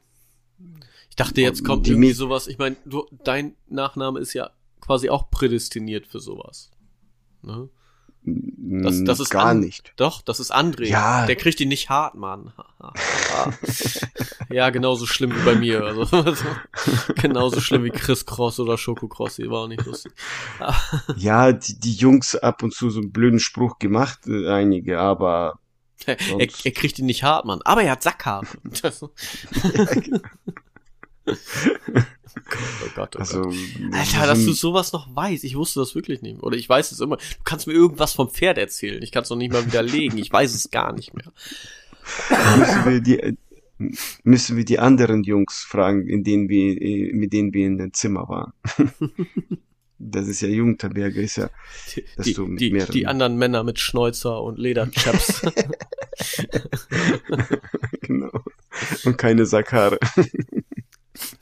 Ich 1.10 1.16
dachte, 1.16 1.42
jetzt 1.42 1.64
kommt 1.64 1.88
Die 1.88 1.92
irgendwie 1.92 2.12
sowas. 2.12 2.48
Ich 2.48 2.58
meine, 2.58 2.76
du, 2.86 3.06
dein 3.24 3.56
Nachname 3.68 4.20
ist 4.20 4.34
ja 4.34 4.52
quasi 4.80 5.10
auch 5.10 5.30
prädestiniert 5.30 6.08
für 6.08 6.20
sowas. 6.20 6.72
Ne? 7.42 7.70
Das, 8.30 9.04
das 9.06 9.20
ist 9.22 9.30
gar 9.30 9.46
an- 9.46 9.62
nicht. 9.62 9.94
Doch, 9.96 10.22
das 10.22 10.42
ist 10.42 10.54
André. 10.54 10.88
Ja. 10.88 11.26
Der 11.26 11.38
kriegt 11.38 11.62
ihn 11.62 11.70
nicht 11.70 11.90
hart, 11.90 12.16
Mann. 12.16 12.52
ja, 14.50 14.70
genauso 14.70 15.06
schlimm 15.06 15.34
wie 15.34 15.46
bei 15.46 15.56
mir. 15.56 15.82
Also, 15.84 16.06
genauso 17.16 17.62
schlimm 17.62 17.86
wie 17.86 17.90
Chris 17.90 18.26
Cross 18.26 18.60
oder 18.60 18.78
Schoko 18.78 19.08
Cross. 19.08 19.38
Die 19.38 19.50
war 19.50 19.62
auch 19.62 19.68
nicht 19.68 19.86
lustig. 19.86 20.12
Ja, 21.16 21.54
die, 21.54 21.80
die 21.80 21.94
Jungs 21.94 22.36
ab 22.36 22.64
und 22.64 22.74
zu 22.74 22.90
so 22.90 23.00
einen 23.00 23.12
blöden 23.12 23.40
Spruch 23.40 23.80
gemacht, 23.80 24.28
äh, 24.28 24.50
einige, 24.50 25.00
aber 25.00 25.60
Er, 26.06 26.18
er 26.40 26.72
kriegt 26.72 27.00
ihn 27.00 27.06
nicht 27.06 27.24
hart, 27.24 27.46
Mann. 27.46 27.62
Aber 27.64 27.82
er 27.84 27.92
hat 27.94 28.04
Sackhaare. 28.04 28.46
Das, 32.50 32.60
oh 32.86 32.90
Gott, 32.96 33.16
oh 33.16 33.20
also 33.20 33.42
Gott. 33.44 33.54
so 33.54 33.98
Alter, 33.98 34.28
dass 34.28 34.46
du 34.46 34.54
sowas 34.54 34.92
noch 34.94 35.14
weißt. 35.16 35.44
Ich 35.44 35.56
wusste 35.56 35.80
das 35.82 35.96
wirklich 35.96 36.22
nicht. 36.22 36.42
Oder 36.42 36.56
ich 36.58 36.68
weiß 36.68 36.92
es 36.92 37.00
immer. 37.00 37.18
Du 37.18 37.24
kannst 37.44 37.68
mir 37.68 37.74
irgendwas 37.74 38.14
vom 38.14 38.30
Pferd 38.30 38.58
erzählen. 38.58 39.02
Ich 39.04 39.12
kann 39.12 39.24
es 39.24 39.30
noch 39.30 39.38
nicht 39.38 39.52
mal 39.52 39.66
widerlegen. 39.66 40.18
Ich 40.18 40.32
weiß 40.32 40.54
es 40.56 40.72
gar 40.72 40.94
nicht 40.94 41.14
mehr. 41.14 41.32
müssen 42.58 42.86
wir 42.86 43.02
die 43.02 43.38
müssen 44.24 44.58
wir 44.58 44.66
die 44.66 44.80
anderen 44.80 45.24
Jungs 45.24 45.64
fragen, 45.64 46.08
in 46.08 46.24
denen 46.24 46.50
wir 46.50 47.14
mit 47.14 47.32
denen 47.34 47.54
wir 47.54 47.68
in 47.68 47.78
dem 47.78 47.94
Zimmer 47.94 48.28
waren. 48.28 48.54
Das 50.00 50.28
ist 50.28 50.42
ja 50.42 50.48
Jugendherberge, 50.48 51.20
ist 51.24 51.38
ja 51.38 51.50
Die, 51.96 52.04
Dass 52.16 52.26
die, 52.28 52.34
du 52.36 52.46
mit 52.46 52.62
die, 52.62 52.70
mehreren- 52.72 52.92
die 52.92 53.08
anderen 53.08 53.36
Männer 53.36 53.64
mit 53.64 53.80
Schnäuzer 53.80 54.44
und 54.44 54.60
Lederchaps. 54.60 55.42
genau 58.02 58.30
und 59.06 59.18
keine 59.18 59.48
Sakare. 59.48 59.98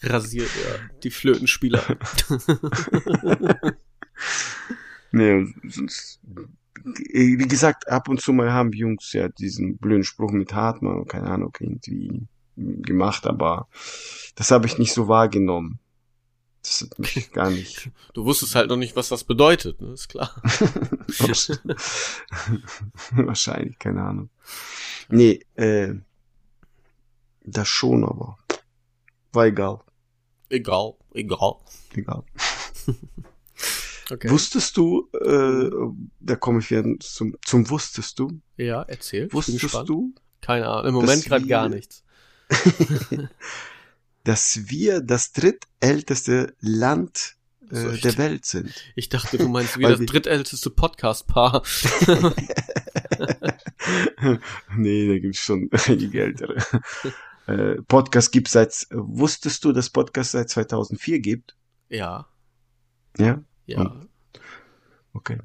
rasiert, 0.03 0.49
ja. 0.63 0.89
Die 1.03 1.11
Flötenspieler. 1.11 1.81
Nee, 5.15 5.47
sonst, 5.69 6.19
äh, 6.83 7.37
wie 7.37 7.47
gesagt, 7.47 7.87
ab 7.87 8.09
und 8.09 8.19
zu 8.19 8.33
mal 8.33 8.51
haben 8.51 8.71
die 8.71 8.79
Jungs 8.79 9.13
ja 9.13 9.29
diesen 9.29 9.77
blöden 9.77 10.03
Spruch 10.03 10.31
mit 10.31 10.53
Hartmann 10.53 10.97
und 10.97 11.07
keine 11.07 11.27
Ahnung 11.27 11.55
irgendwie 11.57 12.27
gemacht, 12.57 13.25
aber 13.25 13.69
das 14.35 14.51
habe 14.51 14.67
ich 14.67 14.77
nicht 14.77 14.91
so 14.91 15.07
wahrgenommen. 15.07 15.79
Das 16.61 16.81
hat 16.81 16.99
mich 16.99 17.31
gar 17.33 17.49
nicht. 17.49 17.91
Du 18.13 18.25
wusstest 18.25 18.55
halt 18.55 18.67
noch 18.67 18.75
nicht, 18.75 18.97
was 18.97 19.07
das 19.07 19.23
bedeutet, 19.23 19.79
ne? 19.79 19.93
Ist 19.93 20.09
klar. 20.09 20.35
Wahrscheinlich, 23.11 23.79
keine 23.79 24.03
Ahnung. 24.03 24.29
Nee, 25.07 25.45
äh, 25.53 25.93
das 27.45 27.69
schon, 27.69 28.03
aber 28.03 28.37
war 29.35 29.45
egal. 29.45 29.79
Egal, 30.49 30.93
egal. 31.13 31.55
Egal. 31.93 32.23
Okay. 34.11 34.29
Wusstest 34.29 34.77
du, 34.77 35.09
äh, 35.13 35.67
da 36.19 36.35
komme 36.35 36.59
ich 36.59 36.69
wieder 36.69 36.83
zum, 36.99 37.35
zum 37.43 37.67
Wusstest 37.71 38.19
du? 38.19 38.39
ja, 38.55 38.83
erzähl. 38.83 39.33
Wusstest 39.33 39.73
du, 39.89 40.13
Keine 40.41 40.67
Ahnung. 40.67 40.89
Im 40.89 40.93
Moment 40.93 41.25
gerade 41.25 41.47
gar 41.47 41.67
wir- 41.71 41.75
nichts. 41.75 42.03
dass 44.23 44.69
wir 44.69 45.01
das 45.01 45.31
drittälteste 45.31 46.53
Land 46.59 47.35
äh, 47.71 47.75
So, 47.75 47.91
der 47.93 48.17
Welt 48.19 48.45
sind? 48.45 48.71
Ich 48.95 49.09
dachte, 49.09 49.39
du 49.39 49.47
meinst 49.49 49.79
wie 49.79 49.83
Weil 49.85 49.93
das 49.93 49.99
wir- 50.01 50.05
drittälteste 50.05 50.69
Podcast-Paar. 50.69 51.63
nee, 54.77 55.07
da 55.07 55.17
gibt's 55.19 55.39
schon 55.39 55.67
einige 55.87 56.21
ältere. 56.21 56.57
Äh, 57.47 57.75
Podcast 57.87 58.31
gibt 58.31 58.47
seit, 58.47 58.87
wusstest 58.91 59.63
du, 59.65 59.71
dass 59.71 59.89
Podcast 59.89 60.31
seit 60.31 60.49
2004 60.49 61.19
gibt? 61.19 61.55
ja, 61.89 62.27
Ja? 63.17 63.41
ja. 63.65 63.79
Und- 63.81 64.09
Okay. 65.13 65.37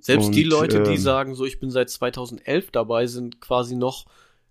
Selbst 0.00 0.34
die 0.34 0.42
und, 0.44 0.50
Leute, 0.50 0.82
die 0.82 0.94
ähm, 0.94 0.98
sagen, 0.98 1.34
so 1.36 1.44
ich 1.44 1.60
bin 1.60 1.70
seit 1.70 1.88
2011 1.90 2.72
dabei, 2.72 3.06
sind 3.06 3.40
quasi 3.40 3.76
noch 3.76 4.06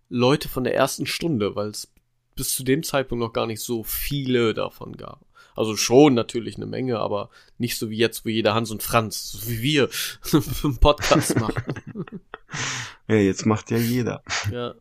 Leute 0.07 0.47
von 0.47 0.63
der 0.63 0.73
ersten 0.75 1.05
Stunde, 1.05 1.57
weil 1.57 1.67
es 1.71 1.91
bis 2.35 2.55
zu 2.55 2.63
dem 2.63 2.81
Zeitpunkt 2.83 3.21
noch 3.21 3.33
gar 3.33 3.47
nicht 3.47 3.59
so 3.59 3.83
viele 3.83 4.53
davon 4.53 4.95
gab. 4.95 5.25
Also 5.53 5.75
schon 5.75 6.13
natürlich 6.13 6.55
eine 6.55 6.67
Menge, 6.67 6.99
aber 6.99 7.29
nicht 7.57 7.77
so 7.77 7.89
wie 7.89 7.97
jetzt, 7.97 8.23
wo 8.23 8.29
jeder 8.29 8.53
Hans 8.53 8.71
und 8.71 8.81
Franz, 8.81 9.29
so 9.33 9.49
wie 9.49 9.61
wir, 9.61 9.89
einen 10.63 10.77
Podcast 10.77 11.37
machen. 11.39 11.63
Ja, 13.07 13.15
jetzt 13.15 13.45
macht 13.45 13.71
ja 13.71 13.77
jeder. 13.77 14.23
ja. 14.51 14.73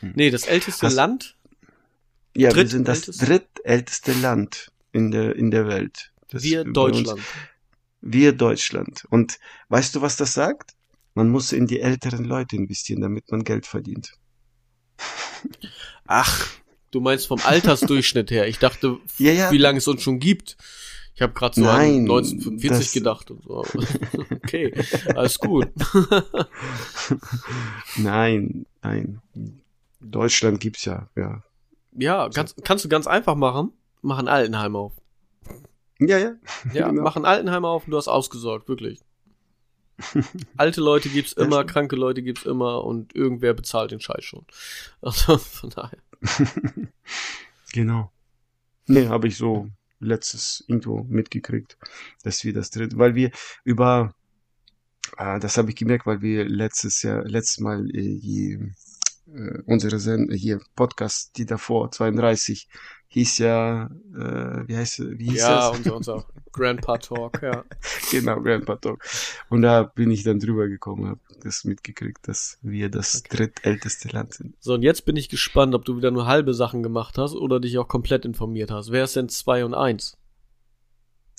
Nee, 0.00 0.30
das 0.30 0.44
älteste 0.46 0.86
Hast- 0.86 0.94
Land, 0.94 1.36
Ja, 2.36 2.54
wir 2.54 2.66
sind 2.68 2.86
das 2.88 3.00
Drittälteste? 3.02 3.26
drittälteste 3.26 4.12
Land 4.12 4.72
in 4.92 5.10
der, 5.10 5.36
in 5.36 5.50
der 5.50 5.66
Welt. 5.66 6.12
Das 6.30 6.42
wir 6.42 6.64
Deutschland. 6.64 7.18
Uns, 7.18 7.22
wir 8.00 8.32
Deutschland. 8.32 9.04
Und 9.10 9.38
weißt 9.68 9.94
du, 9.94 10.02
was 10.02 10.16
das 10.16 10.32
sagt? 10.34 10.72
Man 11.14 11.30
muss 11.30 11.52
in 11.52 11.66
die 11.66 11.80
älteren 11.80 12.24
Leute 12.24 12.54
investieren, 12.56 13.00
damit 13.00 13.30
man 13.30 13.42
Geld 13.44 13.66
verdient. 13.66 14.12
Ach, 16.06 16.46
du 16.90 17.00
meinst 17.00 17.26
vom 17.26 17.40
Altersdurchschnitt 17.42 18.30
her. 18.30 18.46
Ich 18.46 18.58
dachte, 18.58 18.98
Ja, 19.18 19.32
ja. 19.32 19.50
wie 19.50 19.58
lange 19.58 19.78
es 19.78 19.88
uns 19.88 20.02
schon 20.02 20.18
gibt. 20.20 20.56
Ich 21.14 21.22
habe 21.22 21.32
gerade 21.32 21.60
so 21.60 21.66
an 21.68 21.76
Nein, 21.76 22.00
1945 22.02 22.78
das- 22.86 22.92
gedacht 22.92 23.30
und 23.32 23.42
so. 23.42 23.64
Okay, 24.30 24.72
alles 25.16 25.38
gut. 25.40 25.68
Nein, 27.96 28.66
nein. 28.82 29.20
Deutschland 30.00 30.60
gibt's 30.60 30.84
ja, 30.84 31.08
ja. 31.16 31.42
Ja, 31.92 32.28
ganz, 32.28 32.54
kannst 32.64 32.84
du 32.84 32.88
ganz 32.88 33.06
einfach 33.06 33.34
machen. 33.34 33.72
Mach 34.02 34.18
ein 34.18 34.28
Altenheim 34.28 34.76
auf. 34.76 34.92
Ja, 35.98 36.18
ja. 36.18 36.32
Ja, 36.72 36.88
Genau. 36.88 37.02
mach 37.02 37.16
ein 37.16 37.24
Altenheim 37.24 37.64
auf 37.64 37.84
und 37.86 37.90
du 37.90 37.96
hast 37.96 38.08
ausgesorgt, 38.08 38.68
wirklich. 38.68 39.00
Alte 40.56 40.80
Leute 40.80 41.08
gibt's 41.08 41.32
immer, 41.32 41.64
kranke 41.64 41.96
Leute 41.96 42.22
gibt's 42.22 42.44
immer 42.46 42.84
und 42.84 43.16
irgendwer 43.16 43.52
bezahlt 43.54 43.90
den 43.90 44.00
Scheiß 44.00 44.24
schon. 44.24 44.46
Also 45.00 45.38
von 45.38 45.70
daher. 45.70 45.98
Genau. 47.72 48.12
Nee, 48.86 49.08
habe 49.08 49.26
ich 49.28 49.36
so 49.36 49.68
letztes 50.00 50.64
irgendwo 50.68 51.02
mitgekriegt, 51.02 51.76
dass 52.22 52.44
wir 52.44 52.52
das 52.52 52.70
dritte, 52.70 52.96
weil 52.98 53.14
wir 53.16 53.30
über, 53.64 54.14
äh, 55.16 55.40
das 55.40 55.58
habe 55.58 55.70
ich 55.70 55.76
gemerkt, 55.76 56.06
weil 56.06 56.22
wir 56.22 56.44
letztes 56.48 57.02
Jahr, 57.02 57.24
letztes 57.24 57.58
Mal 57.58 57.88
äh, 57.90 58.18
die 58.20 58.72
äh, 59.34 59.62
unsere 59.66 59.98
Sen 59.98 60.30
hier 60.32 60.60
Podcast, 60.74 61.36
die 61.36 61.46
davor, 61.46 61.90
32, 61.90 62.68
hieß 63.08 63.38
ja, 63.38 63.84
äh, 64.14 64.68
wie 64.68 64.76
heißt 64.76 65.00
wie 65.18 65.30
hieß 65.30 65.40
ja, 65.40 65.70
das? 65.70 65.78
unser, 65.78 65.96
unser 65.96 66.24
Grandpa 66.52 66.98
Talk, 66.98 67.40
ja. 67.42 67.64
genau, 68.10 68.40
Grandpa 68.40 68.76
Talk. 68.76 69.02
Und 69.48 69.62
da 69.62 69.84
bin 69.84 70.10
ich 70.10 70.24
dann 70.24 70.38
drüber 70.40 70.68
gekommen, 70.68 71.08
habe 71.08 71.20
das 71.42 71.64
mitgekriegt, 71.64 72.26
dass 72.28 72.58
wir 72.62 72.90
das 72.90 73.22
Okay. 73.24 73.36
drittälteste 73.36 74.08
Land 74.08 74.34
sind. 74.34 74.56
So, 74.60 74.74
und 74.74 74.82
jetzt 74.82 75.04
bin 75.04 75.16
ich 75.16 75.28
gespannt, 75.28 75.74
ob 75.74 75.84
du 75.84 75.96
wieder 75.96 76.10
nur 76.10 76.26
halbe 76.26 76.52
Sachen 76.54 76.82
gemacht 76.82 77.16
hast 77.18 77.34
oder 77.34 77.60
dich 77.60 77.78
auch 77.78 77.88
komplett 77.88 78.24
informiert 78.24 78.70
hast. 78.70 78.90
Wer 78.92 79.04
ist 79.04 79.16
denn 79.16 79.28
2 79.28 79.64
und 79.64 79.74
1? 79.74 80.16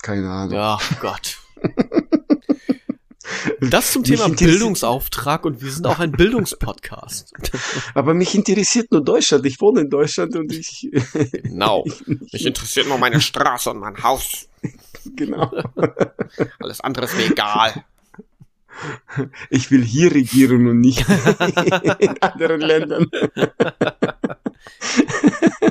Keine 0.02 0.30
Ahnung. 0.30 0.54
Ja, 0.54 0.80
Gott. 1.02 1.38
Das 3.62 3.92
zum 3.92 4.04
Thema 4.04 4.30
Bildungsauftrag 4.30 5.46
und 5.46 5.62
wir 5.62 5.72
sind 5.72 5.86
auch 5.88 6.00
ein 6.00 6.12
Bildungspodcast. 6.12 7.34
Aber 7.94 8.14
mich 8.14 8.36
interessiert 8.36 8.92
nur 8.92 9.04
Deutschland. 9.04 9.46
Ich 9.46 9.60
wohne 9.62 9.82
in 9.82 9.90
Deutschland 9.90 10.36
und 10.36 10.52
ich, 10.54 10.90
Genau. 11.44 11.84
ich 11.86 12.34
Mich 12.34 12.46
interessiert 12.46 12.88
nur 12.88 12.98
meine 12.98 13.22
Straße 13.22 13.70
und 13.70 13.80
mein 13.80 14.02
Haus. 14.04 14.48
genau. 15.16 15.52
Alles 16.60 16.82
andere 16.82 17.06
ist 17.06 17.16
mir 17.16 17.26
egal. 17.32 17.86
Ich 19.50 19.72
will 19.72 19.84
hier 19.84 20.14
regieren 20.14 20.68
und 20.68 20.80
nicht 20.80 21.06
in 22.00 22.22
anderen 22.22 22.62
Ländern. 22.62 23.08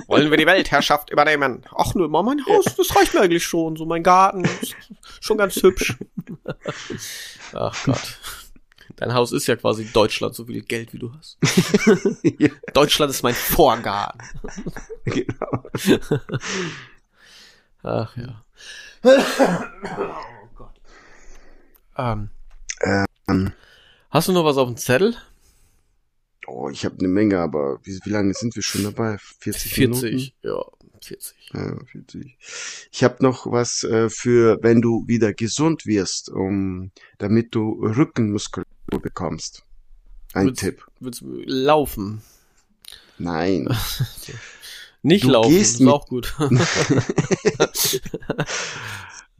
Wollen 0.09 0.31
wir 0.31 0.39
die 0.39 0.47
Weltherrschaft 0.47 1.11
übernehmen? 1.11 1.65
Ach 1.77 1.95
nö, 1.95 2.09
mal 2.09 2.23
mein 2.23 2.45
Haus, 2.47 2.65
das 2.77 2.97
reicht 2.97 3.15
mir 3.15 3.21
eigentlich 3.21 3.45
schon. 3.45 3.77
So 3.77 3.85
mein 3.85 4.03
Garten, 4.03 4.45
ist 4.45 4.75
schon 5.21 5.37
ganz 5.39 5.55
hübsch. 5.57 5.97
Ach 7.53 7.85
Gott. 7.85 8.19
Dein 8.97 9.15
Haus 9.15 9.31
ist 9.33 9.47
ja 9.47 9.55
quasi 9.55 9.85
Deutschland, 9.93 10.35
so 10.35 10.47
viel 10.47 10.63
Geld 10.63 10.93
wie 10.93 10.99
du 10.99 11.13
hast. 11.17 11.39
ja, 12.39 12.49
Deutschland 12.73 13.11
ist 13.11 13.23
mein 13.23 13.35
Vorgarten. 13.35 14.21
genau. 15.05 15.65
Ach 17.83 18.17
ja. 18.17 18.45
Oh 19.05 20.49
Gott. 20.57 20.81
Ähm, 21.97 22.31
Ähm, 23.29 23.53
hast 24.11 24.29
du 24.29 24.33
noch 24.33 24.45
was 24.45 24.57
auf 24.57 24.69
dem 24.69 24.77
Zettel? 24.77 25.17
Oh, 26.49 26.69
ich 26.71 26.85
habe 26.85 26.97
eine 26.99 27.09
Menge, 27.09 27.39
aber 27.41 27.79
wie, 27.85 27.99
wie 28.05 28.11
lange 28.11 28.35
sind 28.35 28.55
wir 28.57 28.63
schon 28.63 28.83
dabei? 28.85 29.19
40, 29.41 29.73
40. 29.73 30.03
Minuten? 30.13 30.33
Ja, 30.43 30.65
40. 31.03 31.37
Ja, 31.55 31.77
40. 31.93 32.37
Ich 32.93 33.05
habe 33.05 33.23
noch 33.23 33.47
was 33.51 33.83
äh, 33.85 34.09
für, 34.11 34.59
wenn 34.63 34.81
du 34.81 35.05
wieder 35.07 35.33
gesund 35.33 35.87
wirst, 35.87 36.29
um, 36.31 36.91
damit 37.19 37.55
du 37.55 37.73
Rückenmuskulatur 37.85 39.01
bekommst. 39.01 39.63
Ein 40.35 40.47
Willst- 40.49 40.61
Tipp. 40.61 40.85
Willst 41.01 41.21
du 41.23 41.41
laufen? 41.47 42.23
Nein. 43.19 43.69
Nicht 45.03 45.25
Du 45.25 45.31
laufen, 45.31 45.51
gehst 45.51 45.75
ist 45.75 45.81
mit- 45.81 45.89
auch 45.91 46.07
gut. 46.07 46.35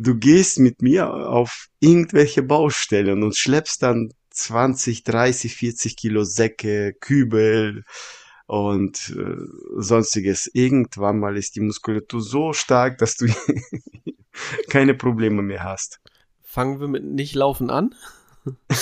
Du 0.01 0.15
gehst 0.17 0.61
mit 0.61 0.81
mir 0.81 1.13
auf 1.13 1.67
irgendwelche 1.81 2.43
Baustellen 2.45 3.25
und 3.25 3.37
schleppst 3.37 3.83
dann 3.83 4.11
20, 4.39 5.05
30, 5.05 5.55
40 5.55 5.97
Kilo 5.97 6.25
Säcke, 6.25 6.95
Kübel 6.95 7.85
und 8.47 9.15
äh, 9.17 9.37
sonstiges. 9.77 10.49
Irgendwann 10.53 11.19
mal 11.19 11.37
ist 11.37 11.57
die 11.57 11.61
Muskulatur 11.61 12.23
so 12.23 12.53
stark, 12.53 12.99
dass 12.99 13.17
du 13.17 13.27
keine 14.71 14.95
Probleme 14.95 15.43
mehr 15.43 15.65
hast. 15.65 16.01
Fangen 16.43 16.81
wir 16.81 16.89
mit 16.89 17.05
nicht 17.05 17.35
laufen 17.35 17.71
an? 17.71 17.95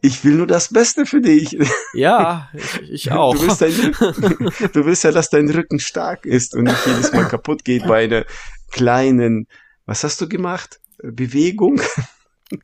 Ich 0.00 0.24
will 0.24 0.34
nur 0.36 0.46
das 0.46 0.72
Beste 0.72 1.06
für 1.06 1.20
dich. 1.20 1.58
Ja, 1.92 2.48
ich, 2.54 2.90
ich 2.90 3.12
auch. 3.12 3.34
Du 3.34 3.42
willst, 3.42 3.60
dein, 3.60 4.70
du 4.72 4.84
willst 4.84 5.04
ja, 5.04 5.10
dass 5.10 5.30
dein 5.30 5.50
Rücken 5.50 5.80
stark 5.80 6.24
ist 6.24 6.54
und 6.54 6.64
nicht 6.64 6.86
jedes 6.86 7.12
Mal 7.12 7.26
kaputt 7.26 7.64
geht 7.64 7.86
bei 7.86 8.04
einer 8.04 8.24
kleinen, 8.70 9.48
was 9.86 10.04
hast 10.04 10.20
du 10.20 10.28
gemacht? 10.28 10.80
Bewegung? 11.02 11.80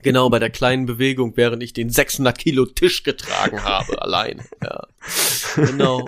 Genau, 0.03 0.31
bei 0.31 0.39
der 0.39 0.51
kleinen 0.51 0.87
Bewegung, 0.87 1.37
während 1.37 1.63
ich 1.63 1.75
den 1.75 1.91
600 1.91 2.39
Kilo 2.39 2.65
Tisch 2.65 3.03
getragen 3.03 3.63
habe, 3.63 4.01
allein. 4.01 4.43
Ja. 4.63 4.87
Genau. 5.57 6.07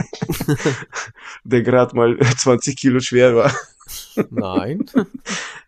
der 1.45 1.63
gerade 1.63 1.95
mal 1.95 2.19
20 2.19 2.77
Kilo 2.77 3.01
schwer 3.01 3.37
war. 3.37 3.55
Nein. 4.31 4.87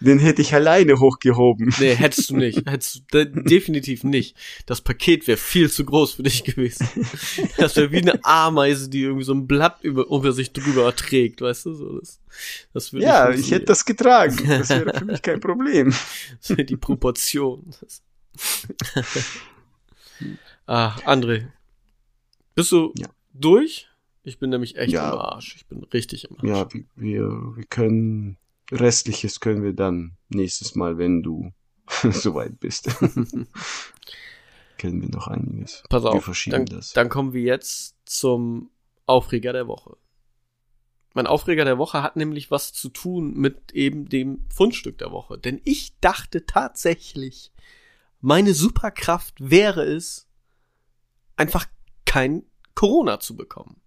Den 0.00 0.18
hätte 0.18 0.40
ich 0.40 0.54
alleine 0.54 0.98
hochgehoben. 0.98 1.72
Nee, 1.78 1.94
hättest 1.94 2.30
du 2.30 2.36
nicht. 2.36 2.68
Hättest 2.68 3.04
du 3.10 3.24
de 3.24 3.42
definitiv 3.44 4.02
nicht. 4.02 4.34
Das 4.66 4.80
Paket 4.80 5.26
wäre 5.26 5.36
viel 5.36 5.70
zu 5.70 5.84
groß 5.84 6.14
für 6.14 6.22
dich 6.22 6.42
gewesen. 6.44 6.88
Das 7.58 7.76
wäre 7.76 7.90
wie 7.92 7.98
eine 7.98 8.24
Ameise, 8.24 8.88
die 8.88 9.02
irgendwie 9.02 9.24
so 9.24 9.34
ein 9.34 9.46
Blatt 9.46 9.82
über, 9.82 10.06
über 10.06 10.32
sich 10.32 10.52
drüber 10.52 10.94
trägt, 10.96 11.42
weißt 11.42 11.66
du? 11.66 11.74
So, 11.74 11.98
das, 12.00 12.20
das 12.72 12.92
Ja, 12.92 13.30
ich 13.30 13.50
hätte 13.50 13.66
das 13.66 13.84
getragen. 13.84 14.36
Das 14.48 14.70
wäre 14.70 14.98
für 14.98 15.04
mich 15.04 15.20
kein 15.22 15.40
Problem. 15.40 15.92
Das 16.40 16.50
wäre 16.50 16.64
die 16.64 16.76
Proportion. 16.78 17.74
Ah, 20.66 20.96
André. 21.04 21.46
Bist 22.54 22.72
du 22.72 22.92
Ja. 22.96 23.08
durch? 23.32 23.88
Ich 24.22 24.38
bin 24.38 24.48
nämlich 24.50 24.76
echt 24.76 24.92
Ja. 24.92 25.12
im 25.12 25.18
Arsch. 25.18 25.56
Ich 25.56 25.66
bin 25.66 25.84
richtig 25.84 26.24
im 26.30 26.36
Arsch. 26.38 26.74
Ja, 26.74 26.80
wir, 26.96 27.28
wir 27.56 27.64
können, 27.68 28.38
restliches 28.70 29.40
können 29.40 29.62
wir 29.62 29.72
dann 29.72 30.16
nächstes 30.28 30.74
Mal, 30.74 30.98
wenn 30.98 31.22
du 31.22 31.52
soweit 32.10 32.60
bist. 32.60 32.86
können 34.78 35.02
wir 35.02 35.08
noch 35.08 35.28
einiges. 35.28 35.82
Pass 35.88 36.02
Wir 36.02 36.10
auf, 36.10 36.24
verschieben 36.24 36.66
dann, 36.66 36.78
das. 36.78 36.92
dann 36.92 37.08
kommen 37.08 37.32
wir 37.32 37.42
jetzt 37.42 37.96
zum 38.04 38.70
Aufreger 39.06 39.52
der 39.52 39.66
Woche. 39.66 39.96
Mein 41.14 41.26
Aufreger 41.28 41.64
der 41.64 41.78
Woche 41.78 42.02
hat 42.02 42.16
nämlich 42.16 42.50
was 42.50 42.72
zu 42.72 42.88
tun 42.88 43.34
mit 43.34 43.72
eben 43.72 44.08
dem 44.08 44.46
Fundstück 44.52 44.98
der 44.98 45.12
Woche. 45.12 45.38
Denn 45.38 45.60
ich 45.64 45.98
dachte 46.00 46.44
tatsächlich, 46.44 47.52
meine 48.20 48.52
Superkraft 48.52 49.34
wäre 49.38 49.84
es, 49.84 50.26
einfach 51.36 51.66
kein 52.04 52.44
Corona 52.74 53.20
zu 53.20 53.36
bekommen. 53.36 53.80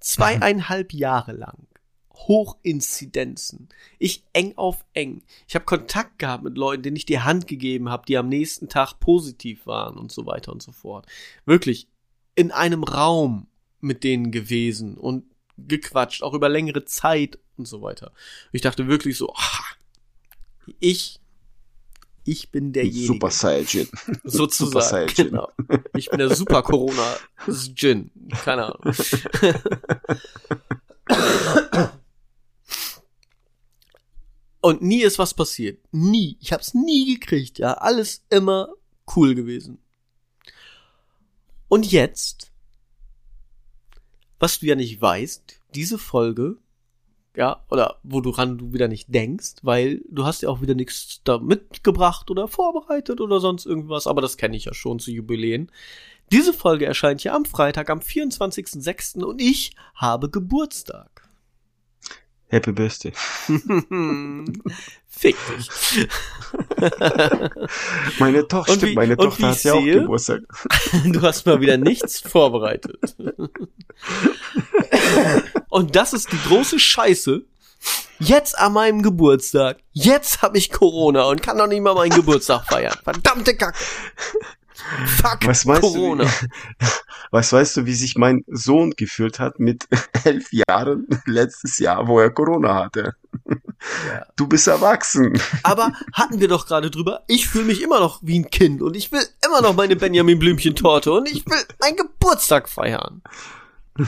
Zweieinhalb 0.00 0.92
Jahre 0.92 1.32
lang. 1.32 1.68
Hochinzidenzen. 2.14 3.68
Ich 3.98 4.24
eng 4.32 4.54
auf 4.56 4.84
eng. 4.94 5.22
Ich 5.48 5.54
habe 5.54 5.64
Kontakt 5.64 6.18
gehabt 6.18 6.44
mit 6.44 6.56
Leuten, 6.56 6.82
denen 6.82 6.96
ich 6.96 7.06
die 7.06 7.20
Hand 7.20 7.46
gegeben 7.46 7.88
habe, 7.88 8.04
die 8.06 8.16
am 8.16 8.28
nächsten 8.28 8.68
Tag 8.68 8.94
positiv 9.00 9.66
waren 9.66 9.96
und 9.96 10.12
so 10.12 10.26
weiter 10.26 10.52
und 10.52 10.62
so 10.62 10.72
fort. 10.72 11.06
Wirklich 11.46 11.88
in 12.34 12.50
einem 12.50 12.84
Raum 12.84 13.46
mit 13.80 14.04
denen 14.04 14.30
gewesen 14.30 14.96
und 14.96 15.24
gequatscht, 15.58 16.22
auch 16.22 16.34
über 16.34 16.48
längere 16.48 16.84
Zeit 16.84 17.38
und 17.56 17.66
so 17.66 17.82
weiter. 17.82 18.12
Ich 18.52 18.62
dachte 18.62 18.88
wirklich 18.88 19.16
so, 19.16 19.32
ah, 19.34 19.64
ich, 20.80 21.20
ich 22.24 22.50
bin 22.50 22.72
derjenige. 22.72 23.06
Super 23.06 23.30
Saiyajin. 23.30 23.88
sozusagen. 24.24 24.72
Super 24.72 24.82
Saiyajin. 24.82 25.28
Genau. 25.28 25.48
Ich 25.96 26.08
bin 26.08 26.18
der 26.18 26.34
Super 26.34 26.62
Corona 26.62 27.16
Gin. 27.74 28.10
Keine 28.44 28.66
Ahnung. 28.66 28.82
Und 34.62 34.80
nie 34.80 35.02
ist 35.02 35.18
was 35.18 35.34
passiert. 35.34 35.80
Nie. 35.90 36.38
Ich 36.40 36.52
hab's 36.52 36.72
nie 36.72 37.14
gekriegt, 37.14 37.58
ja. 37.58 37.74
Alles 37.74 38.24
immer 38.30 38.68
cool 39.14 39.34
gewesen. 39.34 39.78
Und 41.68 41.90
jetzt, 41.90 42.52
was 44.38 44.60
du 44.60 44.66
ja 44.66 44.76
nicht 44.76 45.02
weißt, 45.02 45.60
diese 45.74 45.98
Folge, 45.98 46.58
ja, 47.36 47.64
oder 47.70 47.98
wo 48.02 48.20
du 48.20 48.30
ran 48.30 48.58
du 48.58 48.72
wieder 48.72 48.88
nicht 48.88 49.12
denkst, 49.12 49.54
weil 49.62 50.02
du 50.08 50.24
hast 50.24 50.42
ja 50.42 50.48
auch 50.48 50.60
wieder 50.60 50.74
nichts 50.74 51.22
da 51.24 51.38
mitgebracht 51.38 52.30
oder 52.30 52.46
vorbereitet 52.46 53.20
oder 53.20 53.40
sonst 53.40 53.66
irgendwas, 53.66 54.06
aber 54.06 54.20
das 54.20 54.36
kenne 54.36 54.56
ich 54.56 54.66
ja 54.66 54.74
schon 54.74 55.00
zu 55.00 55.10
Jubiläen. 55.10 55.72
Diese 56.30 56.52
Folge 56.52 56.86
erscheint 56.86 57.24
ja 57.24 57.34
am 57.34 57.46
Freitag, 57.46 57.90
am 57.90 57.98
24.06. 57.98 59.24
und 59.24 59.40
ich 59.40 59.74
habe 59.94 60.30
Geburtstag. 60.30 61.11
Happy 62.52 62.70
Birthday. 62.72 63.12
Fick 65.08 65.36
dich. 65.56 66.08
Meine 68.18 68.46
Tochter, 68.46 68.82
wie- 68.82 68.94
meine 68.94 69.16
Tochter 69.16 69.48
hat 69.48 69.62
ja 69.64 69.72
auch 69.72 69.82
Geburtstag. 69.82 70.42
Du 71.06 71.22
hast 71.22 71.46
mal 71.46 71.60
wieder 71.62 71.78
nichts 71.78 72.20
vorbereitet. 72.20 73.16
Und 75.70 75.96
das 75.96 76.12
ist 76.12 76.30
die 76.30 76.38
große 76.46 76.78
Scheiße. 76.78 77.42
Jetzt 78.18 78.58
an 78.58 78.74
meinem 78.74 79.00
Geburtstag. 79.02 79.78
Jetzt 79.92 80.42
habe 80.42 80.58
ich 80.58 80.70
Corona 80.70 81.24
und 81.24 81.42
kann 81.42 81.56
noch 81.56 81.66
nicht 81.66 81.80
mal 81.80 81.94
meinen 81.94 82.14
Geburtstag 82.14 82.66
feiern. 82.66 82.94
Verdammte 83.02 83.56
Kacke. 83.56 83.78
Fuck 85.06 85.46
Was 85.46 85.64
meinst 85.64 85.82
Corona. 85.82 86.24
du? 86.24 86.30
Wie, 86.30 86.86
was 87.30 87.52
weißt 87.52 87.78
du, 87.78 87.86
wie 87.86 87.94
sich 87.94 88.16
mein 88.16 88.44
Sohn 88.46 88.92
gefühlt 88.92 89.38
hat 89.38 89.58
mit 89.58 89.88
elf 90.24 90.48
Jahren 90.52 91.06
letztes 91.26 91.78
Jahr, 91.78 92.06
wo 92.08 92.18
er 92.20 92.30
Corona 92.30 92.74
hatte? 92.74 93.14
Ja. 94.06 94.26
Du 94.36 94.46
bist 94.46 94.66
erwachsen. 94.68 95.40
Aber 95.62 95.92
hatten 96.12 96.40
wir 96.40 96.48
doch 96.48 96.66
gerade 96.66 96.90
drüber. 96.90 97.22
Ich 97.26 97.48
fühle 97.48 97.64
mich 97.64 97.82
immer 97.82 98.00
noch 98.00 98.20
wie 98.22 98.38
ein 98.38 98.50
Kind 98.50 98.82
und 98.82 98.96
ich 98.96 99.10
will 99.10 99.22
immer 99.44 99.60
noch 99.62 99.74
meine 99.74 99.96
Benjamin 99.96 100.38
Blümchen-Torte 100.38 101.12
und 101.12 101.28
ich 101.30 101.44
will 101.46 101.58
meinen 101.80 101.96
Geburtstag 101.96 102.68
feiern. 102.68 103.22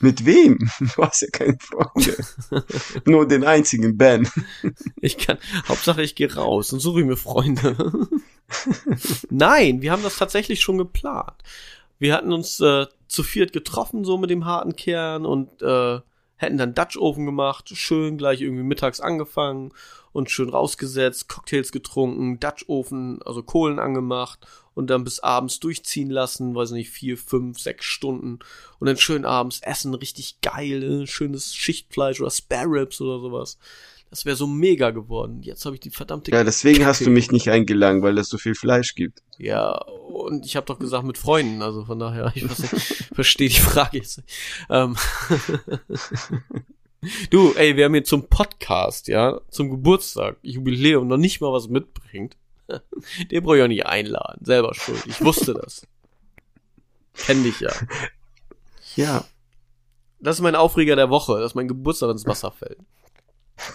Mit 0.00 0.26
wem? 0.26 0.58
Du 0.96 1.04
hast 1.04 1.22
ja 1.22 1.28
keine 1.30 1.56
Freunde. 1.60 2.16
Nur 3.04 3.28
den 3.28 3.44
einzigen 3.44 3.96
Ben. 3.96 4.28
Ich 5.00 5.16
kann, 5.16 5.38
Hauptsache 5.68 6.02
ich 6.02 6.16
gehe 6.16 6.34
raus 6.34 6.72
und 6.72 6.80
suche 6.80 7.04
mir 7.04 7.16
Freunde. 7.16 7.76
Nein, 9.30 9.82
wir 9.82 9.92
haben 9.92 10.02
das 10.02 10.16
tatsächlich 10.16 10.60
schon 10.60 10.78
geplant. 10.78 11.42
Wir 11.98 12.14
hatten 12.14 12.32
uns 12.32 12.60
äh, 12.60 12.86
zu 13.06 13.22
viert 13.22 13.52
getroffen, 13.52 14.04
so 14.04 14.18
mit 14.18 14.30
dem 14.30 14.44
harten 14.44 14.74
Kern 14.74 15.24
und 15.24 15.62
äh, 15.62 16.00
hätten 16.36 16.58
dann 16.58 16.74
Dutch 16.74 16.96
Oven 16.96 17.24
gemacht, 17.24 17.70
schön 17.74 18.18
gleich 18.18 18.40
irgendwie 18.40 18.64
mittags 18.64 19.00
angefangen 19.00 19.72
und 20.12 20.30
schön 20.30 20.48
rausgesetzt, 20.48 21.28
Cocktails 21.28 21.72
getrunken, 21.72 22.40
Dutch 22.40 22.64
Ofen, 22.68 23.22
also 23.22 23.42
Kohlen 23.42 23.78
angemacht 23.78 24.40
und 24.74 24.88
dann 24.88 25.04
bis 25.04 25.20
abends 25.20 25.60
durchziehen 25.60 26.10
lassen, 26.10 26.54
weiß 26.54 26.72
nicht, 26.72 26.90
vier, 26.90 27.16
fünf, 27.16 27.58
sechs 27.58 27.84
Stunden 27.84 28.40
und 28.78 28.86
dann 28.86 28.96
schön 28.96 29.24
abends 29.24 29.60
essen, 29.62 29.94
richtig 29.94 30.40
geil, 30.40 31.06
schönes 31.06 31.54
Schichtfleisch 31.54 32.20
oder 32.20 32.30
Spare 32.30 32.68
Ribs 32.68 33.00
oder 33.00 33.20
sowas. 33.20 33.58
Das 34.12 34.26
wäre 34.26 34.36
so 34.36 34.46
mega 34.46 34.90
geworden. 34.90 35.40
Jetzt 35.42 35.64
habe 35.64 35.74
ich 35.74 35.80
die 35.80 35.88
verdammte. 35.88 36.32
Ja, 36.32 36.44
deswegen 36.44 36.80
Kacke. 36.80 36.88
hast 36.88 37.06
du 37.06 37.08
mich 37.08 37.32
nicht 37.32 37.48
eingeladen, 37.48 38.02
weil 38.02 38.18
es 38.18 38.28
so 38.28 38.36
viel 38.36 38.54
Fleisch 38.54 38.94
gibt. 38.94 39.22
Ja, 39.38 39.72
und 39.72 40.44
ich 40.44 40.54
habe 40.54 40.66
doch 40.66 40.78
gesagt 40.78 41.06
mit 41.06 41.16
Freunden, 41.16 41.62
also 41.62 41.86
von 41.86 41.98
daher, 41.98 42.30
ich 42.34 42.44
verstehe 43.14 43.48
die 43.48 43.58
Frage 43.58 43.96
jetzt. 43.96 44.22
Ähm 44.68 44.98
du, 47.30 47.54
ey, 47.54 47.74
wer 47.78 47.88
mir 47.88 48.04
zum 48.04 48.28
Podcast, 48.28 49.08
ja, 49.08 49.40
zum 49.48 49.70
Geburtstag, 49.70 50.36
Jubiläum 50.42 51.08
noch 51.08 51.16
nicht 51.16 51.40
mal 51.40 51.54
was 51.54 51.68
mitbringt, 51.68 52.36
den 53.30 53.42
brauche 53.42 53.56
ich 53.56 53.62
auch 53.62 53.68
nicht 53.68 53.86
einladen. 53.86 54.44
Selber 54.44 54.74
schuld. 54.74 55.06
Ich 55.06 55.24
wusste 55.24 55.54
das. 55.54 55.86
Kenn 57.14 57.44
dich 57.44 57.60
ja. 57.60 57.72
Ja. 58.94 59.24
Das 60.20 60.36
ist 60.36 60.42
mein 60.42 60.54
Aufreger 60.54 60.96
der 60.96 61.08
Woche, 61.08 61.40
dass 61.40 61.54
mein 61.54 61.66
Geburtstag 61.66 62.10
ins 62.10 62.26
Wasser 62.26 62.52
fällt. 62.52 62.76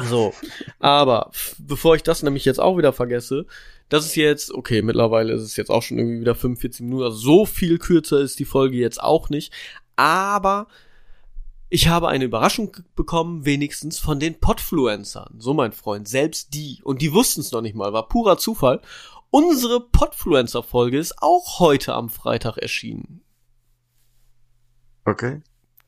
So, 0.09 0.33
aber 0.79 1.31
bevor 1.57 1.95
ich 1.95 2.03
das 2.03 2.23
nämlich 2.23 2.45
jetzt 2.45 2.59
auch 2.59 2.77
wieder 2.77 2.93
vergesse, 2.93 3.45
das 3.89 4.05
ist 4.05 4.15
jetzt, 4.15 4.53
okay, 4.53 4.81
mittlerweile 4.81 5.33
ist 5.33 5.41
es 5.41 5.55
jetzt 5.55 5.69
auch 5.69 5.81
schon 5.81 5.97
irgendwie 5.97 6.21
wieder 6.21 6.35
45 6.35 6.81
Minuten, 6.81 7.03
also 7.03 7.17
so 7.17 7.45
viel 7.45 7.77
kürzer 7.77 8.19
ist 8.19 8.39
die 8.39 8.45
Folge 8.45 8.77
jetzt 8.77 9.01
auch 9.01 9.29
nicht, 9.29 9.53
aber 9.95 10.67
ich 11.69 11.87
habe 11.87 12.07
eine 12.07 12.25
Überraschung 12.25 12.77
bekommen, 12.95 13.45
wenigstens 13.45 13.99
von 13.99 14.19
den 14.19 14.39
Podfluencern. 14.39 15.35
So, 15.39 15.53
mein 15.53 15.73
Freund, 15.73 16.07
selbst 16.07 16.53
die, 16.53 16.81
und 16.83 17.01
die 17.01 17.11
wussten 17.11 17.41
es 17.41 17.51
noch 17.51 17.61
nicht 17.61 17.75
mal, 17.75 17.91
war 17.91 18.07
purer 18.07 18.37
Zufall. 18.37 18.81
Unsere 19.29 19.81
Podfluencer-Folge 19.81 20.97
ist 20.97 21.21
auch 21.21 21.59
heute 21.59 21.93
am 21.93 22.09
Freitag 22.09 22.57
erschienen. 22.57 23.21
Okay. 25.03 25.41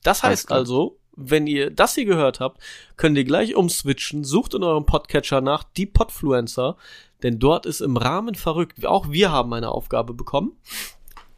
Das 0.03 0.23
heißt 0.23 0.51
also, 0.51 0.99
wenn 1.19 1.47
ihr 1.47 1.69
das 1.69 1.95
hier 1.95 2.05
gehört 2.05 2.39
habt, 2.39 2.61
könnt 2.95 3.17
ihr 3.17 3.25
gleich 3.25 3.55
umswitchen, 3.55 4.23
sucht 4.23 4.53
in 4.53 4.63
eurem 4.63 4.85
Podcatcher 4.85 5.41
nach 5.41 5.63
die 5.63 5.85
Podfluencer, 5.85 6.77
denn 7.23 7.39
dort 7.39 7.65
ist 7.65 7.81
im 7.81 7.97
Rahmen 7.97 8.35
verrückt. 8.35 8.85
Auch 8.85 9.11
wir 9.11 9.31
haben 9.31 9.53
eine 9.53 9.71
Aufgabe 9.71 10.13
bekommen. 10.13 10.53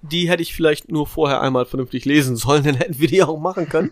Die 0.04 0.30
hätte 0.30 0.44
ich 0.44 0.54
vielleicht 0.54 0.92
nur 0.92 1.08
vorher 1.08 1.42
einmal 1.42 1.66
vernünftig 1.66 2.06
lesen 2.06 2.36
sollen, 2.36 2.64
dann 2.66 2.76
hätten 2.76 3.00
wir 3.00 3.08
die 3.08 3.24
auch 3.24 3.40
machen 3.40 3.68
können. 3.68 3.92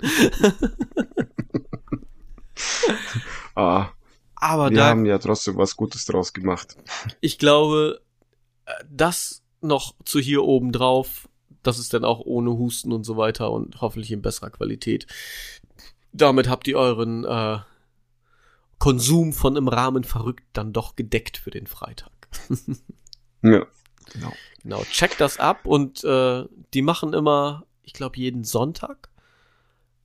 ah, 3.56 3.88
Aber 4.36 4.70
wir 4.70 4.78
da, 4.78 4.86
haben 4.88 5.06
ja 5.06 5.18
trotzdem 5.18 5.58
was 5.58 5.76
Gutes 5.76 6.06
draus 6.06 6.34
gemacht. 6.34 6.78
Ich 7.20 7.40
glaube, 7.40 8.02
äh, 8.66 8.72
das 8.90 9.44
noch 9.62 9.96
zu 10.06 10.20
hier 10.20 10.44
oben 10.44 10.72
drauf, 10.72 11.28
das 11.64 11.80
ist 11.80 11.94
dann 11.94 12.06
auch 12.06 12.22
ohne 12.22 12.52
Husten 12.52 12.94
und 12.94 13.04
so 13.04 13.18
weiter 13.18 13.52
und 13.52 13.82
hoffentlich 13.82 14.12
in 14.12 14.22
besserer 14.22 14.50
Qualität 14.50 15.08
damit 16.12 16.50
habt 16.50 16.68
ihr 16.68 16.78
euren 16.78 17.24
äh, 17.26 17.60
Konsum 18.80 19.34
von 19.34 19.56
im 19.56 19.68
Rahmen 19.68 20.04
verrückt 20.04 20.46
dann 20.54 20.74
doch 20.74 20.96
gedeckt 20.96 21.38
für 21.38 21.52
den 21.52 21.68
Freitag. 21.68 22.12
ja, 23.42 23.66
genau. 24.14 24.34
Genau, 24.64 24.84
checkt 24.92 25.22
das 25.22 25.40
ab 25.40 25.66
und 25.66 26.04
äh, 26.04 26.46
die 26.74 26.82
machen 26.82 27.14
immer, 27.14 27.66
ich 27.84 27.94
glaube, 27.94 28.18
jeden 28.18 28.44
Sonntag 28.44 29.10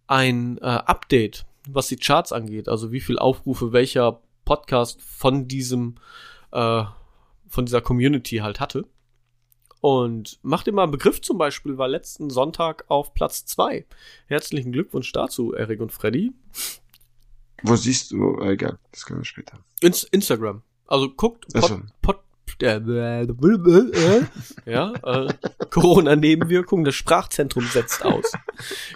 ein 0.07 0.59
äh, 0.59 0.62
Update, 0.62 1.46
was 1.68 1.88
die 1.88 1.96
Charts 1.96 2.32
angeht. 2.32 2.68
Also 2.68 2.92
wie 2.92 3.00
viel 3.00 3.18
Aufrufe 3.18 3.72
welcher 3.72 4.20
Podcast 4.44 5.02
von 5.02 5.48
diesem, 5.48 5.96
äh, 6.52 6.84
von 7.48 7.66
dieser 7.66 7.80
Community 7.80 8.36
halt 8.38 8.61
hatte. 8.61 8.86
Und 9.85 10.39
macht 10.41 10.66
dir 10.66 10.72
mal 10.72 10.85
einen 10.85 10.93
Begriff 10.93 11.20
zum 11.20 11.37
Beispiel, 11.37 11.76
war 11.76 11.89
letzten 11.89 12.30
Sonntag 12.30 12.87
auf 12.89 13.12
Platz 13.12 13.45
2. 13.45 13.85
Herzlichen 14.28 14.72
Glückwunsch 14.72 15.12
dazu, 15.12 15.53
Erik 15.53 15.82
und 15.82 15.93
Freddy. 15.93 16.32
Wo 17.62 17.76
siehst 17.76 18.12
du, 18.12 18.39
äh, 18.41 18.53
egal, 18.53 18.78
das 18.93 19.05
können 19.05 19.20
wir 19.20 19.26
später. 19.26 19.59
Ins 19.82 20.05
Instagram. 20.05 20.62
Also 20.87 21.11
guckt 21.11 21.53
Pod, 21.53 21.82
Pod, 22.01 22.16
äh, 22.62 24.22
ja, 24.64 24.95
äh, 25.03 25.35
Corona-Nebenwirkung, 25.68 26.85
das 26.85 26.95
Sprachzentrum 26.95 27.66
setzt 27.66 28.07
aus. 28.07 28.32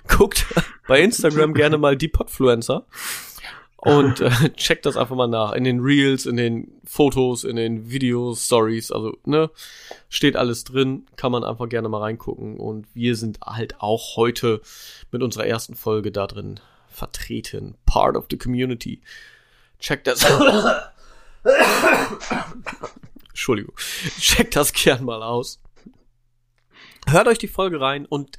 Guckt 0.08 0.46
bei 0.86 1.02
Instagram 1.02 1.52
gerne 1.52 1.76
mal 1.76 1.98
die 1.98 2.08
Podfluencer 2.08 2.86
und 3.78 4.20
äh, 4.20 4.30
checkt 4.56 4.86
das 4.86 4.96
einfach 4.96 5.14
mal 5.14 5.28
nach. 5.28 5.52
In 5.52 5.62
den 5.64 5.80
Reels, 5.80 6.26
in 6.26 6.36
den 6.36 6.80
Fotos, 6.84 7.44
in 7.44 7.56
den 7.56 7.90
Videos, 7.90 8.46
Stories, 8.46 8.90
also, 8.90 9.16
ne, 9.24 9.50
steht 10.08 10.36
alles 10.36 10.64
drin, 10.64 11.06
kann 11.16 11.30
man 11.30 11.44
einfach 11.44 11.68
gerne 11.68 11.88
mal 11.88 12.00
reingucken. 12.00 12.58
Und 12.58 12.86
wir 12.94 13.14
sind 13.14 13.40
halt 13.40 13.80
auch 13.80 14.16
heute 14.16 14.60
mit 15.12 15.22
unserer 15.22 15.46
ersten 15.46 15.76
Folge 15.76 16.10
da 16.10 16.26
drin 16.26 16.58
vertreten. 16.88 17.76
Part 17.86 18.16
of 18.16 18.26
the 18.30 18.36
community. 18.36 19.00
Checkt 19.78 20.08
das. 20.08 20.24
Entschuldigung. 23.28 23.76
Checkt 24.18 24.56
das 24.56 24.72
gern 24.72 25.04
mal 25.04 25.22
aus. 25.22 25.60
Hört 27.06 27.28
euch 27.28 27.38
die 27.38 27.46
Folge 27.46 27.80
rein 27.80 28.06
und 28.06 28.36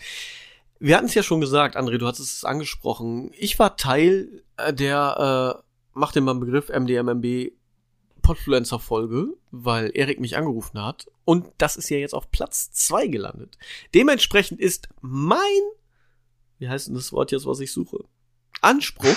wir 0.80 0.96
hatten 0.96 1.08
es 1.08 1.14
ja 1.14 1.24
schon 1.24 1.42
gesagt, 1.42 1.76
André, 1.76 1.98
du 1.98 2.08
hast 2.08 2.20
es 2.20 2.46
angesprochen. 2.46 3.32
Ich 3.38 3.60
war 3.60 3.78
Teil 3.78 4.44
äh, 4.58 4.74
der, 4.74 5.60
äh, 5.60 5.64
mach 5.94 6.14
dir 6.14 6.22
mal 6.22 6.32
einen 6.32 6.40
Begriff, 6.40 6.70
MDMMB 6.70 7.52
Podfluencer-Folge, 8.22 9.34
weil 9.52 9.92
Erik 9.94 10.20
mich 10.20 10.38
angerufen 10.38 10.82
hat. 10.82 11.08
Und 11.26 11.48
das 11.58 11.76
ist 11.78 11.90
ja 11.90 11.98
jetzt 11.98 12.14
auf 12.14 12.32
Platz 12.32 12.72
zwei 12.72 13.08
gelandet. 13.08 13.58
Dementsprechend 13.94 14.60
ist 14.60 14.88
mein, 15.02 15.40
wie 16.60 16.70
heißt 16.70 16.88
denn 16.88 16.96
das 16.96 17.12
Wort 17.12 17.32
jetzt, 17.32 17.46
was 17.46 17.60
ich 17.60 17.72
suche? 17.72 18.06
Anspruch, 18.62 19.16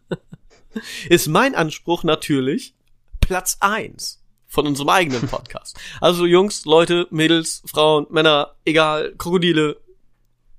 ist 1.08 1.28
mein 1.28 1.54
Anspruch 1.54 2.04
natürlich 2.04 2.74
Platz 3.20 3.58
eins 3.60 4.22
von 4.46 4.66
unserem 4.66 4.90
eigenen 4.90 5.26
Podcast. 5.26 5.78
Also 6.00 6.26
Jungs, 6.26 6.64
Leute, 6.64 7.06
Mädels, 7.10 7.62
Frauen, 7.66 8.06
Männer, 8.10 8.54
egal, 8.64 9.14
Krokodile, 9.16 9.80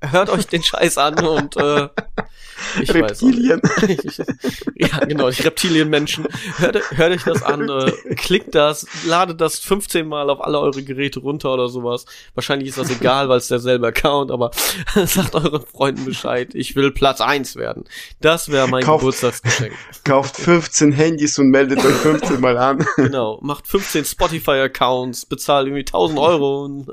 hört 0.01 0.29
euch 0.29 0.47
den 0.47 0.63
Scheiß 0.63 0.97
an 0.97 1.25
und 1.25 1.57
äh, 1.57 1.89
ich 2.81 2.93
Reptilien. 2.93 3.61
Weiß 3.61 4.17
ja, 4.75 4.99
genau, 4.99 5.29
die 5.29 5.41
Reptilienmenschen. 5.41 6.27
Hört, 6.57 6.79
hört 6.91 7.13
euch 7.13 7.23
das 7.23 7.43
an, 7.43 7.69
äh, 7.69 7.91
klickt 8.15 8.55
das, 8.55 8.85
ladet 9.05 9.41
das 9.41 9.59
15 9.59 10.07
Mal 10.07 10.29
auf 10.29 10.41
alle 10.41 10.59
eure 10.59 10.83
Geräte 10.83 11.19
runter 11.19 11.53
oder 11.53 11.69
sowas. 11.69 12.05
Wahrscheinlich 12.33 12.69
ist 12.69 12.77
das 12.77 12.89
egal, 12.89 13.29
weil 13.29 13.37
es 13.37 13.47
derselbe 13.47 13.87
Account, 13.87 14.31
aber 14.31 14.51
sagt 15.05 15.35
euren 15.35 15.65
Freunden 15.65 16.05
Bescheid, 16.05 16.53
ich 16.53 16.75
will 16.75 16.91
Platz 16.91 17.21
eins 17.21 17.55
werden. 17.55 17.85
Das 18.21 18.49
wäre 18.49 18.67
mein 18.67 18.83
kauft, 18.83 19.01
Geburtstagsgeschenk. 19.01 19.73
Kauft 20.03 20.37
15 20.37 20.91
Handys 20.91 21.37
und 21.39 21.49
meldet 21.49 21.79
euch 21.79 21.95
15 21.95 22.39
Mal 22.39 22.57
an. 22.57 22.85
Genau, 22.95 23.39
macht 23.41 23.67
15 23.67 24.05
Spotify-Accounts, 24.05 25.25
bezahlt 25.25 25.67
irgendwie 25.67 25.81
1000 25.81 26.19
Euro. 26.19 26.65
Und, 26.65 26.87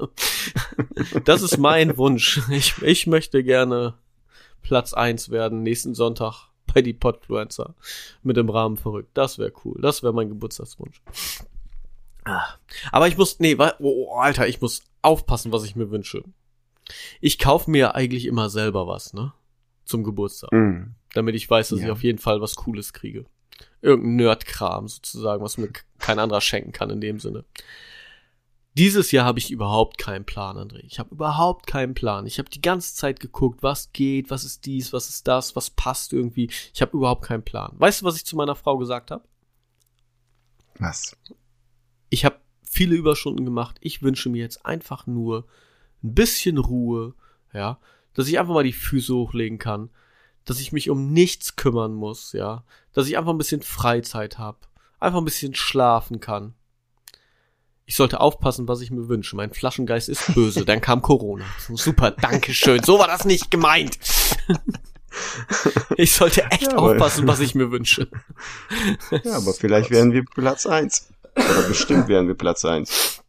das 1.24 1.42
ist 1.42 1.58
mein 1.58 1.96
Wunsch. 1.96 2.40
Ich, 2.50 2.74
ich 2.82 2.91
möchte 3.06 3.42
gerne 3.42 3.94
Platz 4.62 4.92
eins 4.94 5.30
werden 5.30 5.62
nächsten 5.62 5.94
Sonntag 5.94 6.48
bei 6.72 6.82
die 6.82 6.94
Podfluencer 6.94 7.74
mit 8.22 8.36
dem 8.36 8.48
Rahmen 8.48 8.76
verrückt. 8.76 9.10
Das 9.14 9.38
wäre 9.38 9.52
cool. 9.64 9.80
Das 9.80 10.02
wäre 10.02 10.12
mein 10.12 10.28
Geburtstagswunsch. 10.28 11.02
Ah. 12.24 12.44
Aber 12.92 13.08
ich 13.08 13.16
muss, 13.16 13.40
nee, 13.40 13.56
oh, 13.58 13.72
oh, 13.80 14.16
Alter, 14.16 14.46
ich 14.46 14.60
muss 14.60 14.82
aufpassen, 15.02 15.52
was 15.52 15.64
ich 15.64 15.76
mir 15.76 15.90
wünsche. 15.90 16.22
Ich 17.20 17.38
kaufe 17.38 17.70
mir 17.70 17.94
eigentlich 17.94 18.26
immer 18.26 18.48
selber 18.48 18.86
was, 18.86 19.12
ne? 19.12 19.32
Zum 19.84 20.04
Geburtstag. 20.04 20.52
Mm. 20.52 20.94
Damit 21.14 21.34
ich 21.34 21.50
weiß, 21.50 21.70
dass 21.70 21.80
ja. 21.80 21.86
ich 21.86 21.90
auf 21.90 22.02
jeden 22.02 22.18
Fall 22.18 22.40
was 22.40 22.54
Cooles 22.54 22.92
kriege. 22.92 23.24
Irgendein 23.80 24.16
Nerdkram 24.16 24.88
sozusagen, 24.88 25.42
was 25.42 25.58
mir 25.58 25.70
kein 25.98 26.18
anderer 26.18 26.40
schenken 26.40 26.72
kann 26.72 26.90
in 26.90 27.00
dem 27.00 27.18
Sinne. 27.18 27.44
Dieses 28.74 29.12
Jahr 29.12 29.26
habe 29.26 29.38
ich 29.38 29.50
überhaupt 29.50 29.98
keinen 29.98 30.24
Plan, 30.24 30.56
André. 30.56 30.80
Ich 30.84 30.98
habe 30.98 31.14
überhaupt 31.14 31.66
keinen 31.66 31.92
Plan. 31.94 32.26
Ich 32.26 32.38
habe 32.38 32.48
die 32.48 32.62
ganze 32.62 32.94
Zeit 32.94 33.20
geguckt, 33.20 33.62
was 33.62 33.92
geht, 33.92 34.30
was 34.30 34.44
ist 34.44 34.64
dies, 34.64 34.92
was 34.94 35.10
ist 35.10 35.28
das, 35.28 35.54
was 35.56 35.70
passt 35.70 36.12
irgendwie. 36.14 36.50
Ich 36.72 36.80
habe 36.80 36.96
überhaupt 36.96 37.22
keinen 37.22 37.42
Plan. 37.42 37.74
Weißt 37.76 38.00
du, 38.00 38.06
was 38.06 38.16
ich 38.16 38.24
zu 38.24 38.34
meiner 38.34 38.54
Frau 38.54 38.78
gesagt 38.78 39.10
habe? 39.10 39.24
Was? 40.78 41.16
Ich 42.08 42.24
habe 42.24 42.40
viele 42.62 42.96
Überstunden 42.96 43.44
gemacht. 43.44 43.76
Ich 43.80 44.02
wünsche 44.02 44.30
mir 44.30 44.40
jetzt 44.40 44.64
einfach 44.64 45.06
nur 45.06 45.46
ein 46.02 46.14
bisschen 46.14 46.56
Ruhe, 46.56 47.14
ja, 47.52 47.78
dass 48.14 48.28
ich 48.28 48.38
einfach 48.38 48.54
mal 48.54 48.64
die 48.64 48.72
Füße 48.72 49.14
hochlegen 49.14 49.58
kann, 49.58 49.90
dass 50.44 50.60
ich 50.60 50.72
mich 50.72 50.88
um 50.88 51.12
nichts 51.12 51.56
kümmern 51.56 51.94
muss, 51.94 52.32
ja, 52.32 52.64
dass 52.92 53.06
ich 53.06 53.18
einfach 53.18 53.32
ein 53.32 53.38
bisschen 53.38 53.62
Freizeit 53.62 54.38
habe, 54.38 54.58
einfach 54.98 55.18
ein 55.18 55.26
bisschen 55.26 55.54
schlafen 55.54 56.20
kann. 56.20 56.54
Ich 57.84 57.96
sollte 57.96 58.20
aufpassen, 58.20 58.68
was 58.68 58.80
ich 58.80 58.90
mir 58.90 59.08
wünsche. 59.08 59.36
Mein 59.36 59.52
Flaschengeist 59.52 60.08
ist 60.08 60.34
böse. 60.34 60.64
Dann 60.64 60.80
kam 60.80 61.02
Corona. 61.02 61.44
Super, 61.74 62.12
Dankeschön. 62.12 62.82
So 62.82 62.98
war 62.98 63.06
das 63.06 63.24
nicht 63.24 63.50
gemeint. 63.50 63.98
Ich 65.96 66.12
sollte 66.12 66.44
echt 66.50 66.72
ja, 66.72 66.78
aufpassen, 66.78 67.28
was 67.28 67.40
ich 67.40 67.54
mir 67.54 67.70
wünsche. 67.70 68.08
Ja, 69.24 69.36
aber 69.36 69.52
vielleicht 69.52 69.90
werden 69.90 70.12
wir 70.12 70.24
Platz 70.24 70.64
eins. 70.64 71.08
Oder 71.36 71.68
bestimmt 71.68 72.08
werden 72.08 72.28
wir 72.28 72.34
Platz 72.34 72.64
eins. 72.64 73.22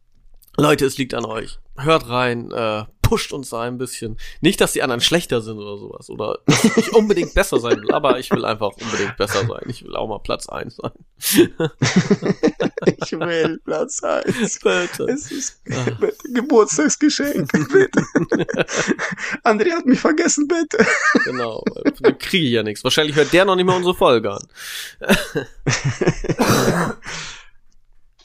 Leute, 0.56 0.86
es 0.86 0.96
liegt 0.98 1.14
an 1.14 1.24
euch. 1.24 1.58
Hört 1.76 2.08
rein, 2.08 2.50
äh, 2.52 2.84
pusht 3.04 3.32
uns 3.32 3.50
da 3.50 3.62
ein 3.62 3.78
bisschen. 3.78 4.18
Nicht, 4.40 4.60
dass 4.60 4.72
die 4.72 4.82
anderen 4.82 5.00
schlechter 5.00 5.40
sind 5.40 5.58
oder 5.58 5.78
sowas. 5.78 6.10
Oder 6.10 6.38
dass 6.46 6.64
ich 6.76 6.92
unbedingt 6.92 7.34
besser 7.34 7.60
sein 7.60 7.80
will, 7.80 7.92
aber 7.92 8.18
ich 8.18 8.30
will 8.30 8.44
einfach 8.44 8.72
unbedingt 8.80 9.16
besser 9.16 9.46
sein. 9.46 9.62
Ich 9.68 9.84
will 9.84 9.94
auch 9.94 10.08
mal 10.08 10.18
Platz 10.18 10.48
eins 10.48 10.76
sein. 10.76 10.92
ich 11.18 13.12
will 13.12 13.60
Platz 13.64 14.02
eins. 14.02 14.58
Bitte. 14.60 15.04
Es 15.04 15.30
ist 15.30 15.60
ah. 15.70 15.86
Geburtstagsgeschenk. 16.34 17.50
Bitte. 17.52 18.02
André 19.44 19.70
hat 19.70 19.86
mich 19.86 20.00
vergessen, 20.00 20.48
bitte. 20.48 20.84
Genau, 21.24 21.62
dann 22.00 22.18
kriege 22.18 22.46
ich 22.46 22.52
ja 22.52 22.62
nichts. 22.62 22.82
Wahrscheinlich 22.82 23.14
hört 23.16 23.32
der 23.32 23.44
noch 23.44 23.56
nicht 23.56 23.66
mal 23.66 23.76
unsere 23.76 23.94
Folge 23.94 24.32
an. 24.32 24.46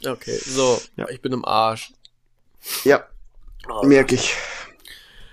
Okay, 0.06 0.38
so, 0.38 0.82
ja. 0.96 1.10
ich 1.10 1.22
bin 1.22 1.34
im 1.34 1.44
Arsch. 1.44 1.92
Ja, 2.86 3.06
oh, 3.68 3.86
merke 3.86 4.16
ich. 4.16 4.34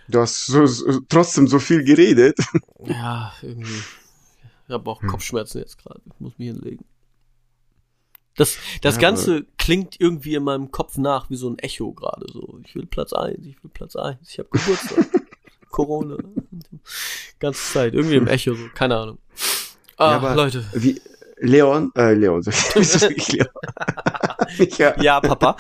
Du 0.08 0.20
hast 0.20 0.46
so, 0.46 0.66
so, 0.66 1.00
trotzdem 1.08 1.48
so 1.48 1.58
viel 1.58 1.84
geredet. 1.84 2.38
Ja, 2.84 3.32
irgendwie. 3.42 3.82
Ich 4.68 4.72
habe 4.72 4.88
auch 4.88 5.02
hm. 5.02 5.08
Kopfschmerzen 5.08 5.58
jetzt 5.58 5.78
gerade. 5.78 6.00
Ich 6.06 6.20
muss 6.20 6.38
mich 6.38 6.48
hinlegen. 6.48 6.84
Das, 8.36 8.58
das 8.82 8.96
ja, 8.96 9.00
Ganze 9.00 9.46
klingt 9.58 9.98
irgendwie 10.00 10.34
in 10.34 10.44
meinem 10.44 10.70
Kopf 10.70 10.98
nach 10.98 11.30
wie 11.30 11.36
so 11.36 11.48
ein 11.48 11.58
Echo 11.58 11.92
gerade. 11.92 12.26
So, 12.32 12.60
ich 12.64 12.74
will 12.76 12.86
Platz 12.86 13.12
eins, 13.12 13.44
ich 13.46 13.62
will 13.64 13.70
Platz 13.72 13.96
eins, 13.96 14.30
ich 14.30 14.38
habe 14.38 14.50
Geburtstag. 14.50 15.06
Corona. 15.70 16.16
Ganze 17.40 17.72
Zeit. 17.72 17.94
Irgendwie 17.94 18.16
im 18.16 18.28
Echo, 18.28 18.54
so, 18.54 18.68
keine 18.74 18.96
Ahnung. 18.96 19.18
Ah, 19.96 20.10
ja, 20.10 20.16
aber 20.16 20.34
Leute. 20.36 20.64
Wie, 20.74 21.00
Leon, 21.38 21.90
äh, 21.96 22.14
Leon, 22.14 22.42
so, 22.42 22.50
ich 23.08 23.32
Leon. 23.32 23.48
ja. 24.78 25.02
ja, 25.02 25.20
Papa. 25.20 25.56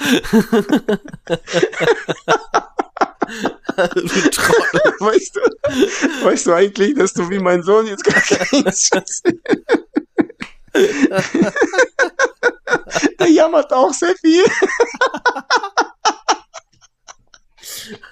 Weißt 5.00 5.36
du, 5.36 5.40
weißt 6.24 6.46
du 6.46 6.52
eigentlich, 6.52 6.94
dass 6.94 7.12
du 7.12 7.28
wie 7.30 7.38
mein 7.38 7.62
Sohn 7.62 7.86
jetzt 7.86 8.02
gar 8.04 8.20
Der 13.18 13.30
jammert 13.30 13.72
auch 13.72 13.92
sehr 13.92 14.14
viel. 14.16 14.44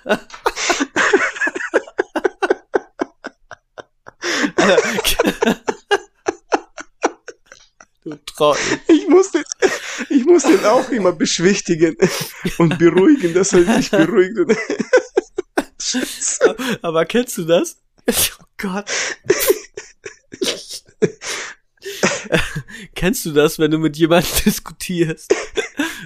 Du 8.05 8.17
Trottel. 8.27 8.81
Ich 8.89 9.09
muss, 9.09 9.31
den, 9.31 9.45
ich 10.11 10.27
muss 10.27 10.43
den 10.43 10.63
auch 10.67 10.91
immer 10.91 11.13
beschwichtigen 11.13 11.97
und 12.59 12.79
beruhigen, 12.79 13.33
dass 13.33 13.55
er 13.55 13.65
sich 13.65 13.91
beruhigt. 13.91 14.59
Aber 16.83 17.07
kennst 17.07 17.39
du 17.39 17.45
das? 17.45 17.79
Oh 18.07 18.45
Gott. 18.59 18.91
Kennst 22.95 23.25
du 23.25 23.33
das, 23.33 23.59
wenn 23.59 23.71
du 23.71 23.79
mit 23.79 23.97
jemandem 23.97 24.31
diskutierst 24.45 25.35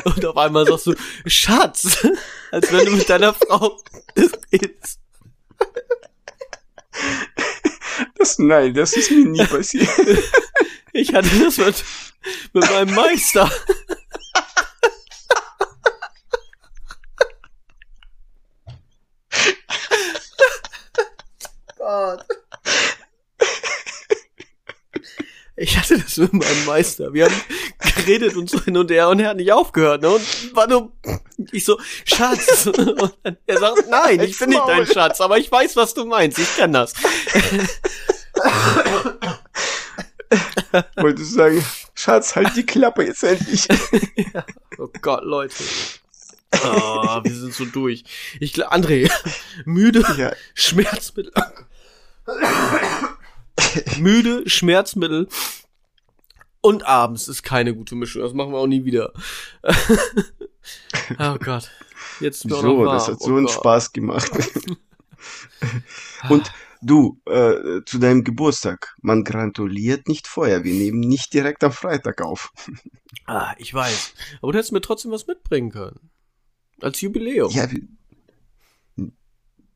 und 0.04 0.24
auf 0.24 0.36
einmal 0.36 0.66
sagst 0.66 0.86
du, 0.86 0.94
Schatz, 1.26 2.06
als 2.52 2.72
wenn 2.72 2.86
du 2.86 2.92
mit 2.92 3.08
deiner 3.08 3.34
Frau 3.34 3.80
redest? 4.52 5.00
Das, 8.18 8.38
nein, 8.38 8.74
das 8.74 8.94
ist 8.94 9.10
mir 9.10 9.26
nie 9.26 9.46
passiert. 9.46 9.88
Ich 10.92 11.14
hatte 11.14 11.28
das 11.38 11.58
mit, 11.58 11.84
mit 12.52 12.70
meinem 12.70 12.94
Meister. 12.94 13.50
Gott. 21.76 22.24
Ich 25.56 25.76
hatte 25.76 25.98
das 25.98 26.16
mit 26.16 26.32
meinem 26.32 26.64
Meister. 26.66 27.12
Wir 27.12 27.26
haben 27.26 27.40
geredet 27.78 28.36
und 28.36 28.50
so 28.50 28.62
hin 28.62 28.76
und 28.76 28.90
her 28.90 29.08
und 29.08 29.20
er 29.20 29.30
hat 29.30 29.36
nicht 29.36 29.52
aufgehört. 29.52 30.02
Ne? 30.02 30.10
Und 30.10 30.56
war 30.56 30.66
nur, 30.66 30.92
ich 31.52 31.64
so, 31.64 31.78
Schatz. 32.04 32.66
Und 32.76 33.38
er 33.46 33.58
sagt, 33.58 33.88
nein, 33.88 34.20
ich 34.20 34.38
bin 34.38 34.50
nicht 34.50 34.62
dein 34.66 34.86
Schatz, 34.86 35.20
aber 35.20 35.38
ich 35.38 35.50
weiß, 35.50 35.76
was 35.76 35.94
du 35.94 36.04
meinst. 36.04 36.38
Ich 36.38 36.56
kenn 36.56 36.72
das. 36.72 36.94
Wollte 40.96 41.24
sagen, 41.24 41.64
Schatz, 41.94 42.36
halt 42.36 42.56
die 42.56 42.66
Klappe 42.66 43.04
jetzt 43.04 43.22
endlich. 43.22 43.66
ja. 44.34 44.44
Oh 44.78 44.88
Gott, 45.00 45.24
Leute. 45.24 45.54
Oh, 46.64 47.20
wir 47.22 47.34
sind 47.34 47.54
so 47.54 47.64
durch. 47.66 48.04
Ich 48.40 48.52
glaube, 48.52 48.72
André, 48.72 49.10
müde, 49.64 50.04
ja. 50.16 50.32
Schmerzmittel. 50.54 51.32
müde, 53.98 54.48
Schmerzmittel 54.48 55.28
und 56.60 56.86
abends 56.86 57.28
ist 57.28 57.42
keine 57.42 57.74
gute 57.74 57.94
Mischung. 57.94 58.22
Das 58.22 58.34
machen 58.34 58.52
wir 58.52 58.58
auch 58.58 58.66
nie 58.66 58.84
wieder. 58.84 59.12
oh 61.18 61.36
Gott. 61.38 61.70
Jetzt 62.20 62.48
so, 62.48 62.84
das 62.84 63.08
hat 63.08 63.20
so 63.20 63.32
oh 63.32 63.36
einen 63.36 63.46
Gott. 63.46 63.54
Spaß 63.54 63.92
gemacht. 63.92 64.30
und 66.28 66.52
Du, 66.80 67.20
äh, 67.26 67.82
zu 67.84 67.98
deinem 67.98 68.22
Geburtstag, 68.22 68.94
man 69.02 69.24
gratuliert 69.24 70.06
nicht 70.06 70.28
vorher, 70.28 70.62
wir 70.62 70.74
nehmen 70.74 71.00
nicht 71.00 71.34
direkt 71.34 71.64
am 71.64 71.72
Freitag 71.72 72.22
auf. 72.22 72.52
ah, 73.26 73.54
ich 73.58 73.74
weiß. 73.74 74.14
Aber 74.40 74.52
du 74.52 74.58
hättest 74.58 74.72
mir 74.72 74.80
trotzdem 74.80 75.10
was 75.10 75.26
mitbringen 75.26 75.70
können. 75.70 76.10
Als 76.80 77.00
Jubiläum. 77.00 77.50
Ja, 77.50 77.68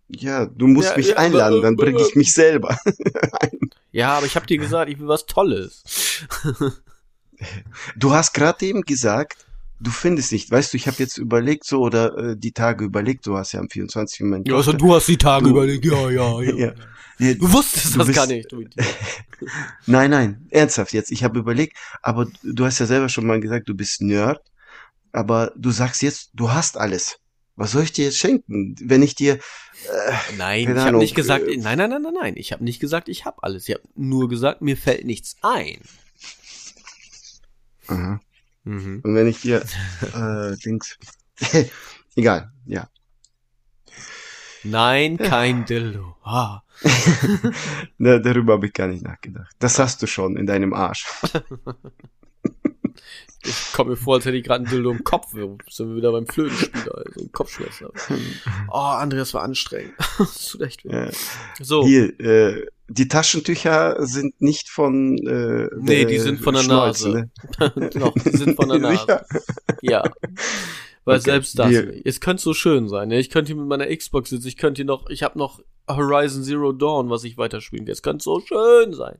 ja 0.08 0.46
du 0.46 0.68
musst 0.68 0.90
ja, 0.90 0.96
mich 0.96 1.08
ja, 1.08 1.16
einladen, 1.16 1.62
dann 1.62 1.74
bringe 1.74 2.00
ich 2.00 2.14
mich 2.14 2.32
selber 2.32 2.78
ein. 3.40 3.58
Ja, 3.92 4.16
aber 4.16 4.26
ich 4.26 4.34
habe 4.36 4.46
dir 4.46 4.58
gesagt, 4.58 4.90
ich 4.90 4.98
will 4.98 5.08
was 5.08 5.26
Tolles. 5.26 5.84
du 7.96 8.12
hast 8.12 8.32
gerade 8.32 8.64
eben 8.64 8.82
gesagt, 8.82 9.46
du 9.80 9.90
findest 9.90 10.32
nicht. 10.32 10.50
Weißt 10.50 10.72
du, 10.72 10.76
ich 10.76 10.86
habe 10.86 10.96
jetzt 10.98 11.18
überlegt 11.18 11.64
so 11.64 11.80
oder 11.80 12.16
äh, 12.16 12.36
die 12.36 12.52
Tage 12.52 12.84
überlegt, 12.84 13.26
du 13.26 13.36
hast 13.36 13.52
ja 13.52 13.60
am 13.60 13.68
24. 13.68 14.20
Moment. 14.20 14.48
Ja, 14.48 14.56
also 14.56 14.72
du 14.72 14.94
hast 14.94 15.08
die 15.08 15.18
Tage 15.18 15.44
du, 15.44 15.50
überlegt, 15.50 15.84
ja, 15.84 16.10
ja, 16.10 16.40
ja. 16.42 16.54
ja. 16.54 16.72
ja 17.18 17.34
du 17.34 17.52
wusstest 17.52 17.94
du 17.94 17.98
das 17.98 18.06
bist, 18.06 18.16
gar 18.16 18.26
nicht. 18.26 18.48
Nein, 19.86 20.10
nein, 20.10 20.46
ernsthaft 20.50 20.92
jetzt. 20.92 21.10
Ich 21.10 21.24
habe 21.24 21.38
überlegt, 21.38 21.76
aber 22.00 22.28
du 22.42 22.64
hast 22.64 22.78
ja 22.78 22.86
selber 22.86 23.08
schon 23.08 23.26
mal 23.26 23.40
gesagt, 23.40 23.68
du 23.68 23.74
bist 23.74 24.00
Nerd, 24.00 24.40
aber 25.12 25.52
du 25.56 25.72
sagst 25.72 26.02
jetzt, 26.02 26.30
du 26.32 26.50
hast 26.50 26.76
alles. 26.76 27.18
Was 27.62 27.70
soll 27.70 27.84
ich 27.84 27.92
dir 27.92 28.06
jetzt 28.06 28.18
schenken, 28.18 28.74
wenn 28.80 29.02
ich 29.02 29.14
dir 29.14 29.34
äh, 29.34 29.38
Nein, 30.36 30.76
ich 30.76 30.82
habe 30.82 30.98
nicht 30.98 31.14
gesagt, 31.14 31.46
äh, 31.46 31.56
nein, 31.56 31.78
nein, 31.78 31.90
nein, 31.90 32.02
nein, 32.02 32.14
nein, 32.20 32.34
ich 32.36 32.50
habe 32.50 32.64
nicht 32.64 32.80
gesagt, 32.80 33.08
ich 33.08 33.24
habe 33.24 33.40
alles. 33.44 33.68
Ich 33.68 33.76
habe 33.76 33.84
nur 33.94 34.28
gesagt, 34.28 34.62
mir 34.62 34.76
fällt 34.76 35.04
nichts 35.04 35.36
ein. 35.42 35.80
Aha. 37.86 38.20
Mhm. 38.64 39.02
Und 39.04 39.14
wenn 39.14 39.28
ich 39.28 39.42
dir 39.42 39.62
äh, 40.12 40.56
Dings. 40.64 40.98
Egal, 42.16 42.50
ja. 42.66 42.88
Nein, 44.64 45.16
kein 45.18 45.64
Dildo. 45.64 46.16
Ah. 46.24 46.62
Darüber 47.96 48.54
habe 48.54 48.66
ich 48.66 48.72
gar 48.72 48.88
nicht 48.88 49.04
nachgedacht. 49.04 49.54
Das 49.60 49.78
hast 49.78 50.02
du 50.02 50.08
schon 50.08 50.36
in 50.36 50.46
deinem 50.46 50.74
Arsch. 50.74 51.06
Ich 53.44 53.72
komme 53.72 53.90
mir 53.90 53.96
vor, 53.96 54.16
als 54.16 54.24
hätte 54.24 54.36
ich 54.36 54.44
gerade 54.44 54.64
ein 54.64 54.70
Dildo 54.70 54.90
im 54.90 55.02
Kopf. 55.02 55.34
Wir 55.34 55.56
sind 55.68 55.88
wir 55.88 55.96
wieder 55.96 56.12
beim 56.12 56.26
Flötenspieler, 56.26 56.96
also 56.96 57.20
ein 57.20 57.32
Kopfschmerz. 57.32 57.82
Oh, 58.70 58.76
Andreas 58.76 59.34
war 59.34 59.42
anstrengend. 59.42 59.94
das 60.18 60.46
tut 60.48 60.62
echt 60.62 60.84
weh. 60.84 60.92
Ja. 60.92 61.10
So. 61.60 61.84
Hier, 61.84 62.18
äh, 62.20 62.66
die 62.88 63.08
Taschentücher 63.08 63.96
sind 64.06 64.40
nicht 64.40 64.68
von 64.68 65.18
äh, 65.26 65.68
Nee, 65.76 66.04
die 66.04 66.18
sind 66.18 66.40
von 66.40 66.54
der 66.54 66.64
Nase. 66.64 67.10
Ne? 67.10 67.30
Doch, 67.94 68.14
die 68.14 68.36
sind 68.36 68.56
von 68.56 68.68
der 68.68 68.78
Nase. 68.80 69.24
ja. 69.80 70.04
Weil 71.04 71.16
okay. 71.18 71.30
selbst 71.30 71.58
das, 71.58 71.70
Wir 71.70 72.00
es 72.04 72.20
könnte 72.20 72.42
so 72.42 72.54
schön 72.54 72.88
sein. 72.88 73.08
Ne? 73.08 73.18
Ich 73.18 73.30
könnte 73.30 73.48
hier 73.48 73.60
mit 73.60 73.68
meiner 73.68 73.94
Xbox 73.94 74.30
sitzen, 74.30 74.46
ich 74.46 74.56
könnte 74.56 74.78
hier 74.80 74.86
noch, 74.86 75.10
ich 75.10 75.22
habe 75.24 75.38
noch 75.38 75.60
Horizon 75.88 76.44
Zero 76.44 76.72
Dawn, 76.72 77.10
was 77.10 77.24
ich 77.24 77.36
weiterspielen 77.36 77.86
kann. 77.86 77.92
Es 77.92 78.02
könnte 78.02 78.22
so 78.22 78.40
schön 78.40 78.92
sein. 78.94 79.18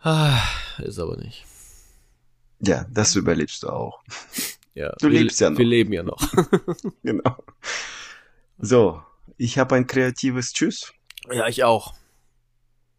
Ah, 0.00 0.38
ist 0.82 0.98
aber 0.98 1.16
nicht. 1.16 1.44
Ja, 2.60 2.86
das 2.90 3.14
überlebst 3.16 3.62
du 3.62 3.68
auch. 3.68 4.02
Ja, 4.74 4.92
Du 5.00 5.10
wir, 5.10 5.20
lebst 5.20 5.40
ja 5.40 5.50
noch. 5.50 5.58
Wir 5.58 5.66
leben 5.66 5.92
ja 5.92 6.02
noch. 6.02 6.20
Genau. 7.02 7.36
So, 8.58 9.02
ich 9.36 9.58
habe 9.58 9.76
ein 9.76 9.86
kreatives 9.86 10.52
Tschüss. 10.52 10.92
ja, 11.30 11.46
ich 11.48 11.64
auch. 11.64 11.94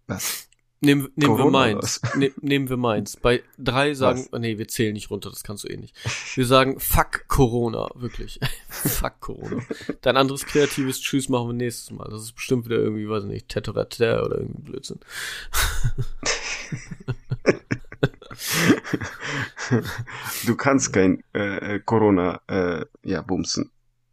Was? 0.07 0.45
Nehmen, 0.81 1.09
nehmen 1.15 1.37
wir 1.37 1.49
meins. 1.49 1.99
Ne, 2.15 2.31
nehmen 2.39 2.69
wir 2.69 2.77
meins. 2.77 3.17
Bei 3.17 3.43
drei 3.57 3.93
sagen, 3.93 4.29
oh, 4.31 4.37
nee, 4.37 4.57
wir 4.57 4.69
zählen 4.69 4.93
nicht 4.93 5.09
runter, 5.09 5.29
das 5.29 5.43
kannst 5.43 5.65
du 5.65 5.67
eh 5.67 5.75
nicht. 5.75 5.93
Wir 6.37 6.45
sagen, 6.45 6.79
fuck 6.79 7.27
Corona, 7.27 7.89
wirklich. 7.95 8.39
fuck 8.69 9.19
Corona. 9.19 9.61
Dein 9.99 10.15
anderes 10.15 10.45
kreatives 10.45 11.01
Tschüss 11.01 11.27
machen 11.27 11.49
wir 11.49 11.53
nächstes 11.53 11.91
Mal. 11.91 12.07
Das 12.09 12.21
ist 12.21 12.31
bestimmt 12.31 12.63
wieder 12.63 12.77
irgendwie, 12.77 13.09
weiß 13.09 13.25
ich 13.25 13.29
nicht, 13.29 13.49
Tetrater 13.49 14.25
oder 14.25 14.37
irgendwie 14.37 14.61
Blödsinn. 14.61 15.01
Du 20.45 20.55
kannst 20.55 20.93
kein 20.93 21.23
äh, 21.33 21.75
äh, 21.75 21.79
Corona 21.79 22.41
äh, 22.47 22.85
ja 23.03 23.21
bumsen. 23.21 23.71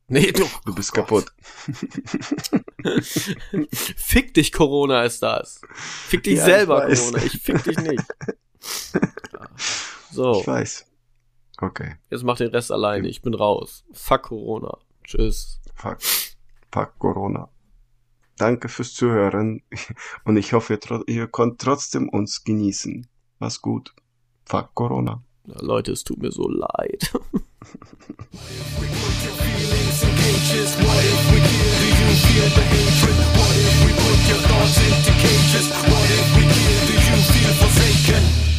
Nee, 0.09 0.31
du, 0.31 0.45
Du 0.65 0.75
bist 0.75 0.93
kaputt. 0.93 1.33
fick 3.73 4.35
dich 4.35 4.53
Corona 4.53 5.03
ist 5.03 5.23
das. 5.23 5.61
Fick 5.75 6.23
dich 6.23 6.39
Ja, 6.39 6.45
selber 6.45 6.89
ich. 6.89 7.01
Corona, 7.01 7.23
ich 7.25 7.41
fick 7.43 7.63
dich 7.65 7.79
nicht. 7.79 8.05
So, 10.13 10.41
Ich 10.41 10.47
weiß. 10.47 10.87
Okay. 11.61 11.97
jetzt 12.11 12.25
mach 12.25 12.37
den 12.39 12.51
Rest 12.51 12.71
alleine, 12.73 13.09
ich 13.09 13.21
bin 13.23 13.35
raus. 13.35 13.85
Fuck 13.93 14.23
Corona. 14.25 14.79
Tschüss. 15.05 15.61
Fuck. 15.75 15.99
Fuck 16.73 16.99
Corona. 16.99 17.51
Danke 18.39 18.69
fürs 18.69 18.95
Zuhören 18.95 19.63
und 20.25 20.37
ich 20.37 20.53
hoffe, 20.53 20.75
ihr, 20.75 21.03
ihr 21.09 21.27
konnt 21.27 21.61
trotzdem 21.61 22.09
uns 22.09 22.45
genießen. 22.45 23.07
Mach's 23.39 23.61
gut. 23.61 23.95
Fuck 24.47 24.75
Corona. 24.75 25.23
Leute, 25.47 25.93
es 25.93 26.05
tut 26.05 26.19
mir 26.19 26.33
so 26.33 26.49
leid. 26.49 27.11
What 27.13 27.35
if 31.05 31.31
we 31.31 31.39
kill? 31.39 31.77
Do 36.87 36.93
you 36.93 37.17
feel 37.33 37.53
forsaken? 37.55 38.56